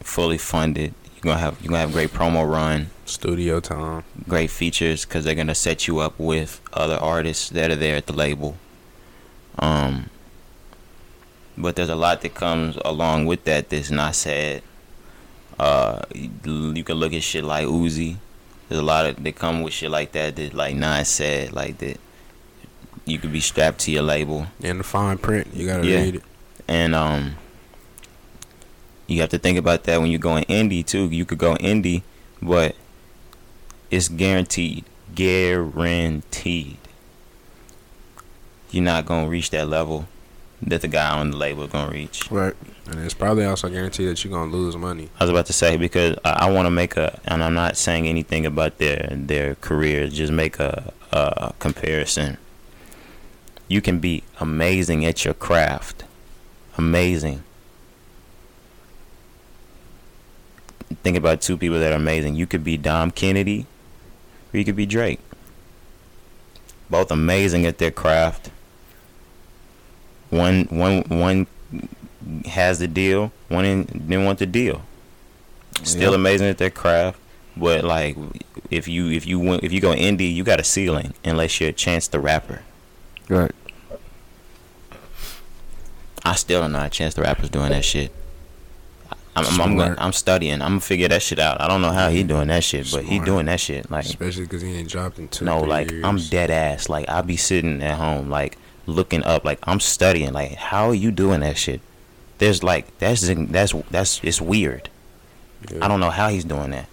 fully 0.00 0.38
funded. 0.38 0.94
You're 1.14 1.22
gonna 1.22 1.40
have 1.40 1.60
you're 1.62 1.70
gonna 1.70 1.80
have 1.80 1.92
great 1.92 2.10
promo 2.10 2.48
run 2.50 2.90
Studio 3.04 3.58
time. 3.58 4.04
great 4.28 4.50
features 4.50 5.04
because 5.04 5.24
they're 5.24 5.34
gonna 5.34 5.54
set 5.54 5.88
you 5.88 5.98
up 5.98 6.18
with 6.18 6.60
other 6.72 6.96
artists 6.96 7.48
that 7.50 7.70
are 7.70 7.76
there 7.76 7.96
at 7.96 8.06
the 8.06 8.12
label. 8.12 8.56
Um, 9.58 10.10
but 11.58 11.76
there's 11.76 11.88
a 11.88 11.94
lot 11.96 12.20
that 12.22 12.34
comes 12.34 12.76
along 12.84 13.26
with 13.26 13.44
that 13.44 13.68
that's 13.70 13.90
not 13.90 14.14
said. 14.14 14.62
Uh, 15.58 16.02
you 16.14 16.82
can 16.84 16.96
look 16.96 17.12
at 17.12 17.22
shit 17.22 17.44
like 17.44 17.66
Uzi. 17.66 18.16
There's 18.68 18.80
a 18.80 18.84
lot 18.84 19.04
of 19.06 19.22
that 19.22 19.36
come 19.36 19.62
with 19.62 19.72
shit 19.74 19.90
like 19.90 20.12
that 20.12 20.36
that 20.36 20.54
like 20.54 20.74
not 20.76 21.06
said 21.06 21.52
like 21.52 21.78
that. 21.78 21.98
You 23.04 23.18
could 23.18 23.32
be 23.32 23.40
strapped 23.40 23.80
to 23.80 23.90
your 23.90 24.02
label 24.02 24.46
In 24.60 24.78
the 24.78 24.84
fine 24.84 25.18
print, 25.18 25.48
you 25.52 25.66
gotta 25.66 25.86
Yeah. 25.86 25.96
read 26.02 26.14
it. 26.16 26.22
and 26.68 26.94
um 26.94 27.34
you 29.08 29.20
have 29.20 29.30
to 29.30 29.38
think 29.38 29.58
about 29.58 29.82
that 29.84 30.00
when 30.00 30.08
you're 30.10 30.20
going 30.20 30.44
indie 30.44 30.86
too 30.86 31.06
you 31.08 31.24
could 31.24 31.38
go 31.38 31.54
indie 31.56 32.02
but 32.40 32.76
it's 33.90 34.06
guaranteed 34.08 34.84
guaranteed 35.14 36.76
you're 38.70 38.84
not 38.84 39.04
gonna 39.06 39.26
reach 39.28 39.50
that 39.50 39.66
level 39.68 40.06
that 40.62 40.82
the 40.82 40.88
guy 40.88 41.18
on 41.18 41.30
the 41.30 41.36
label 41.36 41.64
is 41.64 41.70
gonna 41.70 41.90
reach 41.92 42.30
right. 42.30 42.54
And 42.90 42.98
it's 43.00 43.14
probably 43.14 43.44
also 43.44 43.68
guaranteed 43.68 44.08
that 44.08 44.24
you're 44.24 44.32
gonna 44.32 44.50
lose 44.50 44.76
money. 44.76 45.10
I 45.20 45.24
was 45.24 45.30
about 45.30 45.46
to 45.46 45.52
say 45.52 45.76
because 45.76 46.16
I, 46.24 46.30
I 46.30 46.50
want 46.50 46.66
to 46.66 46.70
make 46.70 46.96
a, 46.96 47.20
and 47.24 47.42
I'm 47.42 47.54
not 47.54 47.76
saying 47.76 48.08
anything 48.08 48.44
about 48.44 48.78
their 48.78 49.08
their 49.12 49.54
career. 49.56 50.08
Just 50.08 50.32
make 50.32 50.58
a, 50.58 50.92
a 51.12 51.52
comparison. 51.60 52.36
You 53.68 53.80
can 53.80 54.00
be 54.00 54.24
amazing 54.40 55.04
at 55.04 55.24
your 55.24 55.34
craft, 55.34 56.02
amazing. 56.76 57.44
Think 61.04 61.16
about 61.16 61.40
two 61.40 61.56
people 61.56 61.78
that 61.78 61.92
are 61.92 61.96
amazing. 61.96 62.34
You 62.34 62.48
could 62.48 62.64
be 62.64 62.76
Dom 62.76 63.12
Kennedy, 63.12 63.66
or 64.52 64.58
you 64.58 64.64
could 64.64 64.74
be 64.74 64.86
Drake. 64.86 65.20
Both 66.90 67.12
amazing 67.12 67.64
at 67.66 67.78
their 67.78 67.92
craft. 67.92 68.50
One 70.30 70.64
one 70.70 71.02
one 71.08 71.46
has 72.46 72.78
the 72.78 72.88
deal. 72.88 73.32
One 73.48 73.64
in, 73.64 73.84
didn't 73.84 74.24
want 74.24 74.38
the 74.38 74.46
deal. 74.46 74.82
Still 75.82 76.12
Yep. 76.12 76.18
amazing 76.18 76.46
at 76.48 76.58
their 76.58 76.70
craft, 76.70 77.18
but 77.56 77.84
like 77.84 78.16
if 78.70 78.86
you 78.86 79.10
if 79.10 79.26
you 79.26 79.38
went, 79.40 79.64
if 79.64 79.72
you 79.72 79.80
go 79.80 79.90
indie, 79.92 80.32
you 80.32 80.44
got 80.44 80.60
a 80.60 80.64
ceiling 80.64 81.14
unless 81.24 81.60
you're 81.60 81.70
a 81.70 81.72
Chance 81.72 82.08
the 82.08 82.20
Rapper. 82.20 82.62
Right. 83.28 83.52
I 86.24 86.34
still 86.34 86.60
don't 86.60 86.72
know 86.72 86.80
how 86.80 86.88
Chance 86.88 87.14
the 87.14 87.22
Rapper's 87.22 87.48
doing 87.50 87.70
that 87.70 87.84
shit. 87.84 88.12
I'm 89.36 89.46
I'm, 89.46 89.60
I'm, 89.60 89.76
gonna, 89.76 89.94
I'm 89.98 90.12
studying. 90.12 90.60
I'm 90.60 90.72
gonna 90.72 90.80
figure 90.80 91.08
that 91.08 91.22
shit 91.22 91.38
out. 91.38 91.60
I 91.60 91.68
don't 91.68 91.80
know 91.80 91.92
how 91.92 92.10
he 92.10 92.22
doing 92.24 92.48
that 92.48 92.62
shit, 92.64 92.90
but 92.92 93.04
he 93.04 93.20
doing 93.20 93.46
that 93.46 93.60
shit. 93.60 93.90
Like 93.90 94.04
Especially 94.04 94.42
because 94.42 94.60
he 94.60 94.74
ain't 94.76 94.88
dropped 94.88 95.18
in 95.18 95.28
two. 95.28 95.44
no, 95.44 95.60
like 95.60 95.90
years. 95.90 96.04
I'm 96.04 96.18
dead 96.18 96.50
ass. 96.50 96.88
Like 96.88 97.08
I 97.08 97.22
be 97.22 97.36
sitting 97.36 97.80
at 97.82 97.96
home, 97.96 98.28
like 98.28 98.58
looking 98.90 99.24
up, 99.24 99.44
like 99.44 99.58
I'm 99.64 99.80
studying. 99.80 100.32
Like 100.32 100.54
how 100.54 100.88
are 100.88 100.94
you 100.94 101.10
doing 101.10 101.40
that 101.40 101.56
shit? 101.56 101.80
There's 102.38 102.62
like 102.62 102.98
that's 102.98 103.22
that's 103.26 103.72
that's 103.90 104.20
it's 104.22 104.40
weird. 104.40 104.88
Yeah. 105.70 105.84
I 105.84 105.88
don't 105.88 106.00
know 106.00 106.10
how 106.10 106.28
he's 106.28 106.44
doing 106.44 106.70
that. 106.70 106.88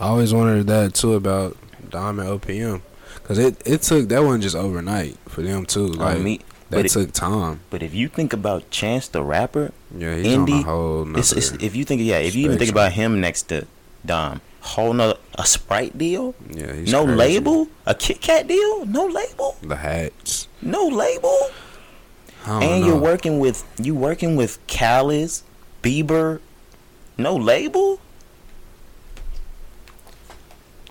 I 0.00 0.08
always 0.08 0.32
wondered 0.34 0.66
that 0.66 0.94
too 0.94 1.14
about 1.14 1.56
Dom 1.90 2.18
and 2.18 2.28
OPM, 2.28 2.80
cause 3.24 3.38
it 3.38 3.60
it 3.66 3.82
took 3.82 4.08
that 4.08 4.22
one 4.24 4.40
just 4.40 4.56
overnight 4.56 5.16
for 5.28 5.42
them 5.42 5.66
too. 5.66 5.86
Like 5.86 6.20
me, 6.20 6.40
that 6.70 6.86
it- 6.86 6.90
took 6.90 7.12
time. 7.12 7.60
but 7.70 7.82
if 7.82 7.94
you 7.94 8.08
think 8.08 8.32
about 8.32 8.70
Chance 8.70 9.08
the 9.08 9.22
Rapper, 9.22 9.72
Yeah, 9.96 10.16
he's 10.16 10.36
on 10.36 10.48
a 10.50 10.62
whole 10.62 11.16
it's, 11.16 11.32
it's, 11.32 11.52
if 11.62 11.76
you 11.76 11.84
think 11.84 12.00
yeah, 12.02 12.18
if 12.18 12.34
you 12.34 12.46
even 12.46 12.58
think 12.58 12.70
about 12.70 12.92
him 12.92 13.20
next 13.20 13.42
to 13.50 13.66
Dom, 14.04 14.40
whole 14.64 14.92
nother 14.92 15.18
a 15.36 15.46
Sprite 15.46 15.96
deal, 15.98 16.34
yeah, 16.50 16.72
he's 16.72 16.90
no 16.90 17.04
crazy. 17.04 17.16
label, 17.18 17.68
a 17.86 17.94
Kit 17.94 18.20
Kat 18.20 18.46
deal, 18.48 18.86
no 18.86 19.06
label, 19.06 19.56
The 19.62 19.76
hats. 19.76 20.48
no 20.62 20.86
label. 20.88 21.36
I 22.46 22.48
don't 22.48 22.62
and 22.62 22.80
know. 22.82 22.86
you're 22.88 22.98
working 23.00 23.38
with 23.38 23.64
you 23.80 23.94
working 23.94 24.36
with 24.36 24.58
Khaled, 24.66 25.30
Bieber, 25.82 26.40
no 27.18 27.36
label. 27.36 28.00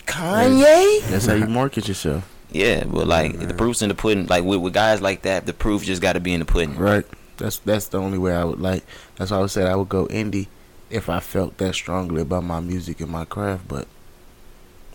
Kanye. 0.06 1.02
That's 1.10 1.26
how 1.26 1.34
you 1.34 1.48
market 1.48 1.88
yourself, 1.88 2.28
Yeah, 2.52 2.84
but 2.86 3.08
like 3.08 3.36
man. 3.36 3.48
the 3.48 3.54
proof's 3.54 3.82
in 3.82 3.90
the 3.90 3.96
pudding. 3.96 4.28
Like 4.28 4.44
with, 4.44 4.60
with 4.62 4.74
guys 4.74 5.02
like 5.02 5.24
that, 5.24 5.46
the 5.46 5.54
proof 5.54 5.84
just 5.84 6.02
got 6.02 6.14
to 6.14 6.20
be 6.20 6.34
in 6.34 6.40
the 6.40 6.46
pudding. 6.46 6.76
right? 6.78 7.06
That's 7.38 7.58
that's 7.60 7.88
the 7.88 8.00
only 8.00 8.18
way 8.18 8.36
I 8.36 8.44
would 8.44 8.60
like. 8.60 8.84
That's 9.16 9.32
why 9.32 9.38
I 9.38 9.42
would 9.42 9.52
say 9.52 9.66
I 9.68 9.76
would 9.76 9.90
go 9.90 10.06
indie 10.08 10.48
if 10.94 11.10
I 11.10 11.20
felt 11.20 11.58
that 11.58 11.74
strongly 11.74 12.22
about 12.22 12.44
my 12.44 12.60
music 12.60 13.02
and 13.02 13.10
my 13.10 13.26
craft. 13.26 13.68
But 13.68 13.88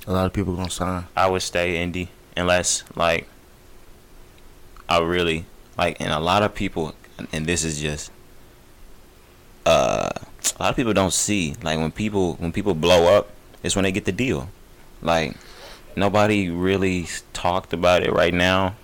a 0.07 0.13
lot 0.13 0.27
of 0.27 0.33
people 0.33 0.55
gonna 0.55 0.71
sign. 0.71 1.07
I 1.17 1.29
would 1.29 1.43
stay 1.43 1.85
indie 1.85 2.09
unless 2.37 2.85
like 2.95 3.29
I 4.89 5.01
really 5.01 5.45
like, 5.77 6.01
and 6.01 6.13
a 6.13 6.21
lot 6.21 6.43
of 6.43 6.55
people, 6.55 6.95
and 7.33 7.47
this 7.47 7.65
is 7.65 7.81
just 7.81 8.13
uh, 9.67 10.09
a 10.57 10.63
lot 10.63 10.71
of 10.71 10.77
people 10.77 10.95
don't 10.95 11.13
see 11.13 11.57
like 11.63 11.79
when 11.79 11.91
people 11.91 12.35
when 12.35 12.53
people 12.53 12.75
blow 12.75 13.17
up, 13.17 13.33
it's 13.65 13.75
when 13.75 13.83
they 13.83 13.93
get 13.93 14.05
the 14.05 14.13
deal. 14.13 14.49
Like 15.03 15.37
nobody 15.97 16.49
really 16.49 17.09
talked 17.33 17.73
about 17.73 18.05
it 18.05 18.13
right 18.13 18.33
now. 18.33 18.77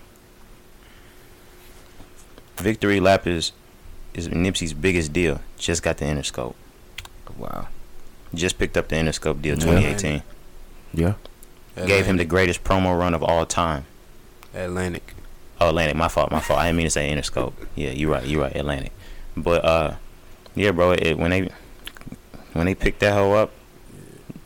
Victory 2.57 2.99
Lap 2.99 3.27
is 3.27 3.53
is 4.15 4.29
Nipsey's 4.29 4.75
biggest 4.75 5.13
deal. 5.13 5.41
Just 5.59 5.85
got 5.85 5.99
the 5.99 6.05
Interscope. 6.05 6.55
Wow. 7.37 7.69
Just 8.35 8.59
picked 8.59 8.77
up 8.77 8.89
the 8.89 8.97
Interscope 8.97 9.41
deal, 9.43 9.55
Yeah. 9.57 9.65
2018. 9.65 10.23
Yeah. 10.93 11.15
Gave 11.87 12.07
him 12.07 12.17
the 12.17 12.25
greatest 12.25 12.63
promo 12.65 12.97
run 12.99 13.15
of 13.15 13.23
all 13.23 13.45
time. 13.47 13.85
Atlantic. 14.55 15.15
Oh, 15.61 15.69
Atlantic. 15.71 15.97
My 15.97 16.09
fault. 16.09 16.31
My 16.31 16.41
fault. 16.41 16.61
I 16.61 16.67
didn't 16.67 16.77
mean 16.77 16.87
to 16.87 16.91
say 16.91 17.13
Interscope. 17.13 17.53
Yeah, 17.75 17.91
you're 17.91 18.11
right. 18.11 18.25
You're 18.27 18.43
right. 18.43 18.55
Atlantic. 18.55 18.93
But 19.37 19.65
uh, 19.65 19.95
yeah, 20.55 20.71
bro. 20.71 20.93
It, 20.93 21.19
when 21.19 21.31
they 21.33 21.49
when 22.53 22.67
they 22.67 22.75
pick 22.77 23.01
that 23.01 23.13
hoe 23.15 23.33
up, 23.33 23.51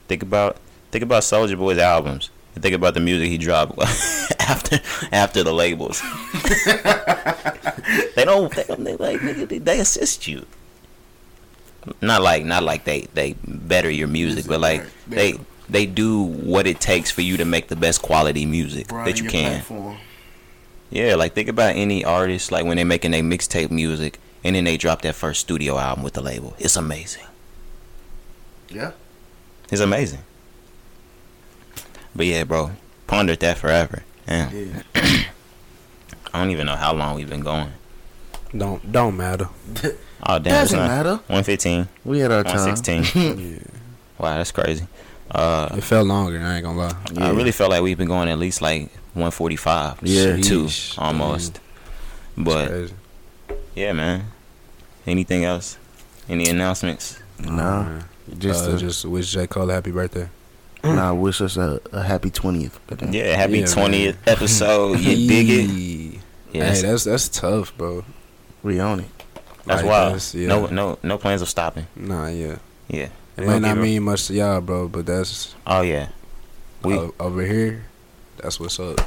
think 0.09 0.23
about 0.23 0.57
think 0.91 1.03
about 1.05 1.23
Soulja 1.23 1.59
Boy's 1.59 1.77
albums. 1.79 2.31
And 2.55 2.63
think 2.63 2.75
about 2.75 2.95
the 2.95 3.01
music 3.01 3.29
he 3.29 3.37
dropped 3.37 3.79
after 4.41 4.81
after 5.13 5.43
the 5.45 5.53
labels. 5.53 6.01
they 8.15 8.25
don't. 8.25 8.53
They, 8.55 8.65
don't- 8.65 8.85
they 8.85 8.97
like 8.97 9.21
nigga, 9.21 9.49
they, 9.49 9.59
they 9.59 9.81
assist 9.81 10.27
you. 10.27 10.47
Not 12.01 12.23
like 12.23 12.45
not 12.45 12.63
like 12.63 12.85
they 12.85 13.03
they 13.15 13.35
better 13.45 13.91
your 13.91 14.09
music, 14.09 14.47
but 14.47 14.61
like 14.61 14.85
they 15.07 15.39
they 15.69 15.87
do 15.87 16.23
what 16.23 16.67
it 16.67 16.81
takes 16.81 17.11
for 17.11 17.23
you 17.23 17.37
to 17.37 17.45
make 17.45 17.69
the 17.69 17.77
best 17.77 18.03
quality 18.03 18.47
music 18.47 18.89
that 18.89 19.21
you 19.21 19.29
can. 19.29 19.63
Yeah, 20.91 21.17
like 21.17 21.35
think 21.35 21.49
about 21.49 21.77
any 21.77 22.05
artist 22.05 22.51
like 22.51 22.65
when 22.65 22.77
they're 22.77 22.87
making 22.87 23.11
their 23.11 23.23
mixtape 23.23 23.71
music 23.71 24.19
and 24.43 24.57
then 24.57 24.65
they 24.65 24.77
drop 24.77 25.03
their 25.03 25.13
first 25.13 25.41
studio 25.41 25.79
album 25.79 26.03
with 26.03 26.15
the 26.15 26.23
label. 26.23 26.55
It's 26.59 26.77
amazing. 26.77 27.25
Yeah. 28.71 28.93
It's 29.71 29.83
amazing. 29.83 30.21
But 32.17 32.27
yeah, 32.27 32.45
bro, 32.45 32.73
pondered 33.07 33.41
that 33.41 33.59
forever. 33.59 34.03
Yeah. 34.27 34.51
Yeah. 34.51 34.83
I 36.33 36.41
don't 36.41 36.51
even 36.51 36.67
know 36.67 36.77
how 36.77 36.95
long 36.95 37.17
we've 37.17 37.29
been 37.29 37.41
going. 37.41 37.73
Don't 38.57 38.91
don't 38.91 39.17
matter. 39.17 39.49
Oh 40.25 40.39
damn, 40.39 40.53
Doesn't 40.53 40.79
not 40.79 40.89
matter. 40.89 41.11
115, 41.29 41.89
We 42.05 42.19
had 42.19 42.33
our 42.33 42.43
time. 42.45 42.57
116. 42.57 43.39
yeah. 43.39 43.59
wow, 44.19 44.37
that's 44.39 44.51
crazy. 44.53 44.87
Uh, 45.31 45.69
It 45.77 45.85
felt 45.85 46.07
longer. 46.07 46.41
I 46.41 46.57
ain't 46.57 46.65
gonna 46.65 46.79
lie. 46.79 46.97
I 47.19 47.31
really 47.31 47.53
felt 47.53 47.71
like 47.71 47.83
we've 47.83 47.99
been 47.99 48.09
going 48.09 48.29
at 48.29 48.39
least 48.39 48.61
like 48.63 48.91
145, 49.15 49.99
Yeah. 50.03 50.37
two 50.37 50.65
Sheesh. 50.65 50.99
almost. 50.99 51.57
It's 51.57 51.61
But 52.37 52.69
crazy. 52.69 52.95
yeah, 53.75 53.93
man. 53.93 54.25
Anything 55.07 55.45
else? 55.45 55.79
Any 56.29 56.49
announcements? 56.49 57.19
Nah. 57.39 58.01
Just, 58.39 58.69
uh, 58.69 58.77
just 58.77 59.05
wish 59.05 59.33
J 59.33 59.47
Cole 59.47 59.71
a 59.71 59.75
happy 59.75 59.91
birthday. 59.93 60.29
nah. 60.85 61.15
Wish 61.15 61.41
us 61.41 61.57
a, 61.57 61.81
a 61.93 62.03
happy 62.03 62.31
twentieth. 62.31 62.79
Yeah, 63.11 63.37
happy 63.37 63.61
Yeah, 63.61 63.67
20th 63.67 64.17
episode. 64.27 64.99
You 65.01 65.29
dig 65.29 65.49
it? 65.49 66.21
Yeah, 66.53 66.73
Hey, 66.73 66.83
that's 66.83 67.05
that's 67.05 67.29
tough, 67.29 67.77
bro. 67.79 68.05
We 68.63 68.81
on 68.81 69.01
it. 69.01 69.18
That's 69.69 69.83
Like, 69.83 69.91
wild. 69.91 70.07
that's- 70.09 70.35
yeah. 70.35 70.49
No, 70.49 70.67
no, 70.67 70.99
no 71.03 71.19
plans 71.19 71.43
of 71.43 71.49
stopping. 71.49 71.87
Nah, 71.95 72.29
yeah. 72.29 72.57
Yeah. 72.89 73.09
It 73.37 73.43
may 73.43 73.47
don't 73.47 73.63
not 73.63 73.79
mean 73.79 74.03
much 74.03 74.27
to 74.27 74.35
y'all, 74.35 74.61
bro, 74.61 74.89
but 74.89 75.07
that's 75.07 75.55
Oh 75.67 75.83
yeah. 75.83 76.09
We 76.83 76.95
o- 76.95 77.15
over 77.21 77.43
here. 77.43 77.85
That's 78.39 78.59
what's 78.59 78.81
up. 78.81 79.01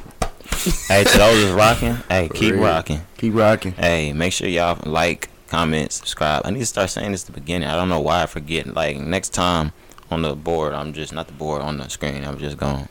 hey 0.88 1.04
to 1.04 1.18
those 1.18 1.38
is 1.38 1.52
rocking. 1.52 1.96
Hey, 2.10 2.28
For 2.28 2.34
keep 2.36 2.54
real. 2.54 2.64
rocking. 2.64 3.02
Keep 3.18 3.34
rocking. 3.36 3.72
Hey, 3.74 4.14
make 4.14 4.32
sure 4.34 4.48
y'all 4.48 4.78
like, 4.90 5.30
comment, 5.50 5.92
subscribe. 5.92 6.44
I 6.46 6.52
need 6.52 6.60
to 6.60 6.66
start 6.66 6.90
saying 6.90 7.12
this 7.12 7.24
at 7.28 7.34
the 7.34 7.40
beginning. 7.42 7.68
I 7.68 7.76
don't 7.76 7.90
know 7.90 8.00
why 8.00 8.24
I 8.24 8.26
forget. 8.26 8.68
Like 8.74 8.98
next 8.98 9.30
time 9.34 9.72
on 10.10 10.22
the 10.22 10.36
board, 10.36 10.74
I'm 10.74 10.94
just 10.94 11.12
not 11.14 11.28
the 11.28 11.34
board 11.34 11.62
on 11.62 11.78
the 11.78 11.90
screen. 11.90 12.24
I'm 12.24 12.38
just 12.38 12.58
going 12.58 12.84
to 12.86 12.90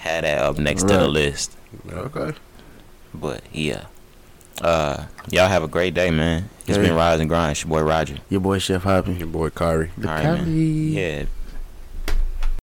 have 0.00 0.22
that 0.22 0.38
up 0.38 0.58
next 0.58 0.82
to 0.82 0.94
the 0.94 1.08
list. 1.08 1.56
Okay. 1.90 2.36
But 3.14 3.42
yeah. 3.52 3.84
Uh, 4.60 5.06
y'all 5.30 5.48
have 5.48 5.62
a 5.62 5.68
great 5.68 5.94
day, 5.94 6.10
man. 6.10 6.48
It's 6.66 6.76
Hey. 6.76 6.82
been 6.84 6.94
Rise 6.94 7.20
and 7.20 7.28
Grind. 7.28 7.52
It's 7.52 7.62
your 7.64 7.70
boy 7.70 7.82
Roger. 7.82 8.16
Your 8.28 8.40
boy 8.40 8.58
Chef 8.58 8.82
Hoppy. 8.82 9.14
Your 9.14 9.26
boy 9.28 9.50
Kari. 9.50 9.90
The 9.96 10.08
All 10.08 10.14
right, 10.14 10.24
man. 10.24 10.38
Cali. 10.44 10.50
Yeah, 11.00 11.24